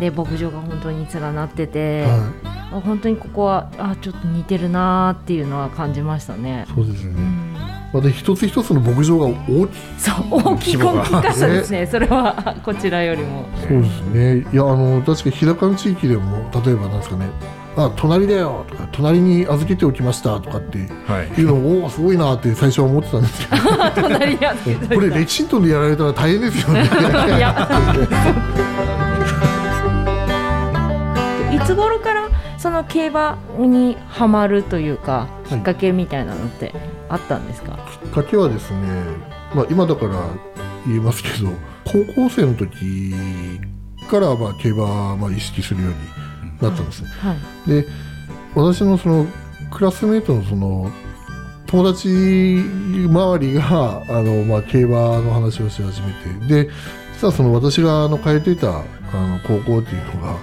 [0.00, 2.32] で牧場が本当に連なってて、は
[2.72, 6.66] あ本当にここはあちょっと似てるなーっていうのは感じましたね。
[6.68, 7.10] い、そうですね。
[7.10, 7.52] うん
[7.92, 13.44] まあ、で一つ一つの牧場が大きいそう大きい大きかったですね、それはこちらよりも。
[13.60, 14.38] そうですね。
[14.52, 17.26] いや、あの、確か日高の地域でも、例えばなんですかね。
[17.76, 23.62] あ、隣だよとか、隣に預けておきましたとかってはいいうのを、おお、すごいなって最初は思ってたんですけど。
[24.08, 26.82] 隣にあってこれレキシントンでやられたら大変ですよね。
[31.52, 32.28] いつ頃から
[32.58, 36.74] その競馬にはまるというかきっかけみたいなのって
[37.08, 38.78] あったんですか、きっかけはですね。
[39.54, 40.12] まあ、今だから
[40.86, 41.50] 言えますけど、
[41.84, 43.14] 高校生の時
[44.10, 46.21] から、まあ、競馬はまあ意識するように
[46.62, 47.02] なったんです。
[47.02, 47.08] ね。
[47.20, 47.34] は
[47.66, 47.70] い。
[47.70, 47.86] で
[48.54, 49.26] 私のその
[49.70, 50.90] クラスメートのその
[51.66, 56.12] 友達周りがあの、まあ、競馬の話をし始め
[56.44, 56.70] てで
[57.14, 58.82] 実はその私があの通っていたあ
[59.14, 60.36] の高校っていうのが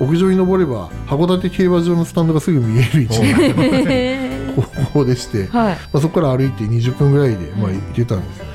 [0.00, 4.62] 屋上に登れば函館競馬場のスタンドがすぐ見える位置にへ 高
[4.92, 5.74] 校でして、ーはい。
[5.74, 8.49] まあ、そこから歩いて20分ぐらいで、まあ、行けたんです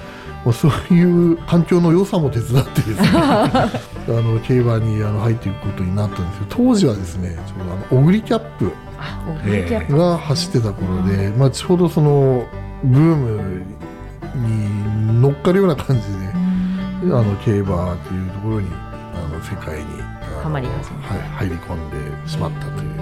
[0.45, 1.01] まあ、そうい
[1.33, 3.09] う環境の良さも手伝ってですね。
[3.11, 9.97] あの競馬にあの入っていくことになったんですけど当時はですねちょうどあのオグリキャップあオグリキャップ。
[9.97, 12.45] が走ってた頃で、まあ、ちょうどその
[12.83, 13.63] ブーム
[14.35, 19.85] に乗っかるような感じで、あの競馬っていうところにあの世界に
[20.21, 22.95] あのハマり始めはい、入り込んでしまったという。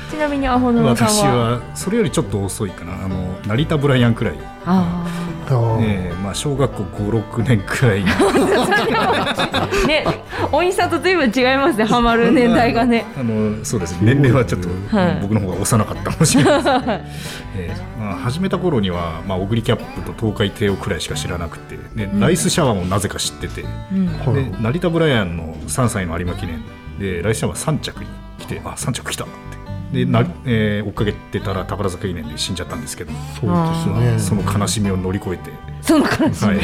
[0.10, 3.04] ちなみにアホヌロさん私ははそれよりちょっと遅いかな。
[3.04, 4.34] あの成田ブライアンくらい、
[4.64, 10.04] ああーええまあ、小学校56年くらいあ ね
[10.52, 13.04] お兄さんと随分違いますねハマる年代がね。
[13.18, 14.14] あのそうですね。
[14.14, 15.18] 年齢はちょっと、はい。
[15.20, 16.68] 僕の方が幼かったかもしれないです、
[17.56, 24.06] ええまあ、始めた頃には、まあ、オグリキャップと東海帝王くらいしか知らなくて、ねライスシャワーもなぜか知ってて、うん。
[24.06, 26.62] はいで成田ブライアンの3歳の有馬記念
[26.98, 28.06] でライスシャワー3着に
[28.38, 29.57] 来てあ3着来たって
[29.92, 34.42] でな、えー追っかけてたら宝塚記念で死んじゃったんですけど、そうまあですね。
[34.42, 35.50] その悲しみを乗り越えて、
[35.80, 36.58] その感じ、はい、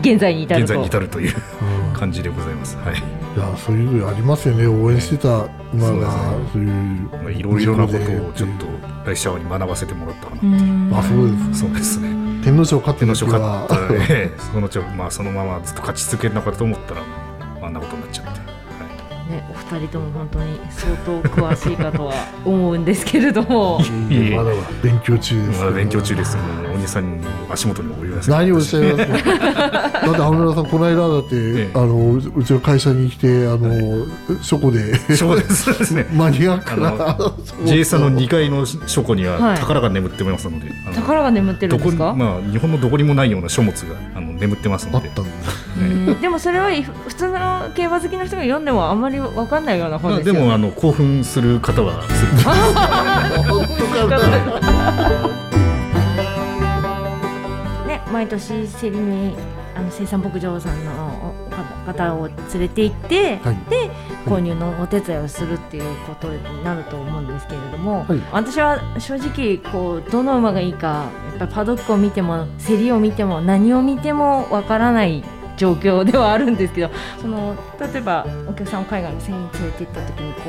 [0.00, 0.64] 現在に至ると。
[0.64, 1.34] 現在に至るという
[1.88, 1.92] うん。
[1.92, 2.76] 感じでございます。
[2.78, 2.96] はい。
[2.96, 2.98] い
[3.38, 4.66] やそういうのありますよね。
[4.66, 6.48] 応援してた馬がそうね。
[6.52, 8.66] そういうまあ、いろいろなことをちょっと
[9.06, 10.90] ライスシャワーに学ばせてもらったかな、うん。
[10.94, 12.08] あそうですそうですね。
[12.42, 17.02] 天皇賞勝って手の書る時は勝ったらねそのちょ、まあ、そのままずっと勝ち続けるのかと思ったら
[17.62, 17.96] あんなこと
[19.78, 23.78] になっちゃって、はね、お二人とも本当に相当詳しいかとは思うんですけれども。
[23.78, 24.50] まだ
[24.82, 26.36] 勉強中い、ですまだ勉強中です。
[26.36, 28.30] お兄さんの足元にも及びませ。
[28.30, 29.06] ん何をおっしゃいます？
[29.06, 31.70] かだって羽村さんこの間だって、ええ。
[31.74, 34.06] あのううちの会社に来てあの、
[34.42, 34.94] 書庫で。
[35.16, 35.42] そうで。
[35.48, 36.06] すそうですね。
[36.12, 36.94] マニアックな。
[36.98, 37.32] あ
[37.64, 39.58] J さんの2階の書庫にははい。
[39.58, 45.08] 宝が眠ってますので、あの宝が眠ってるんですか、まあ、日本のどこにもないような書物があの眠ってますので。
[45.08, 46.20] あったんですうん。
[46.20, 46.70] でもそれは
[47.06, 50.40] 普通の競馬好きの人が読んでもあんまりわかんないようなまあ、本ですよね。
[50.40, 52.32] でもあの興奮する方はする
[57.86, 59.34] ね、毎年競りに
[59.74, 63.56] あの生産牧場さんのお方を連れて行って、はい。
[63.70, 63.90] で
[64.26, 68.20] 購入のお手伝いをするっていうことになると思うんですけれども、はい。
[68.32, 75.24] 私は正直こうどの馬がいいかやっぱりパドックを見ても競りを見ても何を見てもわからない
[75.56, 80.40] 状況ではあるんですけどその例えばお客さんを海外の競りに連れて行った時にこ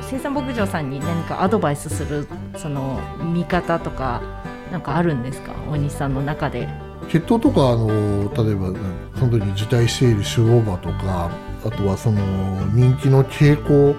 [0.00, 2.26] う生産牧場さんに何かアドバイスする
[2.56, 4.22] その見方とか
[4.70, 5.52] なんかあるんですか？
[5.70, 6.68] 大西さんの中で。
[7.08, 7.88] 血統とかあの
[8.32, 8.72] 例えば
[9.18, 11.30] その時に受胎している種馬とか
[11.64, 12.18] あとはその
[12.72, 13.94] 人気の傾向、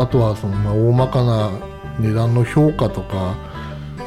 [0.00, 1.50] あとはそのまあ大まかな
[1.98, 3.36] 値段の評価とか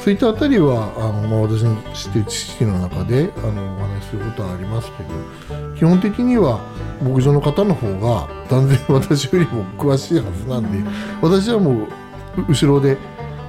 [0.03, 6.59] そういったあたりはあの、まあ、私の知っている知識の中であのお話しすることはありますけど基本的には
[7.01, 10.89] 牧場の方の方が断然 私よりも詳しいはずなんで
[11.21, 12.97] 私はもうう後ろで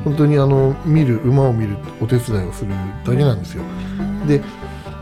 [0.04, 2.70] 本当にあの見る馬を見るお手伝いをする
[3.04, 3.64] だけなんですよ。
[4.28, 4.40] で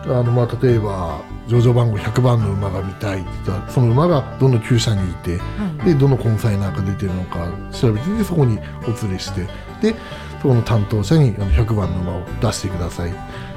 [0.04, 5.38] あのまあ例えば上場番号100番の馬が見たいって言ったらその馬がどの厩舎にいて、
[5.84, 9.46] でどの根菜なんか出てるのか調べてでそこにお連れして
[9.82, 9.96] で
[10.42, 13.14] そこの担当者にあの100番の馬を出してください。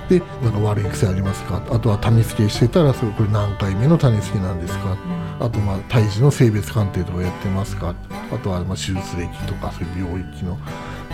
[0.07, 1.60] でなんか悪い癖ありますか？
[1.72, 4.95] あとは種付けしてたらそれこれ何回目の種付けなんですか、
[5.40, 7.95] あとまあ胎児の性別鑑定とかやってますか？
[8.32, 10.60] あとはまあ手術歴とかそういう病域の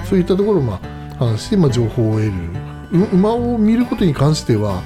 [0.04, 0.82] そういったところをま
[1.20, 2.32] あ話してまあ情報を得る。
[2.92, 4.84] う馬を見ることに関しては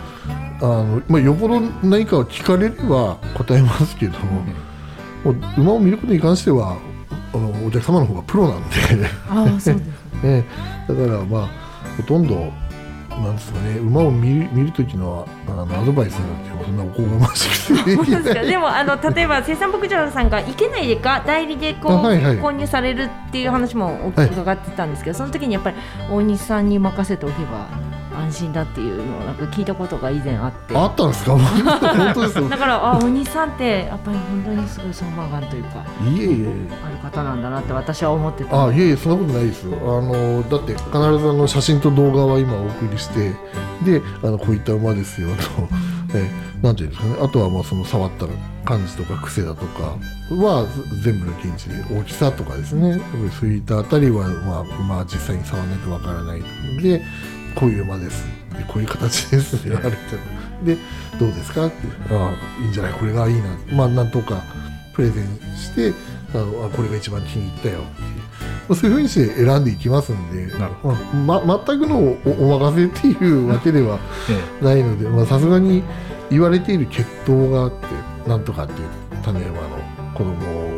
[0.62, 4.44] あの、まあ、よほど何かを聞かれれば答えますけども、
[5.24, 6.78] もう馬を見ることに関しては
[7.34, 8.76] あのお客様の方がプロなんで、
[9.28, 10.46] ああそうですね、
[10.88, 11.50] だからまあ
[11.98, 12.52] ほとんど
[13.22, 17.96] なんですかね馬を見る見る時のあのアドバイスなんてそんなおこがましくて。
[18.46, 22.24] でもあの例えば生産牧場さんが池内でか 代理でこう、あはい。
[22.24, 25.78] はい購入されるっていう話も伺ってたんですけど、その時にやっぱり
[26.12, 27.68] 大西さんに任せておけば
[28.18, 30.76] 安心だっていうのをなんか聞いたことが以前あって。
[30.76, 31.38] あったんですか？
[31.38, 32.50] 本当ですよ。
[32.50, 36.70] だからあ大西さんってやっぱり本当にすごい相馬眼というかいえいえ。
[36.86, 38.66] ある方なんだなって私は思ってた。
[38.68, 39.78] あいえいえそんなことないですよ。
[39.82, 43.34] あのだって必ずあの写真と動画は今お送りして
[43.84, 45.68] であのこういった馬ですよと、
[46.18, 46.30] え
[46.62, 47.16] なんていうんですかね。
[47.22, 48.26] あとはまあその触った
[48.64, 49.84] 感じとか癖だとか
[50.32, 50.66] は
[51.04, 53.00] 全部の現地で大きさとかですね。
[53.40, 56.42] そういったあたりはまあまあ実際に触らないとわからない。
[56.82, 57.04] で
[57.56, 58.26] こういう馬です。
[58.58, 59.98] でこういう形ですって言われて
[60.64, 60.78] で
[61.20, 61.66] どうですか？
[61.68, 61.76] って。
[62.14, 62.62] ああ。
[62.64, 62.94] いいんじゃない？
[62.94, 63.44] これがいいな。
[63.74, 64.44] まあなんとか
[64.94, 65.26] プレゼン
[65.58, 65.94] して
[66.34, 68.24] あのあこれが一番気に入ったよっていう、ま
[68.70, 70.48] あ、そういうふうにして選んでいきますんで。
[70.58, 70.74] なる
[71.26, 74.00] まま、全くのおお任せっていうわけでは
[74.62, 75.84] えないのでまあさすがに
[76.30, 78.88] 言われている血統があってなんとかっていう
[79.24, 79.68] 種馬の
[80.14, 80.32] 子供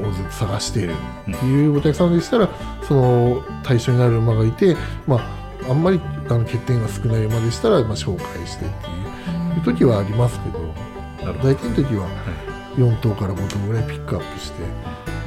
[0.09, 2.49] をずっと探しているっていうお客さんでしたら
[2.87, 4.75] その対象になる馬がいて、
[5.05, 5.19] まあ、
[5.67, 5.99] あんまり
[6.29, 8.87] あの欠点が少ない馬でしたら、まあ、紹介してって
[9.59, 10.73] いう時はありますけど
[11.43, 12.07] 大体の時は
[12.77, 14.61] 4頭から5頭ぐらいピックアップして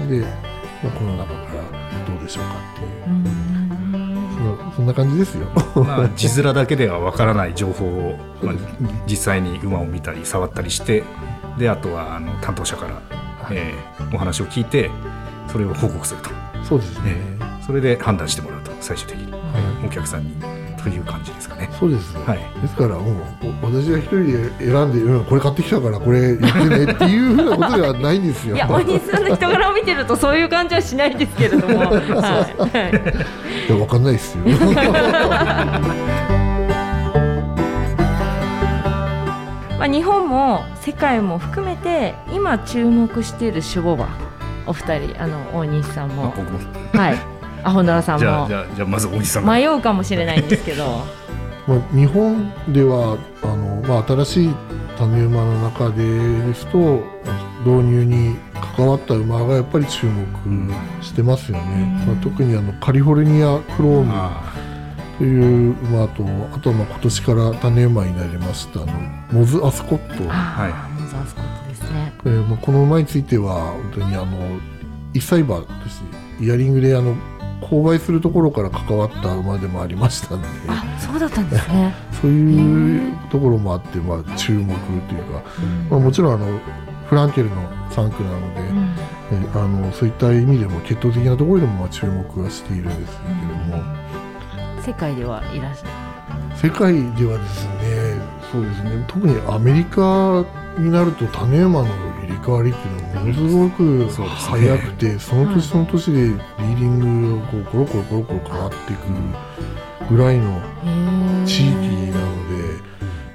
[0.08, 3.50] で、まあ、この中からどうでしょうかっていう。
[4.40, 5.46] そのそんな感じですよ。
[5.76, 8.54] まあ、字面だけではわからない情報を、まあ、
[9.06, 11.04] 実際に馬を見たり触ったりして
[11.58, 13.02] であとはあの担当者から、
[13.50, 14.90] えーお話を聞いて
[15.46, 16.30] それを報告すると、
[16.64, 17.14] そうですね。
[17.64, 19.30] それで判断してもらうと最終的に。
[19.32, 19.39] はい
[19.84, 20.34] お客さんに
[20.82, 21.68] という感じですかね。
[21.78, 22.38] そうです、はい。
[22.60, 23.14] ですからもう
[23.62, 28.56] お私が一人で選んで、うん、これ買ってきたからこれ言ってねっていうふうなことではないんですよ。
[28.56, 33.68] いや大西さんの人柄を見てるとそういう感じはしないですけれども、 はいはい。
[33.68, 34.44] いやわかんないですよ。
[39.78, 44.08] まあ、日本も世界も含めて今注目している守護馬
[44.66, 46.34] お二人あの大西さんも。
[46.92, 49.46] はいアホノラさんじゃあもじゃあじゃあまず大西さん。
[49.46, 51.04] が迷うかもしれないんですけど。
[51.68, 54.54] まあ、日本ではあの、まあ、新しい
[54.96, 56.02] 種馬の中で
[56.46, 57.04] ですと
[57.64, 58.36] 導入に
[58.76, 60.72] 関わった馬がやっぱり注目
[61.02, 62.04] してますよね。
[62.06, 64.12] まあ、特にあのカリフォルニアクローム。
[64.12, 64.42] あ
[65.20, 66.24] という馬と
[66.54, 68.92] あとはまあ今年から種馬になりましたあの
[69.30, 70.26] モズ・アスコット。
[70.26, 70.72] はい。
[70.98, 72.12] モザースコットですね。
[72.24, 74.26] えーまあ、この馬については本当にあの
[75.12, 76.00] 一歳馬とし
[76.38, 77.14] てイヤリングであの
[77.60, 80.48] 購買するところから関わった馬でもありましたんで。
[80.68, 81.94] あそうだったんですね。
[82.20, 85.42] そういうところもあって、まあ、注目というか、
[85.90, 86.46] まあ、もちろんあの
[87.06, 87.56] フランケルの
[87.90, 88.94] 3区なので、うん。
[89.32, 93.34] えーあのそういった意味でも血統的なところでもまあ注目はしているんですけれ
[93.70, 93.84] ども。
[94.82, 95.90] 世界ではいらっしゃる。
[96.56, 98.20] 世界ではですね
[98.50, 99.04] そうですね。
[99.06, 100.44] 特にアメリカ
[100.78, 101.88] になると種馬の
[102.30, 108.96] 入れ替わりっていうのはものすごく早くてその年その年でリーディングがこうコロコロコロコロ変わってい
[110.08, 110.60] くぐらいの
[111.46, 111.72] 地域
[112.12, 112.80] なので、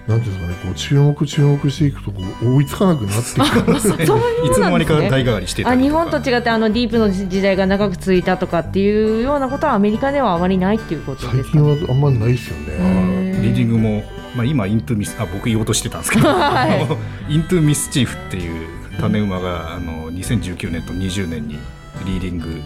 [0.07, 3.79] なんていうんですかねこう注目注目していくとこう追いつかなくなってくる。
[3.79, 11.57] そういうもいつの間にか代替わりしてたありとか日本と違ってあのディープの時代が長く続いたとかっていうようなことはアメリカではあまりないっていうこと最ですか？
[11.59, 12.91] 近はあんまりないですよあね。
[13.37, 14.03] ーリーディングも、
[14.35, 16.87] まあ、今イントゥミスあ僕言おうとしてたんですけど、はい。
[17.33, 21.57] イントゥミスチーフっていう種馬があの2019年と20年に
[22.05, 22.61] リーディング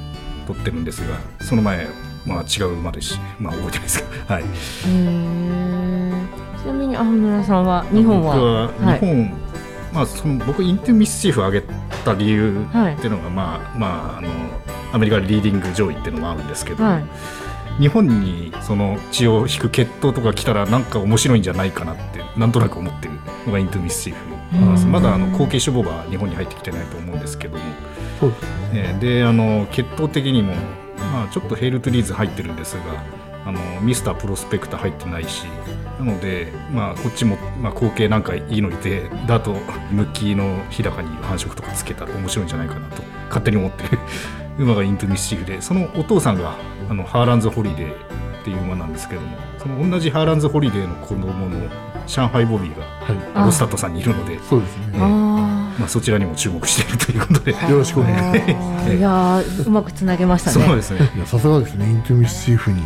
[0.48, 1.88] 取ってるんですがその前、
[2.26, 4.46] まあ、違う馬ですし、まあ、覚えてないですけど、 はい、ち
[6.66, 8.36] なみに青村さんは日本は？
[8.36, 9.00] 僕ははい。
[9.00, 9.32] 日本、
[9.94, 11.68] まあ、その僕イントゥミスチーフを挙げ
[12.04, 12.94] た理由はい。
[12.94, 14.30] っていうのが、まあまあ、あの
[14.94, 17.06] アメリカリーディング上位っていうのもあるんですけど、はい。
[17.80, 23.14] 日本にその血を引く血統とか来たらなんか面白いんじゃないかなってなんとなく思ってる
[23.46, 24.18] のがイントゥミスチーフ
[24.78, 24.86] す。
[24.86, 27.64] まだあの後継種母が日本に入ってきてないと思うんですけども、
[28.20, 28.50] そうですね。
[28.74, 30.54] えーであの血統的にも、
[31.14, 33.04] まあ、ちょっとヘイルトゥリーズ入ってるんですが
[33.46, 35.46] あのミスタープロスペクター入ってないし
[36.00, 39.54] なので、まあ、こっちも、まあ、後継なんかいいのいてであと
[39.92, 44.00] ムッキーの日高に繁殖とかつけたら面白いんじゃないかなと勝手に思ってる
[44.60, 46.56] 馬がイントゥミスチーフでそのお父さんが
[46.90, 51.60] あのハーランズ・ホリデーっていう馬なんですけどもその同じハーランズ・ホリデーの子供の
[52.10, 54.84] 上海ボビーがロスタットさんにいるのでいそうですね。
[54.96, 57.52] えまあ、そちらにも注目しているということで。
[57.52, 58.94] よろしくお願いします。
[58.96, 60.66] いやーうまくつなげましたね。
[60.66, 61.12] そうですね。
[61.16, 61.90] いやさすがですね。
[61.90, 62.82] イントゥミスチーフに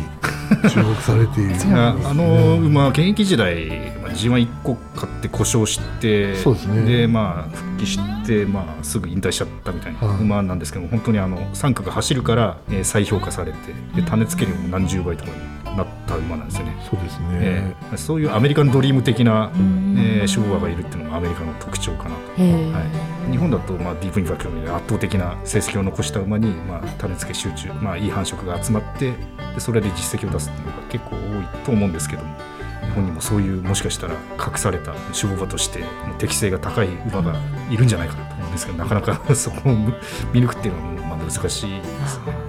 [0.70, 1.50] 注目されている。
[1.56, 3.66] いやあの馬現役時代、
[4.02, 6.82] まあ、G1 個勝って故障してそうですね。
[6.82, 10.20] でまあ復帰して、まあ、すぐ引退しちゃったみたいなはい。
[10.20, 13.58] 馬なんですけども、本当にあの3区が走るから、えー再評価されて
[13.96, 15.36] で種付け量も何十倍とかに
[15.76, 16.76] なった馬なんですよね。
[16.90, 22.42] そうですね、えーそういうアメリカンドリーム的な、んえー、守護馬がいるっていうのがアメリカの特徴かなと。
[22.42, 29.12] はい、日本だと、まあ、ディープインパクトで圧倒的な成績を残した馬に、まあ、種付け集中、まあ、いい繁殖が集まって
[29.54, 32.34] でそれで実績を出すっていうのが結構多いと思うんですけども
[32.82, 35.84] 日本にもそういうもしかしたら隠された守護馬として
[36.18, 37.34] 適性が高い馬が
[37.70, 42.43] いるんじゃないかなと思うんですけどなかなか そこを見抜くっていうのはまあ難しいですね。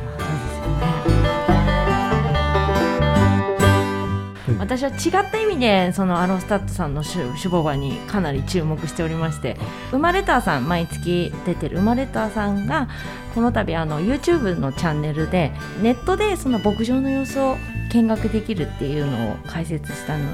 [4.66, 9.58] 私は違った意味でそのアロスタットさんの種種母馬にかなり注目しておりまして
[9.94, 12.88] 「馬レター」さん毎月出てる「馬レター」さんが
[13.36, 15.52] この度あの YouTube のチャンネルで
[15.84, 17.58] ネットでその牧場の様子を
[17.94, 20.26] 見学できるっていうのを解説したの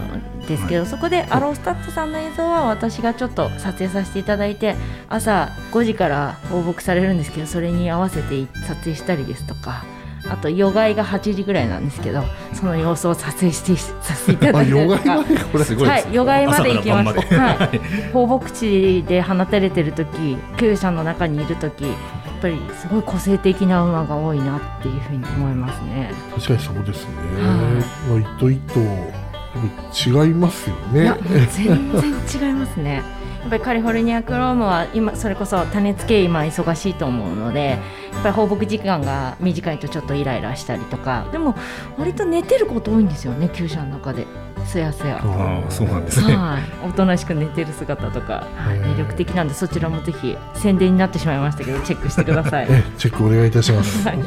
[0.47, 4.75] ですけど、そこでアロスタットさんの映像は私がちょっと撮影させていただいて
[5.09, 9.83] 朝5時から放牧されるんですけどそれに合わせて撮影したりですとか
[10.31, 15.63] あと夜外が8時ぐらいなんですけどその様子を撮影してさせていただあいたりヨとかガまでこれ。
[15.65, 17.35] すごいはい、ヨガイまで行きました。
[17.35, 17.79] はい、
[18.13, 21.93] 放牧地で放たれてる時、厩舎の中にいる時、やっ
[22.41, 26.11] ぱりすごい個性的な馬が多いなっていうふうに思いますね。
[26.33, 31.03] 確かにそうですね、はまあ、一頭一頭違いますよね。
[31.03, 31.17] いや、
[31.51, 33.20] 全然違いますね。
[33.41, 37.79] やっぱりカリフォルニアクロームは今それこそ種付け今忙しいと思うので
[38.13, 41.55] やっぱり放牧時間が短いとちょっとイライラしたりとかでも
[41.97, 44.25] 割と寝てること多いんですよね厩舎の中で。
[44.65, 45.19] すやすや。
[45.23, 46.35] ああそうなんですね。
[46.35, 52.67] はい、おとなしく寝てる姿とか、魅力的なんでそちらもぜひ宣伝になってしまいましたけどチェックしてください。
[52.69, 54.19] えチェックお願いいたします、はい。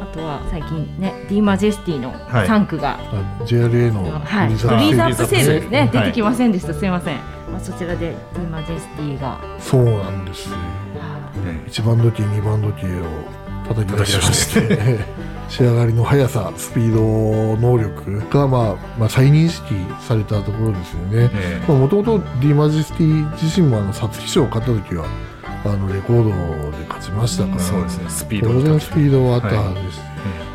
[0.00, 2.48] あとは最近ね D マジェスティのはい。
[2.48, 5.88] 3区が、あ JRA のはい、フフリーザープセールですね、はい。
[5.90, 7.16] 出てきませんでした、すいません、
[7.52, 10.56] まあ、そちらで D マジェスティが、そうなんですよ。
[10.56, 13.04] ね1番時計2番時計を
[13.68, 15.22] 叩き出しまして。
[15.52, 21.30] 仕上がりの速さスピード能力が、まあ、まあ再認識されたところですよね。
[21.68, 25.04] えもともと D マジェスティ自身もあの皐月賞を勝った時は
[25.66, 26.30] あのレコード
[26.70, 28.04] で勝ちましたから、ーそうですね。
[28.08, 30.00] スピード当然スピードはあったはずです、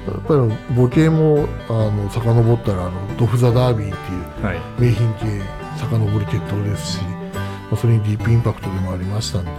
[0.08, 4.60] やっぱり母系もあの遡ったらあのドフ・ザ・ダービーっていうはい。
[4.80, 9.52] 名品系遡る決闘ですし、まあ、それにディープインパクトでもありましたんで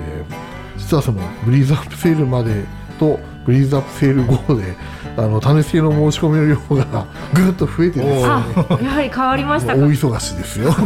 [0.77, 2.65] 実はそのブリーズアップセールまで
[2.99, 4.77] とブリーズアップセール後で
[5.17, 8.25] あの種付けの申し込みの量が ぐっと増えてですね。
[8.25, 8.45] あ
[8.83, 9.81] やはり変わりましたか。
[9.81, 10.67] 大忙しですよ。
[10.73, 10.85] なる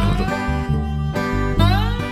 [0.00, 0.47] ほど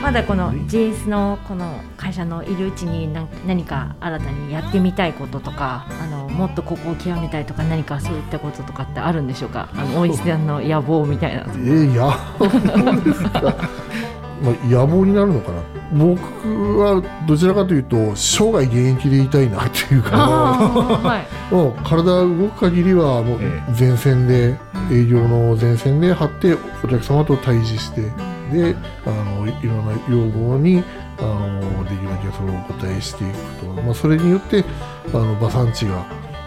[0.07, 9.69] まだこの JS のこの会社のいるうちに何何か新たにやってみたいこととかあのもっとここを極めたいとか何かそういったこととかってあるんでしょうか？
[9.74, 11.41] あの大石さんの野望みたいな。
[11.41, 12.07] えー、野
[12.39, 13.41] 望ですか、
[14.41, 15.59] まあ、野望になるのかな。
[15.93, 20.16] 僕はどちらかというと生涯現役でいたいなっていうか。
[20.16, 21.27] はい。
[21.53, 24.57] もう体動く限りはもうえ前線で
[24.89, 30.82] 営業の前線で張ってお客様と対峙してであのいいろんな要望に
[31.18, 34.64] あのできるだけそれをお答えしていくと、まあ、それによって
[35.09, 36.05] あの馬産地が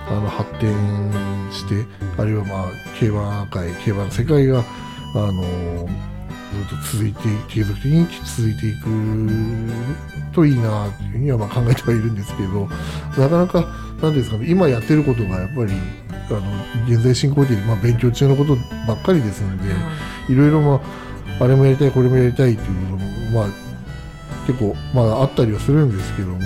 [0.07, 0.73] あの発展
[1.51, 1.85] して
[2.17, 4.63] あるいはまあ競馬界競馬の世界が
[5.15, 5.43] あの
[6.49, 8.89] ずっと続いて継続的に続いていく
[10.33, 12.67] といいなというふうにはまあ考えてはいるんですけど
[13.17, 15.73] なかなかなんですかね今やってることがやっぱり
[16.29, 16.41] あの
[16.87, 18.55] 現在進行形で、まあ、勉強中のこと
[18.87, 19.73] ばっかりですので
[20.29, 20.81] いろいろ、まあ、
[21.39, 23.49] あれもやりたいこれもやりたいということも、まあ、
[24.45, 26.37] 結構、まあ、あったりはするんですけども、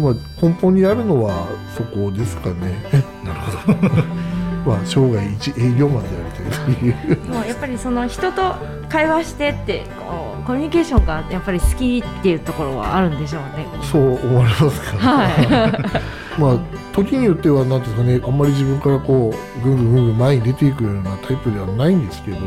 [0.00, 2.82] まあ、根本にあるのはそこですかね。
[3.24, 3.76] なるほど
[4.66, 7.24] まあ、生涯一営業マンでありたいという。
[7.30, 8.56] もうやっぱりその人と
[8.88, 13.64] 会話してってこうコミュニケーションがやっぱり好きっていうところはあるんでしょうね。
[13.82, 15.46] そう思われますか、はい。
[16.40, 16.58] まあ、
[16.96, 22.40] 時によってはなんていうんですかねあんまり自分からこうぐんぐんぐんぐん前に出ていくようなタイプではないんですけど、あ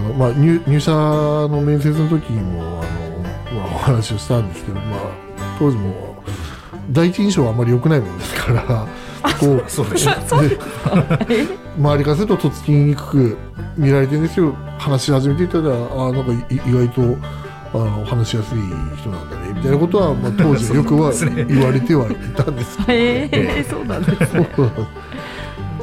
[0.00, 2.86] のまあ、入入社の面接の時にもあ
[3.52, 6.22] の、まあ、お話をしたんですけど、まあ、当時も
[6.90, 8.86] 第一印象はあまり良くないものですから。
[9.40, 10.12] こうそうでしょ
[10.42, 10.58] で
[11.76, 13.36] 周りからするととっつきにくく
[13.76, 17.02] 見られてるんですけど話し始めていったらあなんかい意外と
[17.74, 18.58] あの話しやすい
[18.96, 21.12] 人なんだねみたいなことは、まあ、当時よくは
[21.48, 24.48] 言われてはいたんですけへえそうなんですね。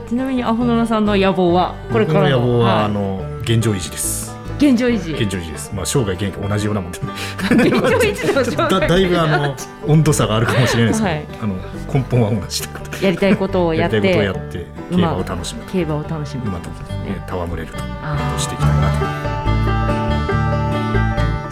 [0.07, 2.85] ちなみにアホノラさんの野望はこれから僕の野望は、はい。
[2.85, 4.35] あの現状維持です。
[4.57, 5.11] 現状維持。
[5.11, 5.73] 現状維持です。
[5.73, 6.99] まあ生涯現役同じようなもんで。
[6.99, 9.55] 現状維持とちょっとだだいぶあの
[9.87, 11.25] 温度差があるかもしれないですけど、はい。
[11.41, 11.55] あの
[11.93, 15.63] 根本は同じということでやりたいことをやってやりたいことをやって競馬を楽しむ。
[15.71, 16.43] 競馬を楽しむ。
[16.47, 17.77] 馬と、ね、戯れると。
[18.03, 19.14] あしていきたいなと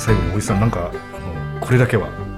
[0.04, 1.20] 最後に森さんなんかあ
[1.56, 2.34] のこれだけは、えー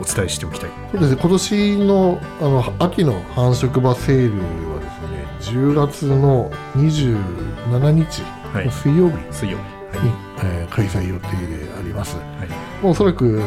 [0.00, 0.70] お伝えしておきたい。
[0.90, 1.20] そうですね。
[1.20, 4.80] 今年のあの秋の繁殖馬セールは
[5.38, 8.22] ですね10月の27日
[8.52, 8.66] はい。
[8.66, 9.56] の水曜日水曜
[9.92, 9.98] 日。
[10.04, 10.12] に、
[10.42, 12.16] えー開催予定であります。
[12.16, 12.26] はい。
[12.82, 13.40] おそらく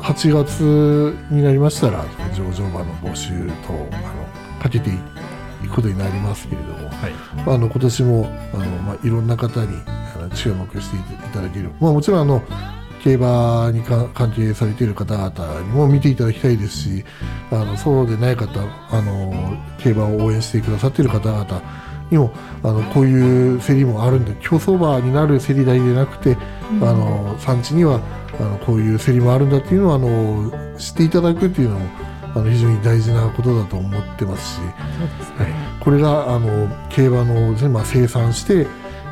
[0.00, 2.04] 8月になりましたら
[2.34, 3.30] 上場馬の募集
[3.66, 7.12] とあのかけていくことになりますけれども、はい。
[7.44, 11.00] まあ、あの今年もあの、まあ、いろんな方にあの注目してい
[11.32, 12.42] ただける、まあ、もちろんあの
[13.06, 17.04] 競馬にか関係されている方々にも見ていただきたいですし
[17.52, 18.60] あのそうでない方
[18.90, 21.62] あの競馬を応援してくださっている方々
[22.10, 22.32] にも
[22.64, 26.36] あのこういう競りもあるんで競走馬になる競り台でなくて、
[26.80, 28.00] あの産地には
[28.38, 31.86] あのこういう競りもあるんだっていうのをあの知っていただくっていうのも
[32.34, 34.68] あの非常に大事なことだと思ってますし、は
[35.80, 38.66] い、これがあの競馬のまあ、生産して、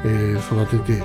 [0.04, 1.04] えー育てて、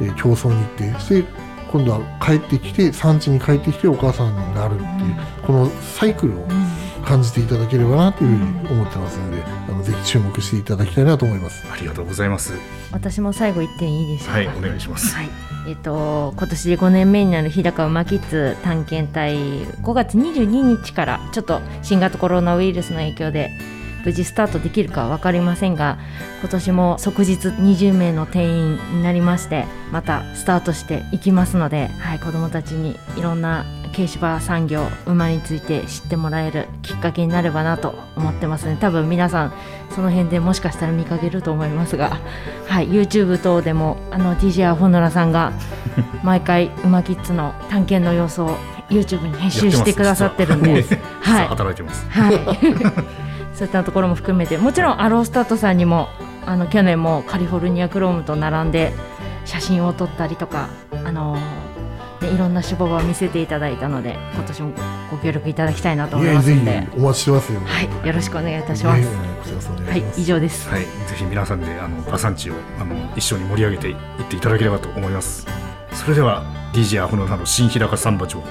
[0.00, 1.43] えー競争に行ってそして
[1.74, 6.46] 今度は帰ってきて産地に帰ってきてお母さんになるっていう、このサイクルを
[7.04, 11.66] 感じていただければなというふうに思ってますので、あのぜひ注目していただきたいなと思います。
[11.68, 12.52] ありがとうございます。
[12.92, 14.34] 私も最後一点いいですか？
[14.34, 15.16] はいお願いします。
[15.16, 15.28] はい、
[15.66, 23.50] えっ、と今年で5年目になる日高馬キッズ探検隊5月22日からちょっと新型コロナウイルスの影響で
[24.04, 25.98] 無事スタートできるかは分かりませんが
[26.40, 33.64] 今年も即日20名の定員になりましてまたスタートしていきますので、はい、子どもたちにいろんな
[33.94, 38.76] 軽芝産業馬について知ってもらえるきっかけになればなと思ってますね。
[38.80, 39.54] 多分皆さん
[39.90, 42.18] その辺でもしかしたら見かけると思いますが、
[42.66, 45.52] はい、YouTube 等でもあの DJ アホノラさんが
[46.24, 48.58] 毎回馬キッズの探検の様子を
[48.90, 50.84] YouTube に編集してくださってるんで、
[51.20, 51.46] はい。
[51.46, 52.06] 働いてます。
[52.10, 52.40] はい、
[53.54, 56.08] そういったところも含めてもちろんアロースタートさんにも
[56.46, 58.92] あの去年もカリフォルニアクロームと並んで
[59.44, 60.68] 写真を撮ったりとか
[61.04, 61.36] あの、
[62.20, 64.72] ね、いろんな手法を見せていただいたので今年も
[65.10, 67.60] ご協力いただきたいなと思いますので、お待ちしてますよ。
[67.60, 69.02] はい、よろしくお願いいたします。
[69.02, 69.08] こ
[69.46, 70.04] ちらそお願はい。
[70.16, 70.68] 以上です。
[70.68, 73.96] はい、ぜひ皆さんであの馬産地をあの一緒に盛り上げていっ
[74.28, 75.46] ていただければと思います
[75.92, 78.48] それでは DJ アホノダの新日高サンバ情報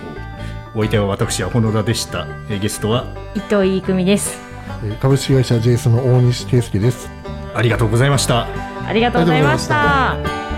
[0.76, 3.06] お相手は私アホノダでしたえゲストは
[3.36, 4.53] 伊藤いい組です。
[4.84, 7.10] えー株式会社 JS の大西圭介です。
[7.56, 8.48] ありがとうございました
[8.88, 10.53] ありがとうございましあた。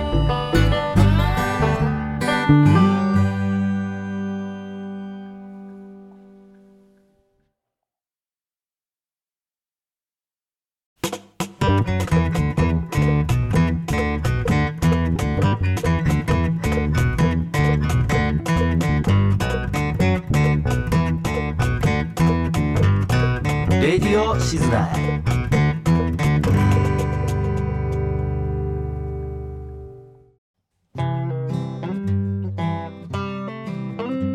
[23.86, 25.22] レディオシズナー。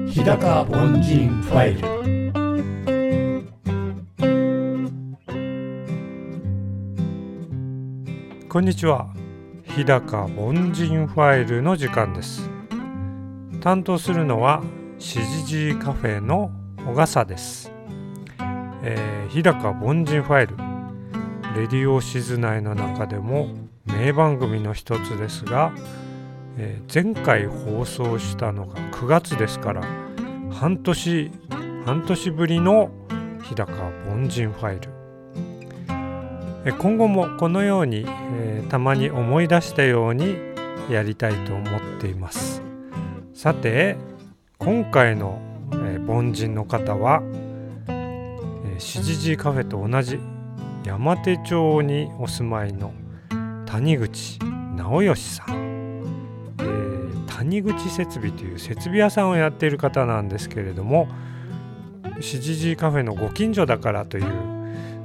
[0.07, 1.81] 日高凡人ファイル。
[8.49, 9.13] こんにちは。
[9.65, 12.49] 日高凡人ファイルの時間です。
[13.61, 14.63] 担当するのは
[15.01, 16.53] しじじカフェの
[16.87, 17.60] 小笠です、
[18.83, 20.57] えー日高凡人ファイル。
[21.61, 23.49] レディオシズ内の中でも
[23.85, 25.73] 名番組の一つですが、
[26.57, 29.83] えー前回放送したのが9月ですから
[30.51, 31.31] 半年
[31.85, 32.91] 半年ぶりの
[33.43, 33.73] 日高
[34.13, 34.91] 凡人ファイル。
[36.67, 40.37] え今後もこのように、えーたまに思い出したように
[40.89, 42.63] やりたいと思っています。
[43.35, 43.97] さて
[44.59, 45.41] 今回の、
[45.73, 47.23] えー凡人の方は、
[48.81, 50.19] しじじカフェと同じ
[50.85, 52.93] 山手町にお住まいの
[53.67, 54.39] 谷口
[54.75, 56.03] 直義さん、
[56.59, 61.09] えー谷口設備という設備屋さんをやっている方なんですけれども
[62.21, 64.25] しじじカフェのご近所だからという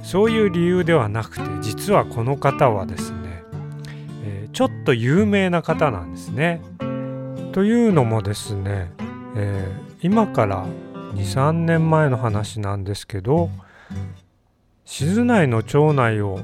[0.02, 3.42] そういう理由ではなくて実はこの方はですね、
[4.24, 6.62] えーちょっと有名な方なんですね。
[7.52, 8.90] というのもですね、
[9.36, 10.66] えー今から
[11.14, 13.50] 23年前の話なんですけど
[14.84, 16.40] 静内の町内を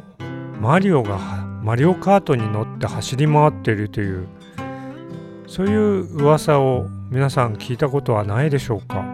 [0.61, 1.19] マリオが
[1.63, 4.27] マリオカートに乗って走り回っているという
[5.47, 9.05] そういう噂を皆さん聞いたことはないでしょうか？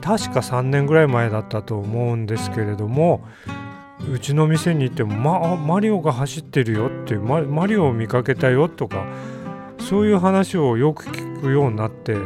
[0.00, 3.24] 確か3年ぐらい前だったと思うんですけれども
[4.10, 9.04] うちの店に行っても、ま、マリオが走ってるよっていうママリオを見かけたよとか
[9.78, 12.16] そういう話をよく聞くようになって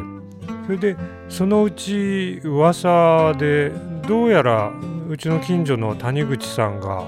[0.67, 0.97] それで
[1.29, 3.73] そのうち噂で
[4.07, 4.71] どうやら
[5.09, 7.07] うちの近所の谷口さんが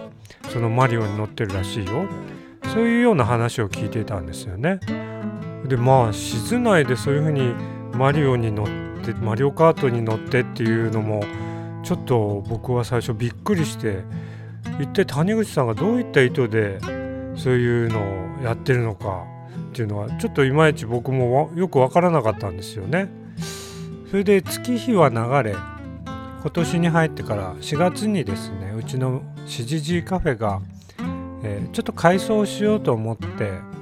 [0.51, 2.07] そのマリオに乗ってるらしいよ
[2.73, 4.81] そういうような話を聞いていたんですよね。
[5.67, 7.55] でまあ静内でそういうふうに
[7.95, 8.67] マリオに乗っ
[9.05, 11.23] てマリオカートに乗ってっていうのも
[11.83, 14.03] ちょっと僕は最初びっくりして
[14.81, 16.79] 一体谷口さんがどういった意図で
[17.37, 18.01] そういうの
[18.41, 19.25] をやってるのか
[19.71, 23.09] っていうのはちょっといまいち僕もよく分からなかったんですよね。
[24.11, 25.17] それで月日は流
[25.51, 25.57] れ
[26.47, 30.61] 今年に入ってから4月にですねうちのしじじカフェが、
[31.43, 33.27] えーちょっと改装しようと思って、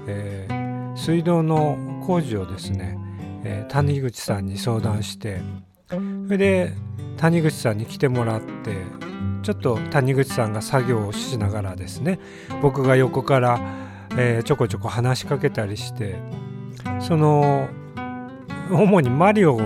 [0.06, 2.96] えー水道の工事をですね、
[3.44, 5.42] えー谷口さんに相談して
[5.90, 5.96] そ
[6.30, 6.72] れで
[7.18, 8.78] 谷口さんに来てもらって
[9.42, 12.18] ちょっと谷口さんが作業をしながらですね
[12.62, 13.60] 僕が横から、
[14.16, 16.16] えちょこちょこ話しかけたりして
[16.98, 17.68] その
[18.70, 19.60] 主にマリオ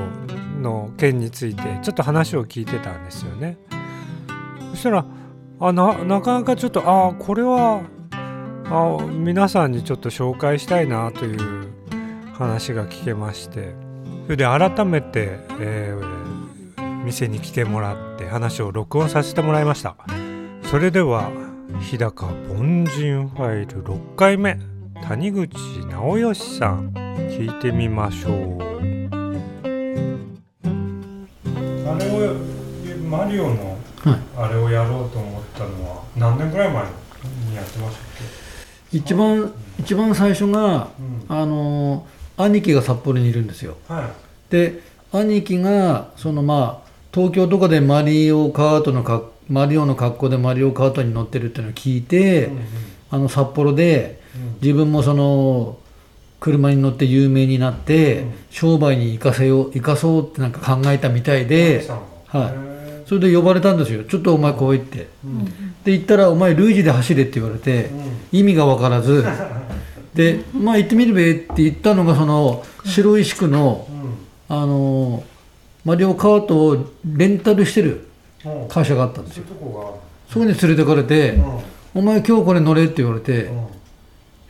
[0.58, 3.58] の件についてちょっと話を聞いてたんですよね。
[4.70, 5.04] そしたら
[5.60, 7.82] あななかなかちょっとああこれは
[8.66, 11.68] あ皆さんにちょっと紹介したいなという
[12.34, 13.74] 話が聞けまして
[14.24, 16.18] それで改めて、えー
[17.04, 19.96] 店に来てもらって話を録音させてもらいました
[20.64, 21.30] それでは
[21.80, 24.58] 日高凡人ファイル6回目
[25.06, 25.56] 谷口
[25.86, 28.97] 直義さん聞いてみましょう
[31.94, 32.34] あれを
[33.08, 34.18] マリオのはい。
[34.36, 36.84] あれをやろうと思ったのは何年ぐらい前
[37.50, 38.06] にやってましたっ
[38.92, 42.06] 一番一番最初が、け、あの
[42.36, 43.76] 兄貴が札幌にいるんですよ。
[43.88, 44.02] は
[44.48, 44.52] い。
[44.52, 44.80] で
[45.12, 52.64] 兄貴がそのまあ東京とかでマリオカートのかマリオの格好でマリオカートに乗ってるっていうのを聞いて、うんうん。
[53.10, 54.20] あの札幌で
[54.62, 55.78] 自分もその
[56.40, 58.32] 車に乗って有名になって、うん。
[58.50, 61.86] 商売に生かせよう生かそうってなんか考えたみたいで、
[62.26, 62.64] はい。
[62.64, 62.68] へ
[63.06, 64.04] それで呼ばれたんですよ。
[64.04, 65.08] ちょっとお前こう言って。
[65.84, 67.90] で行ったら「お前ルイージで走れ」って言われて、
[68.32, 69.24] 意味が分からず。
[70.14, 74.56] で「まあ行ってみるべ」って言ったのがその白石区のうん。
[74.56, 75.22] あの
[75.84, 78.08] マリオカートをレンタルしてる
[78.68, 79.44] 会社があったんですよ。
[80.28, 83.50] そこに連れてかれてがある「お前今日これ乗れ」って言われてう「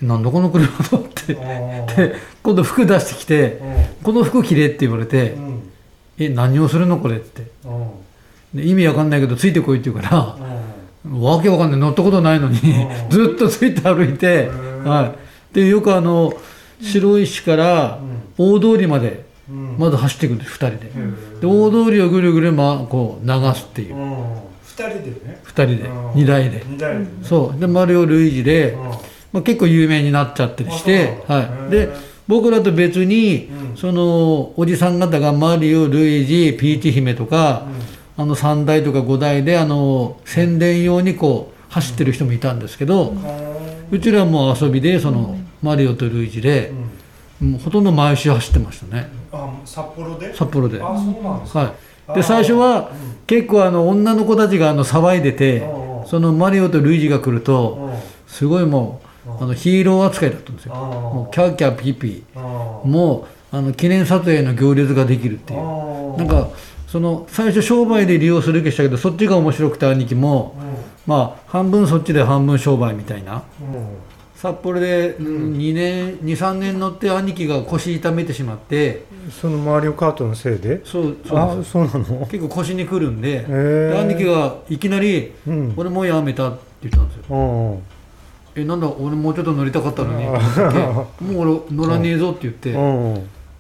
[0.03, 1.35] なんだこの車と」って。
[1.35, 3.61] で今度服出してきて
[4.03, 5.63] 「この服着れ」って言われてうん
[6.19, 7.43] 「え何をするのこれ」って。
[7.65, 8.59] うん。
[8.61, 10.37] で意味わかんないけどついてこいって言うから
[11.05, 11.21] うん。
[11.21, 11.81] わけわかんない。
[11.81, 13.11] 乗ったことないのにうん。
[13.11, 14.85] ずっとついて歩いて、ん。
[14.85, 15.15] は
[15.53, 16.33] い、でよくあの
[16.81, 17.99] 白石から
[18.39, 19.77] 大通りまでうん。
[19.79, 20.93] まず走っていくんです2人で。
[20.97, 23.97] うんで大通りをぐるぐる、ま、こう流すっていう。
[23.97, 24.25] うん。
[24.65, 25.41] 二人でね。
[25.45, 25.73] 2人で。
[25.75, 26.11] うん。
[26.13, 26.63] 2台で。
[26.67, 27.07] 二台でね。
[27.23, 27.61] そう。
[27.61, 28.91] でマリオ・ルイージで、うん
[29.33, 31.89] まあ、結構有名になっちゃったりして、はい、で
[32.27, 33.77] 僕らと別に、うん。
[33.77, 37.67] そのおじさん方がマリオ・ルイージピーチ姫とか、
[38.17, 43.15] あの3台とか5台であの宣伝用にこう走ってる人もいたんですけど、
[43.91, 46.73] うちらはもう遊びでその、マリオとルイージで
[47.41, 47.53] う、ん。
[47.53, 49.09] もうほとんど毎週走ってましたね。
[49.33, 50.35] あ札幌で？
[50.35, 50.83] 札幌で。
[50.83, 51.59] あそうなんですか。
[51.61, 51.75] は
[52.11, 52.91] い、で最初は
[53.27, 56.07] 結構あの女の子たちがあの騒いでてうんうん。
[56.07, 57.93] そのマリオとルイージが来るとうん。
[58.27, 59.08] すごいもう
[59.41, 60.75] あのヒーロー扱いだったんですよ。
[60.75, 65.61] もうキャーキャーピーピあーもうあの記念撮影の行列ができるっていう。
[65.61, 66.49] ーなんか
[66.87, 70.55] その最初商売で利用する気したけどそっちが面白くて兄貴も
[71.07, 73.43] まあ半分そっちで半分商売みたいな。
[73.61, 73.75] うん。
[73.75, 73.89] うん
[74.39, 79.03] 札幌で2年23年乗って兄貴が腰痛めてしまって。
[79.41, 80.81] そのマリオカートのせいで？
[80.85, 81.89] そうそうなんですよ。
[81.89, 82.27] そうなの？
[82.27, 83.41] 結構腰にくるんで。
[83.43, 87.23] で兄貴がいきなりうん「俺もうやめた」って言ったんですよ。
[87.31, 87.83] うんうん
[88.61, 92.73] 「えなんだ俺もうちょっと乗りたかったのに」もう俺乗らねえぞ」って言って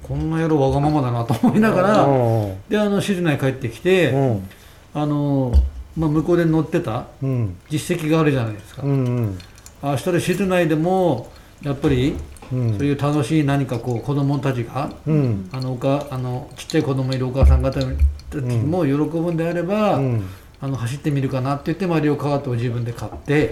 [0.02, 2.54] こんな野郎わがままだなと思いながらうん。
[2.68, 4.48] であの静内帰ってきてうん。
[4.94, 5.52] あの、
[5.96, 7.56] まあ、向こうで乗ってたうん。
[7.68, 8.82] 実績があるじゃないですか。
[8.82, 9.38] うんうん。
[9.82, 11.30] あしたら静内でも
[11.62, 12.16] やっぱり
[12.50, 12.78] うん。
[12.78, 15.48] そういう楽しい何かこう子供たちがうん。
[15.52, 20.24] あのおかあのちっちゃい子供いるお母さん方たちも喜ぶんであれば、うん
[20.60, 23.48] あの走ってみるかなって言ってマリオカートを自分で買って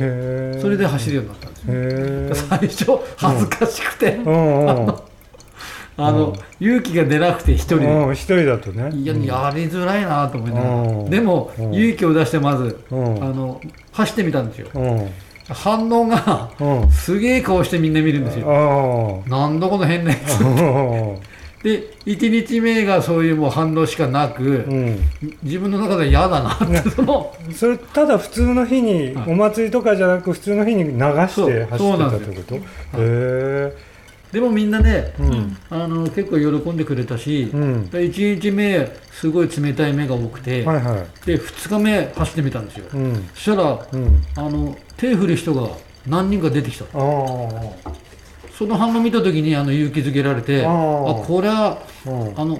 [0.61, 4.19] それで走るようになったんですよ最初恥ずかしくて、
[5.99, 8.91] あの勇気が出なくて一人で、うん一人だとね。
[8.95, 11.05] いややりづらいなと思いながうん。
[11.05, 11.75] らでもうん。
[11.75, 13.25] 勇気を出してまずうん。
[13.25, 13.61] あの
[13.93, 14.69] 走ってみたんですよ。
[14.75, 15.11] うん。
[15.49, 16.91] 反応がうん。
[16.91, 19.25] すげえ顔してみんな見るんですよ。
[19.27, 20.45] あなんだこの変なやつ。
[20.45, 21.15] あ
[21.67, 25.01] で1日目がそういうもう反応しかなくうん。
[25.43, 29.33] 自分の中で嫌だなってそのそれただ普通の日にはい。
[29.33, 32.55] お祭りとかじゃなく普通の日に流して走ってたってこと？
[33.03, 33.77] へ
[34.31, 35.57] でもみんなねえうん。
[35.71, 37.83] あの結構喜んでくれたしうん。
[37.91, 41.27] 1日目すごい冷たい目が多くてはいはい。
[41.27, 42.85] で2日目走ってみたんですよ。
[42.95, 43.29] うん。
[43.35, 44.23] そしたらうん。
[44.37, 45.69] あの手振る人が
[46.07, 46.85] 何人か出てきた。
[46.85, 47.93] ああ
[48.57, 52.33] その反応見た時にあの勇気づけられてあこれはうん。
[52.41, 52.57] あの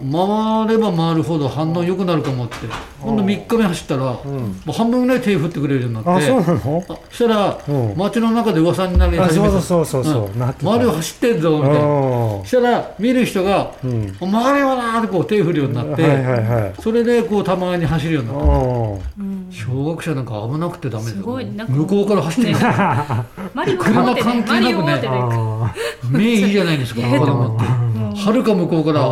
[0.67, 2.57] 回れば回るほど反応良くなるかもって。
[3.01, 4.61] 今度3日目走ったらもうん。
[4.67, 6.11] う半分ぐらい手振ってくれるようになって。
[6.11, 6.85] あそうなの？
[6.89, 7.95] あそしたらうん。
[7.97, 9.53] 街の中で噂になりあ始めた。
[9.53, 10.39] そうそうそうそうそう。
[10.39, 11.79] なってた周りを走ってんぞみたいな。
[11.79, 16.75] あそしたら見る人がーうん「回ればな」ってこう手振るようになって、はいはいはい。
[16.83, 18.47] それでこうたまに走るようになった。
[19.49, 21.23] 小学生なんか危なくてダメですよ。
[21.69, 22.59] 向こうから走ってる。
[23.55, 27.65] マリオ持ってね目いいじゃないですか 子供って。
[28.17, 29.09] はるか向こうから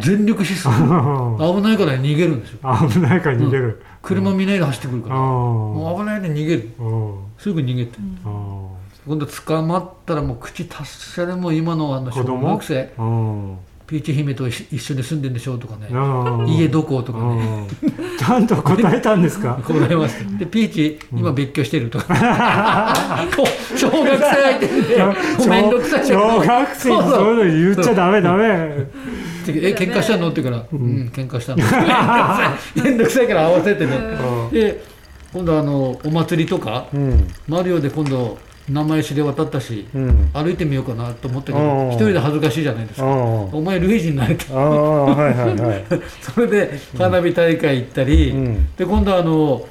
[0.00, 0.68] 全力疾走。
[0.68, 2.58] ー危ないから逃げるんですよ。
[2.90, 3.82] 危ないから逃げる。
[4.02, 5.16] 車見ないで走ってくるから。
[5.16, 6.70] あもう危ないで逃げる。
[6.78, 7.98] ーすぐ逃げて。
[8.24, 8.74] あ
[9.06, 12.90] 今度捕まったらもう口達者でも今のあの小学生
[13.86, 15.88] ピーチ姫と一緒に住んでんでしょうとかね。
[15.90, 17.68] うん家どことかね。
[17.82, 18.18] うん。
[18.18, 19.60] ちゃんと答えたんですか？
[19.64, 22.14] 答えましたでピーチ今別居してるとか。
[23.76, 25.48] 小学生相手で。
[25.48, 28.44] 面倒くさい小学生にそういうの言っちゃダメダメ。
[29.46, 30.30] え喧嘩したの？
[30.30, 31.10] って言うから「うん。
[31.14, 31.58] 喧嘩したの」
[32.82, 33.92] 面倒くさいから合わせてね。
[34.50, 34.82] で
[35.34, 37.26] 今度あのお祭りとかうん。
[37.48, 40.30] マリオで今度名前知れ渡ったしうん。
[40.32, 41.88] 歩いてみようかなと思ったけうん。
[41.90, 44.54] ど一人で恥ずかしいじゃないですあかーお前ルイージになれた。
[44.54, 45.84] はいはいはい。
[46.20, 48.68] それで花火大会行ったり、うん。
[48.76, 49.66] で今度あの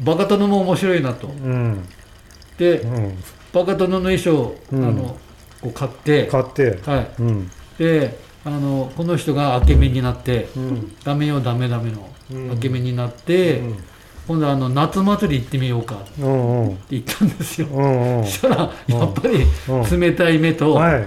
[0.00, 1.28] バカ殿も面白いなと。
[1.28, 1.84] うん。
[2.58, 3.14] でうん。
[3.52, 4.84] バカ殿の衣装、うん。
[4.84, 5.16] あの
[5.60, 6.78] こう買って、買って。
[6.86, 7.50] はい、うん。
[7.78, 10.92] であのこの人が明け目になって、うん。
[11.04, 12.48] ダメよダメダメのうん。
[12.50, 13.60] 明け目になって、
[14.32, 15.96] 今度あの夏祭り行ってみようか。
[15.96, 16.10] って
[16.90, 18.24] 言ったんですよ、うんうん。
[18.24, 20.00] そしたらやっぱりうん。
[20.00, 21.06] 冷たい目と、はい。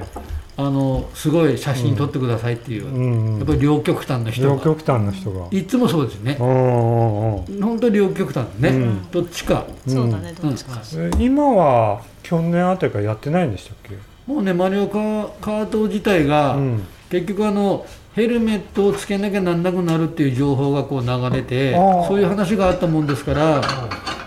[0.57, 3.37] あのすごい写真撮ってくださいっていう、うん。
[3.37, 4.53] やっぱり両極端な人が。
[4.53, 5.47] 両極端な人が。
[5.49, 6.35] いつもそうですね。
[6.35, 7.43] 本
[7.81, 9.09] 当に両極端ね、うん。
[9.09, 13.97] どっちか、そうだねどっちかえ今は去年あたりからやってないんでしたっけ？
[14.31, 16.83] もうねマリオカーカート自体が、うん。
[17.09, 17.85] 結局あの
[18.15, 21.73] ヘルメットをつけなきゃなんなくなるっていう情報がこう流れて
[22.07, 23.61] そういう話があったもんですから、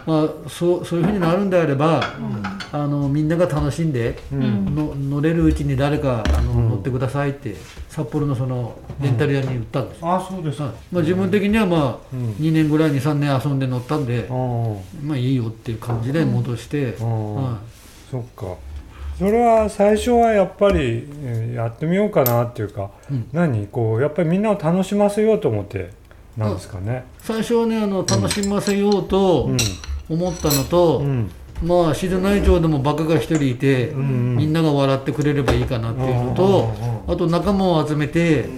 [0.06, 2.02] まあ、そうそういうふうになるんであれば、
[2.70, 7.55] あのみんなが楽しんで、の乗れるうちに誰かあの、乗ってくださいって
[7.89, 10.01] 札幌のそのレンタル屋に言ったんです。
[10.01, 10.73] よ、あそうですはい。
[10.93, 12.31] まあ、自分的にはまあ、うん。
[12.32, 15.09] 2年ぐらい23年遊んで乗ったんで、うん。
[15.09, 17.35] まあいいよっていう感じで戻して、うん。
[17.36, 17.59] は
[18.10, 18.68] そっか
[19.19, 23.28] それは最初はやっぱりえーやってみようかなっていうか、うん。
[23.32, 23.66] 何？
[23.66, 25.90] こうやっぱりみんなを楽しませようと思って
[26.36, 27.05] なんですかね。
[27.19, 29.51] い、最初はねあの楽しませようと
[30.09, 31.31] 思ったのと、うん。
[31.61, 36.73] まあ静内町でもバカが一人いて、んみんなが笑ってくれればいいかなっていうのと、
[37.09, 38.49] あと仲間を集めて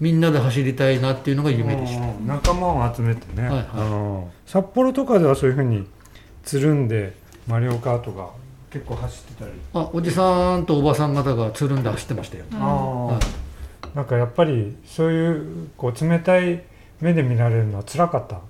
[0.00, 2.04] みんなで走りたいなっていうのが夢でした。
[2.04, 2.26] うん。
[2.26, 3.66] 仲間を集めてね、はいはい。
[3.76, 4.24] うん。
[4.44, 5.86] 札幌とかではそういうふうに
[6.42, 7.14] つるんで
[7.46, 8.30] マリオカートが
[8.70, 12.44] 結構走ってたり、あおじさんとおばさん方がつるんで走ってましたよ。
[12.52, 13.16] あはい。
[13.16, 16.62] ーなんかやっぱりそういうこう冷たい
[17.00, 18.40] 目で見られるのは辛かった？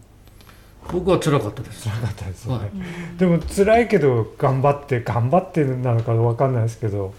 [0.92, 1.88] 僕は辛かったです。
[1.88, 2.70] 辛かったですよね、はい。
[3.18, 7.14] でも辛いけど頑張って頑張ってなのかわかんないですけど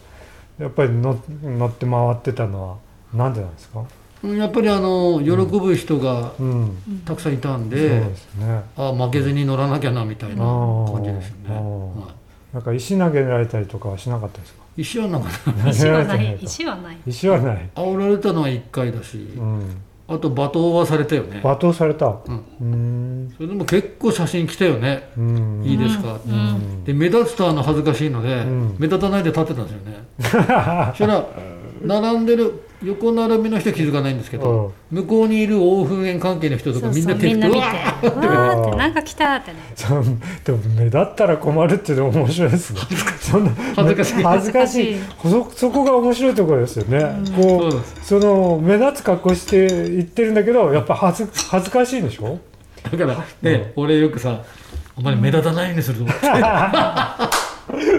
[0.60, 2.78] やっぱり乗乗って回ってたのは
[3.14, 3.84] なんでなんですか？
[4.24, 8.62] うんやっぱりあの喜ぶ人がうん、たくさんいたんそうで、ですね。
[8.76, 11.56] あ負けずに乗らなきゃなみたいな感じですよね。
[11.56, 12.19] はい
[12.54, 14.60] なんか石投げられたりとかはしなかったですか？
[14.78, 15.30] 石はなんか
[15.70, 16.98] 石はない石はない。
[17.06, 21.42] 石はない、煽られたのは1回だし、うん、あと罵倒はされたよね。
[21.44, 22.08] 罵倒された。
[22.08, 22.22] う
[22.62, 23.26] うん。
[23.26, 25.10] んそれでも結構写真来たよね。
[25.18, 25.64] うん。
[25.66, 26.84] いいですか、うん。
[26.86, 28.76] で目立つとあの恥ずかしいので、ん。
[28.80, 30.04] 目立たないで立ってたんですよね。
[30.20, 30.28] そ
[30.96, 31.26] したら
[31.84, 37.60] 並んでる横並びの人は気づかないんですけど、向こうにいる大噴煙関係の人とかみんな手みんな見て。
[37.60, 38.78] うわーって。
[38.78, 39.58] なんか来たってね。
[40.46, 42.80] でも目立ったら困るっていうの面白いですね。
[43.20, 44.24] そんな恥ずかしい。
[44.24, 44.96] 恥ずかしい。
[45.22, 47.00] そそこが面白いところですよね、
[47.36, 52.40] こそうその目立つ格好して言ってるんだけどやっぱ恥ず恥ずかしいんでしょ？
[52.90, 54.42] だからね、俺よくさ
[54.98, 56.28] お前目立たないようにすると思って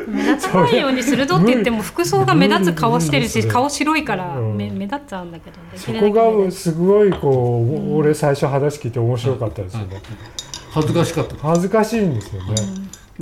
[0.09, 4.57] 目立たないようにするぞって言っても服装が目立つ顔してるし顔白いからうん。
[4.57, 10.03] 目目立っちゃうんだけどそこがすごいこう、俺最初話聞いて面白かったですよね、
[10.71, 11.37] 恥ずかしかった。
[11.37, 12.55] 恥ずかしいんですよね、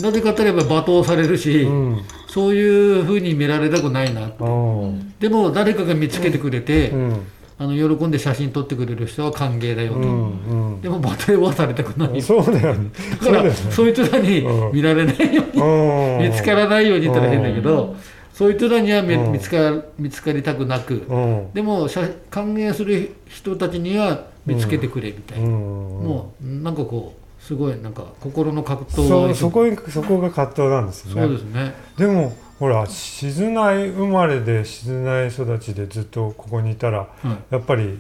[0.03, 2.03] なぜかといえば罵倒されるし、うん。
[2.29, 4.49] そういうふうに見られたくないなう
[4.87, 5.15] ん。
[5.19, 7.27] でも誰かが見つけてくれて、うん
[7.61, 12.23] あの喜んで写真撮ってくれる人は歓迎だよと、うんでも罵倒はされたくない。
[12.23, 12.91] そうだよね。
[13.21, 13.51] だからね。
[13.51, 16.31] そいつらにうん見られないように、うん。
[16.31, 17.97] 見つからないように言ったら変だけど、
[18.33, 21.53] そいつらには見,、つか見つかりたくなく、うん。
[21.53, 25.53] でも写歓迎する人たちには見つけてくれみたいな、うん。
[25.53, 31.23] もうなんかこうすごいなんか心の葛藤そそこにそこが葛藤なんですよね。
[31.23, 31.75] そうですね。
[31.97, 37.09] でもほら静内生まれで静内育ちでずっとここにいたら、
[37.51, 37.99] やっぱり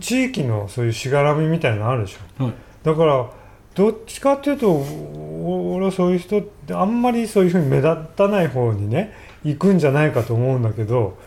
[0.00, 2.54] 地域のそういうしがらみみたいなのあるでしょ、はい。
[2.82, 3.30] だから
[3.74, 9.12] どっちかっていうとお俺はそういう人ってあんまりそういうふうに目立たない方にね
[9.44, 11.18] 行くんじゃないかと思うんだけど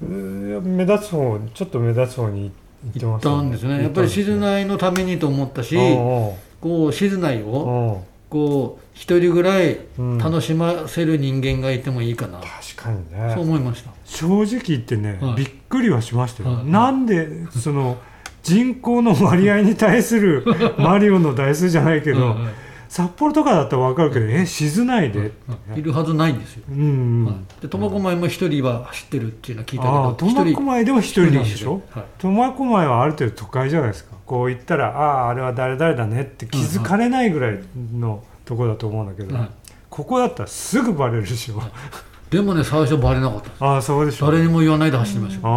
[0.00, 2.52] 目立つ方ちょっと目立つ方に
[2.84, 3.82] 行ってます行ったんですね。
[3.82, 5.76] やっぱり静内のためにと思ったし
[6.60, 9.78] こう静内をこう一人ぐらい
[10.18, 13.30] 楽しませる人間がいてもいいかな、確かにね。
[13.34, 13.90] そう思いました。
[14.06, 15.34] 正直言ってね、はい。
[15.34, 16.64] びっくりはしましたよ、はい。
[16.64, 17.98] なんでその
[18.42, 20.44] 人口の割合に対する
[20.78, 22.54] マリオの台数じゃないけど、はいはい。
[22.88, 25.32] 札幌とかだったら分かるけどえ静内で、
[25.76, 25.82] い。
[25.82, 31.80] るはずないんですよ、うんで苫小牧も一人は走ってるっていうのは聞いたけど苫小牧でも一人なんでしょ？
[31.90, 32.04] はい。
[32.18, 37.60] 苫小牧はある程度都会じゃないですかこう言ったらあああれは誰々だねって気づかれないぐらい
[37.94, 39.48] のとこだと思うんだけど、はい
[39.90, 41.62] ここだったらすぐバレるでしょ、
[42.30, 45.50] でもね最初バレなかったああそうでしょ誰にも言わないで走りましたあ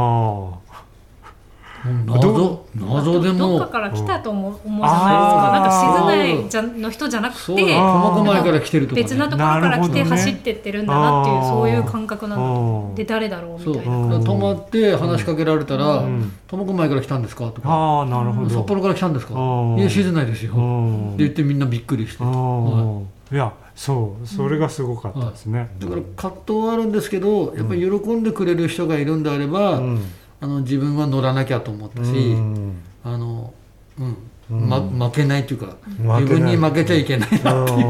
[2.06, 2.66] 謎。
[2.76, 3.22] 謎。
[3.22, 3.38] でも。
[3.38, 5.52] どっかから来たと思う思うじゃないですか。
[5.52, 9.04] なんか静内じゃの人じゃなくてだ苫小牧から来てるとかね。
[9.04, 12.46] 別なところから来て走ってってるんだなっていう、ねそういう感覚なんだ。
[12.46, 14.02] と思うで誰だろうそうみたいな。
[14.02, 17.70] だから止まって話しかけられたらうん「苫小牧から来たんですか?」とか。
[17.70, 19.34] ああなるほど札幌から来たんですか？
[19.36, 19.38] う
[19.76, 22.24] んいや静内ですよ」ってうん言ってみんなびっくりして。
[22.24, 23.38] い。
[23.38, 24.28] やそう。
[24.28, 25.84] それがすごかったですね、い。
[25.84, 30.02] だから葛藤はあるんですけどやっぱり喜んでくれる人がいるんであればうん
[30.46, 32.78] あの自分は乗らなきゃと思ったしうん。
[33.04, 33.52] あの
[33.98, 34.18] うん。
[34.52, 34.70] うん。
[34.70, 37.82] ま負けないっていうか自分に負けちゃいけないなってい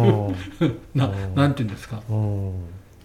[0.70, 0.76] う。
[0.96, 1.36] なうん。
[1.36, 2.02] なんていうんですか。
[2.10, 2.52] うん。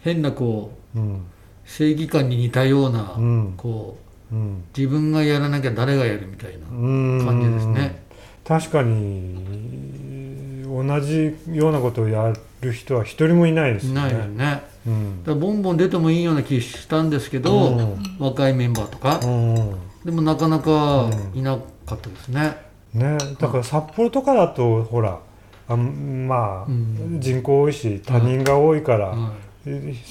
[0.03, 1.23] 変なこううん。
[1.65, 3.55] 正義感に似たようなうん。
[3.57, 3.99] こ
[4.31, 4.63] ううん。
[4.77, 7.27] 自分がやらなきゃ誰がやるみたいなうん。
[7.27, 8.03] 感じですね。
[8.47, 14.01] 確かに同じようなことをやる人は一人もいないですよね。
[14.01, 14.70] いないよね。
[14.87, 15.25] うん。
[15.25, 17.97] だボンボン出てもいいような気したんですけど、うん。
[18.19, 19.75] 若いメンバーとか、うん。
[20.05, 22.57] でもなかなかいなかったですね。
[22.95, 23.19] ね。
[23.39, 25.21] だから札幌とかだとほら
[25.69, 27.19] あまあ、うん。
[27.21, 29.33] 人口多いし他人が多いから、は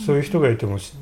[0.06, 0.94] そういう人がいてもし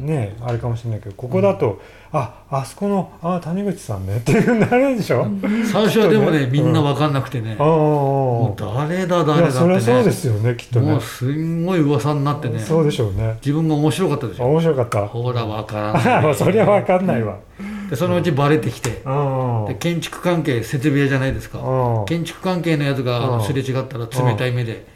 [0.00, 1.80] ねあれかもしれないけどここだと、
[2.12, 5.26] ああそこのあ谷口さんね っていうふうになるでしょ、
[5.72, 10.92] 最初はでもね、ねみんな分かんなくてね、ああもう誰だい誰だってやそりゃそうでね、すよねきっとね。
[10.92, 13.36] もうすんごい噂になってね、そうでしょうね。
[13.40, 14.44] 自分が面白かったでしょ。
[14.46, 15.06] 面白かった。
[15.06, 16.34] ほら分からない。
[16.36, 17.36] そりゃ分かんないわ。
[17.90, 19.64] でそのうちバレてきて、うん。
[19.68, 21.58] で建築関係設備屋じゃないですか。
[21.58, 22.04] うん。
[22.04, 24.86] 建築関係のやつがすれ違ったら冷たい目で、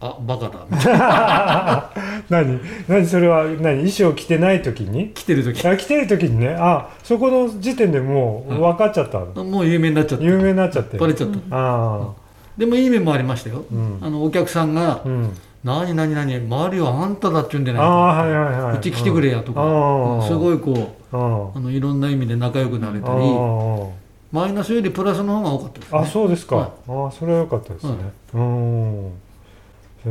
[0.00, 0.64] あバカだ。
[0.70, 1.90] みたいな
[2.28, 2.60] 何？
[2.86, 3.44] 何それは？
[3.44, 3.78] 何？
[3.78, 5.10] 衣装着てない時に？
[5.10, 5.66] 来てる時。
[5.66, 6.50] あ着てる時にね。
[6.50, 10.24] あそこの時点でもう分かっちゃったの、もう有名になっちゃった。
[10.24, 10.98] 有名になっちゃって。
[10.98, 12.12] バレちゃった、あ
[12.56, 13.98] でもいい面もありましたよ、うん。
[14.00, 16.38] あのお客さんがあうん「何何何？
[16.40, 18.76] マリオあんただっちゅうんじゃないああかはいはいはい。
[18.76, 20.22] うち来てくれや」とか、うん。
[20.22, 20.72] すごいこ
[21.12, 21.56] ううん。
[21.56, 23.20] あのいろんな意味で仲良くなれたり。
[23.20, 23.88] うん。
[24.30, 26.68] マイナスよりプラスの方が多かったです、ね、あそうですか、はい。
[26.86, 27.94] ああそれは良かったですね、
[28.34, 29.12] うん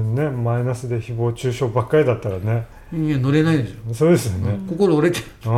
[0.03, 2.65] ねマイナスで誹謗中傷ばっかりだったらね。
[2.93, 4.59] いや乗れないですよそうですよね。
[4.69, 5.51] 心折れちゃう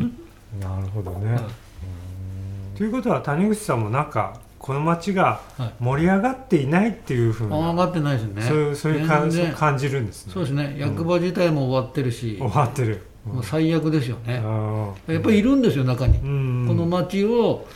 [0.00, 0.16] ん
[0.60, 2.76] なるほどね、うん。
[2.76, 5.72] ということは谷口さんもなんかこの町がはい。
[5.80, 8.42] 盛り上がっていないっていうふううな、上がってないですね。
[8.42, 10.32] そういうそういう感感じるんですね。
[10.32, 10.76] そうですね。
[10.78, 16.66] 役場自体も終わってるし、終わってる、もう最悪ですよね、うんやっぱりいるんですよ中に、うん。
[16.68, 17.66] この町を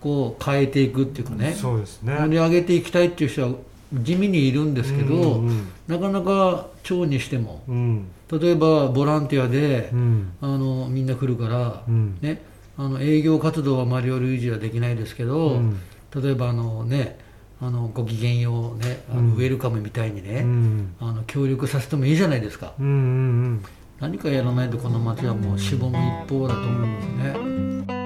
[0.00, 1.52] こう変えていくっていうかね。
[1.52, 2.16] そうですね。
[2.18, 3.48] 盛り上げていきたいっていう人は
[3.92, 7.62] 地味にいるんですけど、うんうんなかなか町にしても。
[7.68, 8.08] うん。
[8.30, 10.32] 例えばボランティアで、うん。
[10.40, 12.18] あのみんな来るから、うん。
[12.22, 12.40] ね、
[12.78, 15.78] あの営業活動はマリオ・ルイージはできないですけど、うん。
[16.14, 17.18] 例えばあの、ね、
[17.60, 19.32] あのごきげんよう、ね、あのうん。
[19.34, 20.94] ウェルカムみたいにね、うん。
[21.00, 22.72] あの協力させてもいいじゃないですか。
[22.78, 23.64] うんうん
[24.00, 28.01] 何かやらないとこの町はもうしぼむ一方だと思うんですね。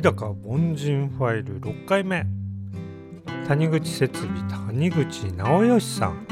[0.00, 2.24] 日高凡人ファイル6回目。
[3.46, 6.26] 谷口設備谷口直義さん、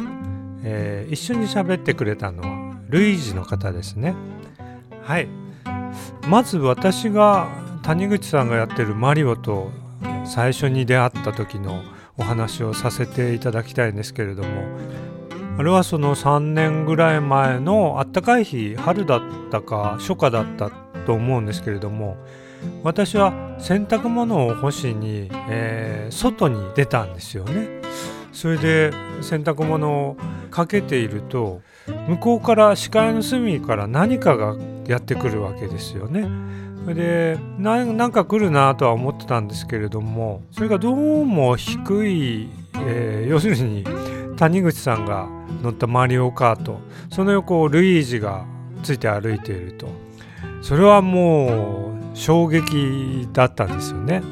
[0.65, 4.15] えー一緒に喋ってくれたのはルイージの方ですね。
[5.03, 5.29] はい。
[6.29, 7.49] まず私が
[7.83, 9.71] 谷口さんがやってるマリオと
[10.25, 11.83] 最初に出会った時の
[12.17, 14.49] お話をさせていただきたいんですけれども
[15.57, 20.71] あれはその3年ぐらい前のあったかい日春だったか初夏だった
[21.07, 22.17] と思うんですけれども
[22.83, 27.69] 私は洗濯物を干しに、えー外に出たんですよね。
[28.33, 30.17] それで洗濯物を
[30.51, 31.61] かけていると
[32.09, 34.57] 向こうから視界の隅から何かが
[34.87, 36.29] やってくるわけですよね。
[36.85, 42.49] それでななんか来るなとは思ってたんですけれどもそれがどうも低い、
[42.87, 43.85] えー要するに
[44.39, 45.29] 谷口さんが
[45.63, 46.81] 乗ったマリオカート
[47.11, 48.47] その横をルイージが
[48.83, 50.08] ついて歩いていると。
[50.63, 54.23] それはもう衝撃だったんですよね。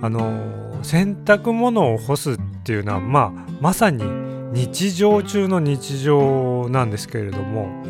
[0.00, 4.04] あの洗濯物を干すっていうのは、まあ、まさに
[4.52, 7.84] 日常中の日常なんですけれども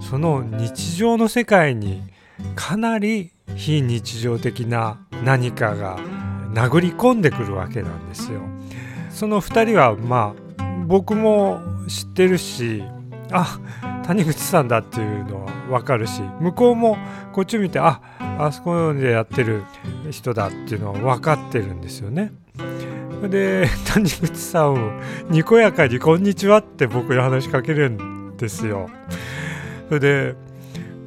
[0.00, 2.02] その日常の世界に
[2.54, 5.98] かなり非日常的な何かが
[6.52, 8.40] 殴り込んでくるわけなんですよ。
[9.10, 12.84] その2人はまあ僕も知ってるし
[13.32, 13.58] あ
[14.06, 16.96] 谷口さんだっていうのは分かるし向こうも
[17.32, 18.00] こっち見てあ
[18.38, 19.64] あそこでやってる
[20.10, 22.32] 人だっていうのは分かってるんですよね。
[23.28, 25.00] で 谷口さんを
[25.30, 28.88] にこやかに「こんにちは」って僕に話しかけるんですよ。
[29.88, 30.34] それで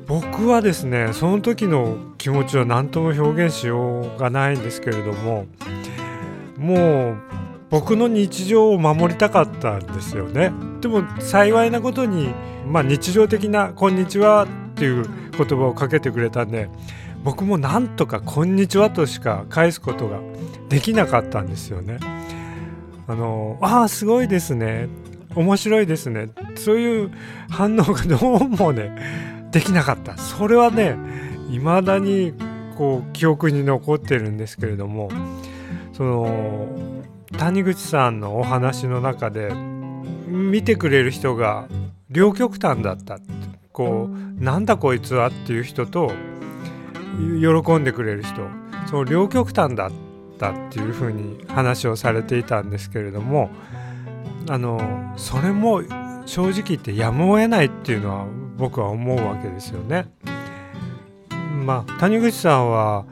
[0.07, 5.45] 僕はですねその時の気持ちは何とも表現しようがないんですけれども
[6.57, 7.17] もう
[7.69, 10.51] 僕の日常を守りたかったんですよね。
[10.81, 12.33] でも幸いなことに、
[12.67, 15.05] まあ、日常的な「こんにちは」っていう
[15.37, 16.69] 言葉をかけてくれたんで
[17.23, 20.19] 僕もなんとか「こんにちは」としか返すことが
[20.69, 21.99] できなかったんですよね。
[23.07, 24.87] あのあすごいですね
[25.35, 27.11] 面白いですねそういう
[27.49, 30.95] 反応がどうもねできなかったそれはね
[31.49, 32.33] 未だに
[32.77, 35.09] こう記憶に残ってるんですけれども
[35.93, 36.98] その
[37.37, 39.53] 谷口さんのお話の中で
[40.27, 41.67] 見てくれる人が
[42.09, 43.19] 両極端だった
[43.71, 46.11] こうなんだこいつはっていう人と
[47.17, 48.41] 喜んでくれる人
[48.87, 49.91] その両極端だっ
[50.37, 53.49] たっていうふうに話をされていたんですけれども
[54.49, 55.83] あのそれも
[56.25, 58.27] 正直言ってやむを得ないっていうのは
[58.57, 60.07] 僕は思うわけですよね。
[61.65, 63.05] まあ谷口さんは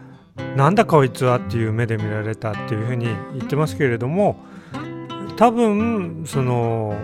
[0.55, 4.37] なんだこいつはっていう目で見られたっていうふうに言ってますけれども
[5.35, 6.95] 多分その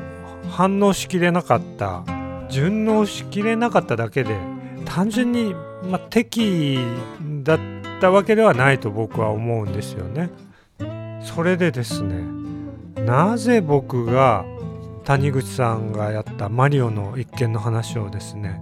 [0.49, 2.03] 反応しきれなかった
[2.49, 4.37] 順応しきれなかっただけで
[4.85, 5.53] 単純に、
[5.83, 6.77] まあ、敵
[7.43, 7.59] だっ
[7.99, 10.29] たわけではないと僕は思うんですよね。
[11.23, 12.21] それでですね
[13.01, 14.45] なぜ僕が
[15.03, 18.61] 谷口さんがやったマリオの一件の話をですね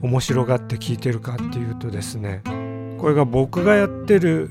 [0.00, 2.42] 面白がって聞いてるかっていうとですね
[3.02, 4.50] これが僕がやってる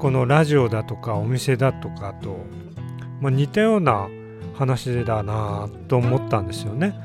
[0.00, 2.36] このラジオだとかお店だとかと、
[3.20, 4.08] まあ、似たような
[4.54, 6.98] 話だなと思ったんですよね。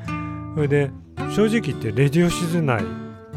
[0.56, 0.90] それで
[1.36, 2.84] 正直言ってレディオシズ内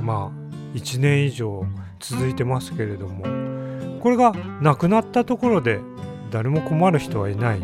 [0.00, 1.66] まあ1年以上
[2.00, 3.24] 続いてますけれども
[4.00, 5.80] これがなくなったところで
[6.30, 7.60] 誰も困る人はいない。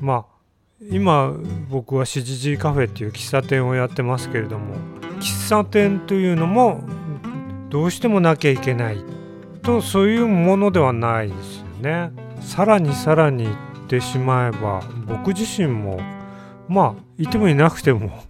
[0.00, 0.34] まあ
[0.92, 1.34] 今
[1.70, 4.76] 僕はしじじいカフェっていう喫茶店をやってますけれども
[5.18, 6.84] 喫茶店というのも
[7.74, 9.04] どうしてもなきゃいけない
[9.62, 12.12] とそういうものではないですよね。
[12.40, 13.56] さらにさらに言っ
[13.88, 15.98] てしまえば僕自身も
[16.68, 18.22] まあいてもいなくても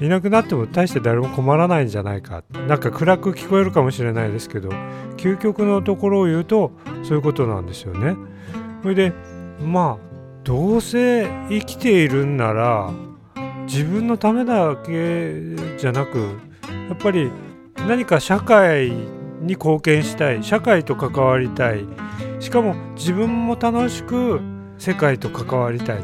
[0.00, 4.70] いなくなっても大して誰も困らないんじゃないかなんか暗く聞こえるかもしれないですけど
[5.18, 6.72] 究極のところを言うと
[7.02, 8.16] そういうことなんですよね。
[8.80, 9.12] それで
[9.60, 10.06] まあ
[10.42, 12.90] どうせ生きているんなら
[13.66, 16.18] 自分のためだけじゃなく
[16.88, 17.30] やっぱり
[17.86, 20.42] 何か社会に貢献したい。
[20.42, 21.84] 社会と関わりたい。
[22.40, 24.40] しかも自分も楽しく
[24.78, 26.02] 世界と関わりたい。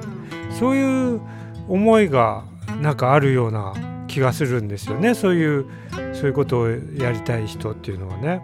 [0.59, 1.21] そういう
[1.69, 2.45] 思いが
[2.81, 3.73] なんかあるような
[4.09, 5.15] 気がするんですよね。
[5.15, 5.67] そういう
[6.13, 8.43] そういうことをやりたい人っていうのはね。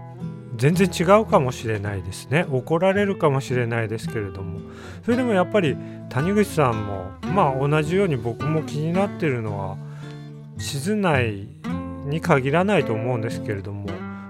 [0.57, 2.47] 全然違うかもしれないですね。
[2.51, 4.61] 怒られるかもしれないですけれども。
[5.05, 5.77] それでもやっぱり
[6.09, 9.77] 谷口さんもまあ同じように僕も気になってるのは
[10.57, 11.49] 静内
[12.07, 13.89] に限らないと思うんですけれども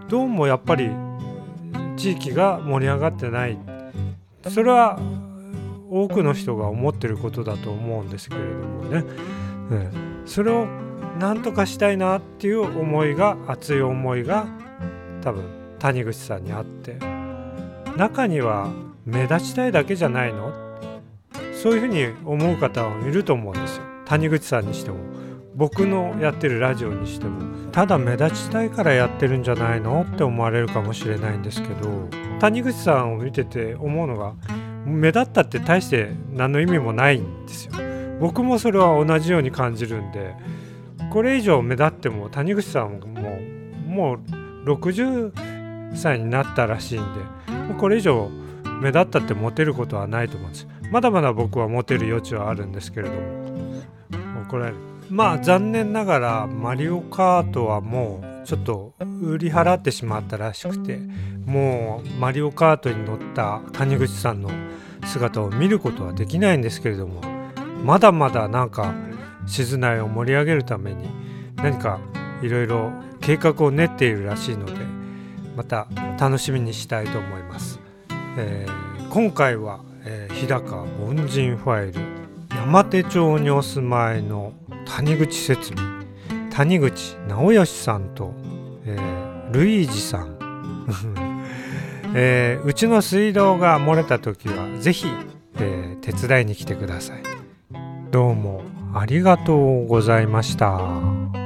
[0.08, 0.90] どうもやっぱり
[1.96, 3.58] 地域が盛り上がってない。
[4.48, 4.98] それは
[5.90, 9.04] 多くの人が思ってることだと思うんですけれどもね、
[9.70, 10.66] うん、それを
[11.18, 14.46] 何とかしたいなっていう思いが熱い思いが
[15.22, 15.44] 多分
[15.78, 16.96] 谷口さんに会って。
[17.96, 18.70] 中には
[19.04, 20.52] 目立ちたいだけじゃないの？
[21.54, 23.84] そういうふうに思う方はいると思うんですよ。
[24.04, 24.98] 谷口さんにしても。
[25.56, 32.08] 僕のやってるラジオにしてもただ目立ちたいからやってるんじゃないのって思われるかもしれないんですけど
[32.38, 34.34] 谷口さんを見てて思うのが
[34.84, 37.72] 目立ったって大して何の意味もないんですよ。
[38.20, 40.34] 僕もそれは同じように感じるんで
[41.10, 43.38] これ以上目立っても谷口さんも
[43.86, 45.32] もう60
[45.94, 47.20] 歳になったらしいんで
[47.78, 48.30] これ以上
[48.80, 50.68] 目立ったってモテることはないと思うんです。
[50.92, 54.95] まだまだ僕はモテる余地はあるんですけれども怒られる。
[55.08, 60.98] まあ残念ながらマリオカートはもうちょっと売り払ってしまったらしくて
[61.44, 64.50] もうマリオカートに乗った谷口さんの
[65.04, 67.20] 姿を見ることはできないんですけれども
[67.84, 68.94] まだまだなんか
[69.46, 71.08] 静内を盛り上げるために
[71.56, 72.00] 何か
[72.42, 74.74] いろいろ計画を練っているらしいので
[75.56, 75.86] また
[76.18, 77.80] 楽しみにしたいと思います、
[78.36, 82.25] えー今回は、えー日高凡人ファイル
[82.66, 84.52] 山手町にお住まいの
[84.86, 86.04] 谷口設備
[86.50, 88.34] 谷口直義さんと、
[88.84, 90.36] えールイージさん、
[92.12, 95.06] えーうちの水道が漏れた時は是非、
[95.60, 97.22] えー手伝いに来てください
[98.10, 98.62] どうも
[98.94, 101.45] ありがとうございました。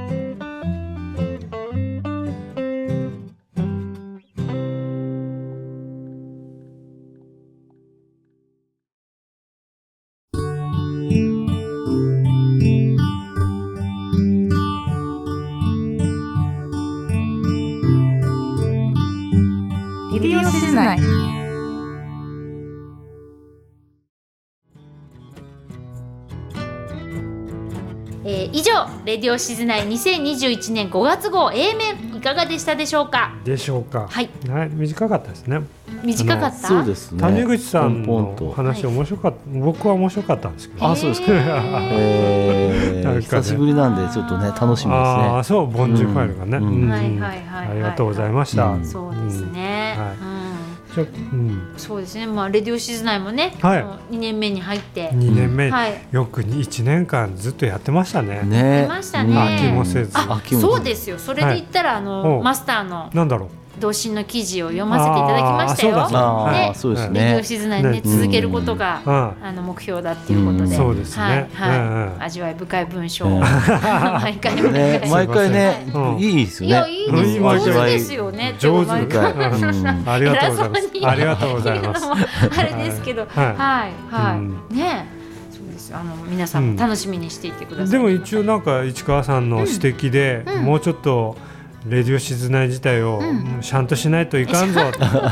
[20.21, 20.99] ディオ静内
[28.25, 33.35] えー以上「レディオ静内2021年5月号 A 面」いかがでしたでしょうか？
[33.45, 34.07] でしょうか。
[34.11, 35.61] はいな短かったですね。
[36.03, 36.69] 短かった？
[36.69, 37.21] そうですね。
[37.21, 39.39] 谷口さんの話面白かった。
[39.53, 40.87] 僕は面白かったんですけど。
[40.87, 43.21] あそうですか、 えー。
[43.21, 44.93] 久しぶりなんでちょっとね楽しみですね。
[44.93, 46.57] ああ、そう、ボンジュファイルがね。
[46.59, 46.83] うん。
[46.85, 46.91] うん。
[46.91, 47.69] はいはいはいはい。
[47.71, 48.67] ありがとうございました。
[48.67, 48.85] うん。
[48.85, 50.09] そうですね、はい。
[50.09, 50.41] うん。
[50.93, 52.27] ちょうん、そうですね。
[52.27, 53.85] まあレディオ静内もね、はい。
[53.85, 55.93] もう2年目に入って、2年目、はい。
[56.11, 58.41] よくに1年間ずっとやってましたね。
[58.43, 59.37] 出ねましたね。
[59.37, 60.11] 飽きもせず。
[60.15, 61.17] あそうですよ。
[61.19, 63.09] それで言ったら、あのマスターの。
[63.15, 63.49] なんだろう。
[63.79, 65.97] 同心の記事を読ませていただきましたよ。
[66.01, 67.41] あーそうですね。
[67.43, 68.03] 静内にねね。
[68.05, 69.13] 続けることが、うん。
[69.43, 70.71] あの目標だっていうことで、うん。
[70.71, 71.23] そうですね。
[71.23, 71.79] はいはい。
[71.79, 72.15] うん。
[72.15, 73.41] うん味わい深い文章をうん。
[73.41, 76.83] 毎回毎回、ね毎回ねうんいいですいよね。
[76.83, 77.59] やいいですうんよ。
[77.59, 78.55] 上手ですよね。
[78.59, 79.87] 上手ありがとうございます。
[80.07, 80.25] あり
[81.25, 82.07] がとうございます。
[82.59, 83.47] あれですけど、はい。
[83.47, 83.57] はい。
[84.11, 84.77] はい、うん。
[84.77, 85.07] ね。
[85.51, 85.99] そうですよ。
[85.99, 87.93] あの皆さんも楽しみにしていてください。
[87.93, 90.65] でも一応なんか市川さんの指摘で、うん。
[90.65, 91.37] もうちょっと
[91.87, 93.61] レディオ静内自体を、ん。
[93.63, 94.81] ちゃんとしないといかんぞ。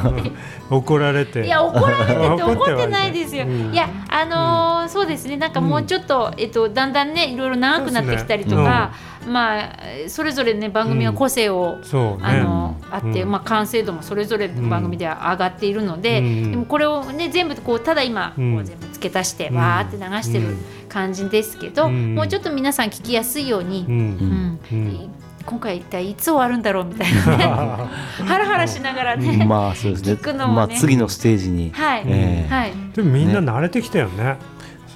[0.71, 1.45] 怒られて。
[1.45, 3.13] いや怒られてて 怒ってない。
[3.13, 3.45] ですよ。
[3.47, 3.73] うん。
[3.73, 5.37] いやあのーそうですね。
[5.37, 8.93] なんかもうちょっと、えっとだんだんねいろいろ長くなってきたりとか、
[9.29, 9.69] まあ
[10.07, 12.29] それぞれね番組は個性を、そうね。
[12.29, 13.31] あのあって、うん。
[13.31, 16.51] まあ完成度もそれぞれの番組では上がっているので、うん。
[16.53, 18.55] でもこれをね全部こうただ今、うん。
[18.55, 20.59] こう全部付け足して、うんわーって流してるうん。
[20.89, 22.15] 感じですけど、うん。
[22.15, 23.95] もうちょっと皆さん聞きやすいように、うん。
[23.95, 24.59] うん。
[24.73, 25.11] うん
[25.49, 27.45] 今回一体いつ終わるんだろうみたいなね。
[28.27, 30.13] ハラハラしながらね、まあそうですね。
[30.13, 30.57] 聞くのもね。
[30.57, 31.71] まあ次のステージに。
[31.75, 32.55] はい、ええ。
[32.55, 32.73] はい。
[32.95, 34.37] でもみんな慣れてきたよね。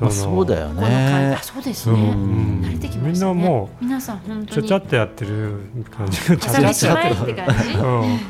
[0.01, 1.37] まあそうだよね。
[1.39, 2.61] あそうですうん。
[2.61, 3.35] ね、ん慣れてきまみんしたね。
[3.35, 4.69] なも皆さん本う当に。
[4.69, 5.55] ちゃちゃってやってる
[5.97, 7.73] 感じがちゃちゃ前って感じ？
[7.79, 8.20] うん、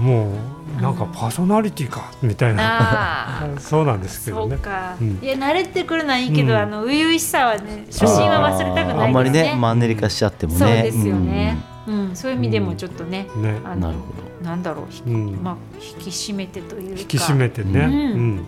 [0.00, 0.32] も
[0.78, 4.58] うなんかパーソナリティかみたいな、ああ そうなんですけどね。
[4.62, 4.70] そ
[5.00, 5.18] うん。
[5.22, 6.58] いや慣れてくるのはいいけど、うん。
[6.58, 9.04] あの初々しさはね初心は忘れたくないですね。
[9.04, 10.58] あんまりねマンネリ化しちゃってもね。
[10.58, 12.10] そうですよね、うん。
[12.14, 13.60] そういう意味でもちょっとね、ね。
[13.64, 15.38] あのなるほなんだろう、ひうん。
[15.42, 17.00] まあ引き締めてというか。
[17.00, 18.40] 引き締めてね、ううんん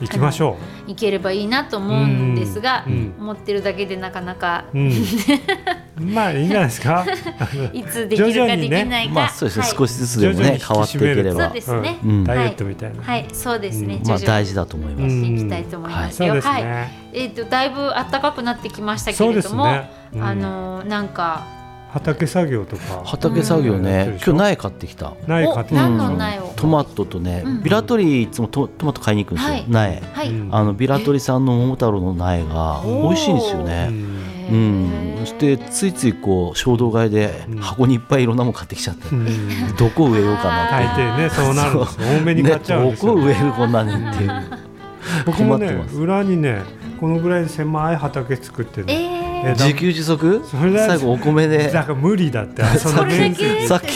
[0.00, 0.56] 行きましょ
[0.86, 4.64] いければいいなと思うんですが、うん思ってるだけでなかなか。
[4.72, 4.92] う、うん、
[6.14, 7.04] まあいいんじゃないですか。
[7.72, 9.72] いつできるかできないか、まあそうですね、はい。
[9.76, 11.44] 少しずつでもね変わっていければ。
[11.44, 12.24] そうですね、うん。
[12.24, 14.00] ダイエットみたいな、はい、そうですね。
[14.02, 14.08] うん。
[14.08, 15.10] まあ大事だと思います、うん。
[15.10, 16.28] していきたいと思いますよ。
[16.28, 16.64] そうですはい。
[16.64, 20.22] ね、えっ、とだいぶ暖かくなってきましたけれども、ですね、うん。
[20.22, 21.55] あのーなんか
[21.90, 23.02] 畑作業とか。
[23.04, 23.82] 畑作業うん。
[23.82, 25.14] ね、今日苗買ってきた。
[25.26, 26.52] ない家庭何の苗を？
[26.56, 27.62] トマトとね、うん。
[27.62, 29.64] ビラトリいつもトトマト買いに行くんですよ、はい。
[29.68, 30.02] 苗。
[30.50, 33.88] あのビラトリさんの桃太郎の苗が美味しいんですようね。
[33.88, 34.16] ん
[34.48, 37.58] うん、そしてついついこう衝動買いでうん。
[37.58, 39.26] 箱にいっぱいいろんなもの買ってきちゃって、うん。
[39.76, 41.02] どこ植えようかな大って。
[41.02, 42.06] 抵ねそうなるんですよ。
[42.18, 43.20] 多めに買っちゃうんですよ、ね。
[43.20, 44.32] どこ植えるこんなにっていう。
[45.24, 45.96] 僕もね困ってます。
[45.96, 46.62] 裏にね
[47.00, 50.42] このぐらい狭い畑作ってね、え自給自足？
[50.44, 51.68] それだ最後お米で。
[51.70, 53.86] だから無理だって そんなそれだ面けさっき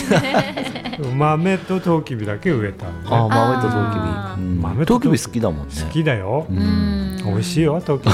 [1.17, 3.71] 豆とトウキビだけ植えたあ豆とトウ
[4.37, 4.61] キビ、うん。
[4.61, 5.19] 豆とトウキビ。
[5.19, 5.75] 好きだもんね。
[5.83, 6.47] 好きだよ。
[6.51, 8.13] 美味しいよトウキビ。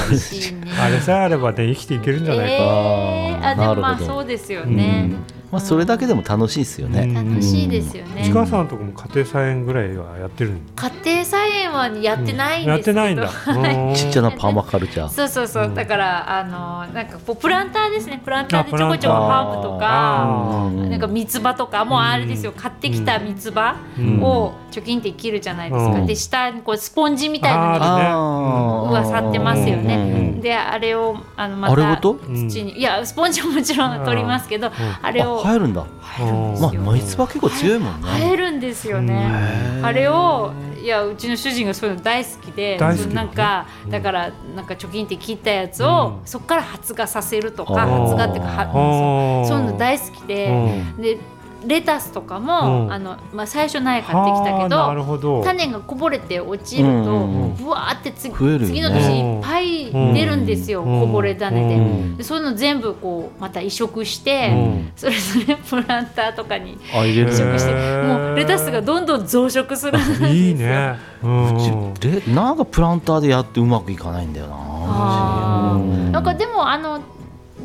[0.81, 2.53] あれさえあればね生きていけるんじゃないか。
[2.53, 4.05] えー、あでもまあなるほど。
[4.05, 5.15] そうですようねん、
[5.51, 10.57] まあそれだけでも楽しいですよね、楽しいですよね、市川さんとこも家庭菜園ぐらいはやってるの？
[10.75, 13.31] 家庭菜園はやってないんですけど、やってないんだ。
[13.87, 13.95] うん。
[13.95, 15.09] ちっちゃなパーマカルチャー。
[15.09, 15.75] そうそうそう、うん。
[15.75, 18.21] だからあのなんかこうプランターですね。
[18.23, 24.21] プランターでちょこちょこハーブとあかうんなんか三つ葉とかもうあれですよ、買ってきた三つ葉うん。
[24.21, 26.05] を貯金って切るじゃないですか、うん。
[26.05, 28.89] で下にこうスポンジみたいなのあがるねー。
[28.89, 30.39] うわさってますよね。
[30.41, 32.19] であれをあのまたあれごと？
[32.49, 34.69] 土にいやスポンジももちろん取りますけど、
[35.01, 35.85] あれをあ入るんだ。
[36.19, 38.07] うんまあマイツバ結構強いもんね。
[38.19, 39.79] 生えるんですよね。
[39.83, 40.51] あれを
[40.81, 43.91] いやうちの主人がそういうの大好きで大好きそのなんかうん。
[43.91, 46.27] だからなんか貯金って切ったやつを、うん。
[46.27, 50.49] そこから発芽させるとか発芽っていうかはそういうの大好きで、
[50.95, 51.01] うん。
[51.01, 51.17] で
[51.67, 52.93] レタスとかも、うん。
[52.93, 55.43] あのまあ、最初苗買ってきたけどるほど。
[55.43, 58.65] 種がこぼれて落ちると、うんうんぶわーってつ増えるよね。
[58.67, 64.91] 次の年いっぱい出るんですよ、うんこぼれ種で,、うんでそういうの全部こうまた移植して、うん。
[64.95, 67.73] それぞれプランターとかにあ入れる移植して、
[68.03, 70.27] もうレタスがどんどん増殖するんですよ。
[70.29, 70.95] いいね。
[71.23, 71.55] うん。
[71.55, 75.79] うちでなんかプランターでやってうまくいかないんだよなあー。
[75.79, 76.11] うん。
[76.11, 76.99] なんかでもあの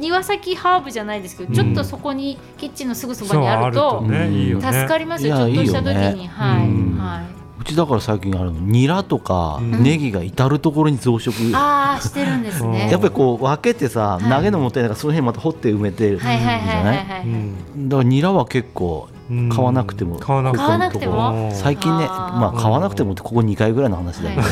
[0.02, 1.54] 庭先ハーブじゃないですけど、うん。
[1.54, 7.24] ちょっとそこにキッチンのすぐそばにあると助かりますよ、ちょっとした時いいよに、ねはい、うんはい。
[7.60, 9.82] うちだから最近あるのニラとかうん。
[9.84, 11.56] ネギが至る所に増殖。
[11.56, 12.90] ああしてるんですね。
[12.90, 17.26] やっぱりこう分けてさはい投げるのもったいないからその辺また掘って埋めてるじゃはいはいはいはい。
[17.26, 17.52] ない
[17.88, 20.18] だからニラは結構うん買わなくても。
[20.18, 20.66] 買わなくても。
[20.66, 21.50] 買わなくても？
[21.54, 24.42] 最近ねまあ買わなくてもってここ2回ぐらいの話だけど。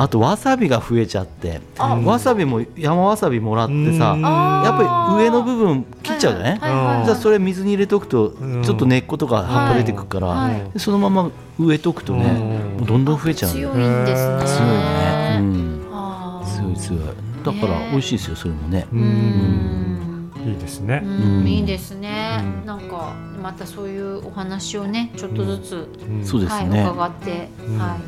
[0.00, 1.60] あとわさびが増えちゃって。
[1.78, 1.96] あ。
[1.96, 6.58] わさびも山わさびもらってさやっぱり上の部分切っちゃうじゃない？
[6.58, 7.04] はいはいはいはい。
[7.06, 8.62] じゃあそれ水に入れとくとうん。
[8.62, 10.60] ちょっと根っことか葉っぱ出てくるから、はい。
[10.60, 10.70] はい。
[10.70, 12.24] でそのまま植えとくとね、
[12.84, 13.50] どんどん増えちゃう。
[13.50, 14.44] 強いんですね。
[14.44, 15.80] 強いね、うん、
[16.44, 17.00] 強い強い。
[17.44, 20.15] だから美味しいですよそれもね、ううんん。
[20.46, 21.02] いいですね。
[21.04, 21.46] うんうん。
[21.48, 22.66] いいですね、うん。
[22.66, 26.46] なんかまたそういうお話をねちょっとずつ、うん。
[26.46, 27.78] はい伺って、うん。
[27.78, 28.00] はい。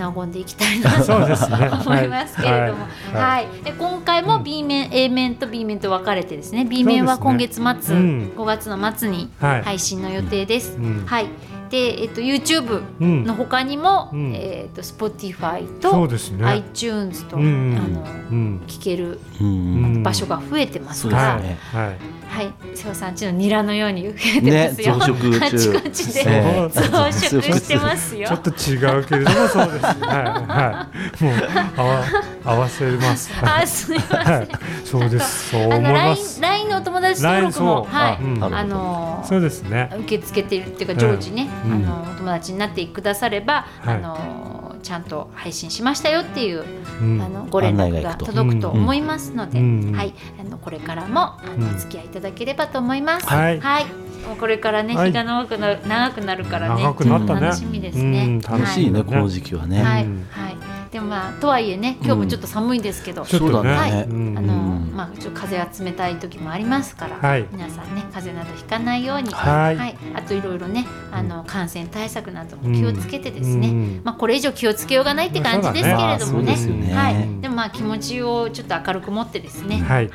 [0.00, 1.70] は和んでいきたいなと ね。
[1.84, 3.48] 思いますけれども、ははい。
[3.60, 3.64] い。
[3.64, 6.64] で今回も B 面、A 面と B 面と分かれてですね。
[6.64, 8.32] B 面は今月末、ねうん。
[8.36, 9.62] 5月の末にはい。
[9.62, 10.76] 配信の予定です。
[10.78, 11.04] うん。
[11.06, 11.26] はい
[11.70, 13.24] で、えっと、YouTube うん。
[13.24, 14.32] の他にも、うん。
[14.34, 16.44] えっと Spotify そうとですね。
[16.44, 18.62] iTunes と、うんあのうん。
[18.66, 19.18] 聞ける
[20.02, 21.02] 場所が増えてます。
[21.02, 21.58] そうから、ですね。
[21.72, 24.94] はいはい、瀬尾さんちのニラのように増えてねますよ。
[24.94, 25.44] 増殖中。
[25.44, 28.28] あちこちで、え増殖してますよ。
[28.28, 29.84] ちょっと違うけれどもそうです。
[29.84, 29.98] はい。
[29.98, 30.88] は
[31.20, 31.24] い。
[31.24, 31.34] もう
[31.76, 32.04] 合わ
[32.44, 33.32] 合わせます。
[33.42, 34.18] あ、すみません。
[34.18, 34.48] はい。
[34.84, 35.50] そうです。
[35.50, 36.40] そう思あのいます。
[36.40, 37.94] LINE のお友達登録もそう。
[37.94, 38.44] はい、うん。
[38.44, 39.90] あのそうですね。
[39.92, 41.72] 受け付けているっていうか常時ね、うん。
[41.72, 43.94] あのお友達になってくだされば、はい。
[43.96, 46.64] あのちゃんと配信しましたよっていう、
[47.00, 47.20] うん。
[47.20, 51.74] あのご連絡が届くと思いますので、うんはい、あのこれからもあのうん。
[51.74, 53.26] お付き合いいただければと思います。
[53.26, 55.08] はいもうこれからね、はい。
[55.08, 57.40] 日が長くなる長くなるからね、長くなったね。
[57.40, 58.24] 楽しみですね。
[58.24, 60.26] うん楽しいね、はいこの時期はね、はい、うん。
[60.30, 60.56] はい、
[60.90, 63.72] でもまあとはいえね今日もちょっと寒いんですけど、ちょっとね。
[63.72, 63.92] はい。
[64.04, 64.38] うん。
[64.38, 67.46] あのうんまあちょっと風が冷たい時もありますから、はい。
[67.52, 69.96] 皆さんね風邪などひかないように、はい。
[70.14, 74.00] あといろいろねあの感染対策なども気をつけてですね、うん。
[74.04, 76.52] まあこれ以上気をつけようがないって感じですけれどもね。
[76.52, 76.94] ですよね。
[76.94, 80.10] はい、でもまあ気持ちをちょっと明るく持ってですね、はい。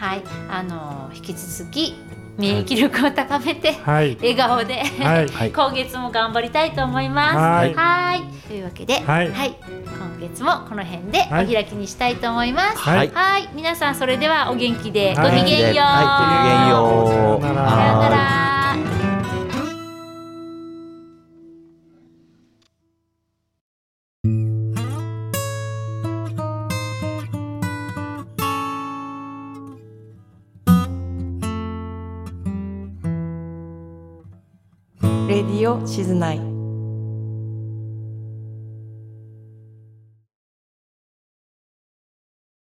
[0.50, 1.96] あの引き続き
[2.38, 4.16] 免疫力を高めて、はい。
[4.18, 5.28] 笑顔で、はい。
[5.28, 5.52] はい。
[5.52, 7.38] 今月も頑張りたいと思います。
[7.38, 7.74] はい。
[7.74, 8.24] はい。
[8.48, 9.28] というわけで、はい。
[9.28, 11.46] 今月もこの辺ではい。
[11.46, 12.78] お開きにしたいと思います。
[12.78, 13.12] はい。
[13.14, 15.46] はい、皆さんそれではお元気でごはい。
[15.46, 15.86] きげんよう。
[15.86, 17.42] はい、ごきげんよう。
[17.42, 17.48] さ
[17.88, 18.65] ようなら。
[35.86, 36.55] 静内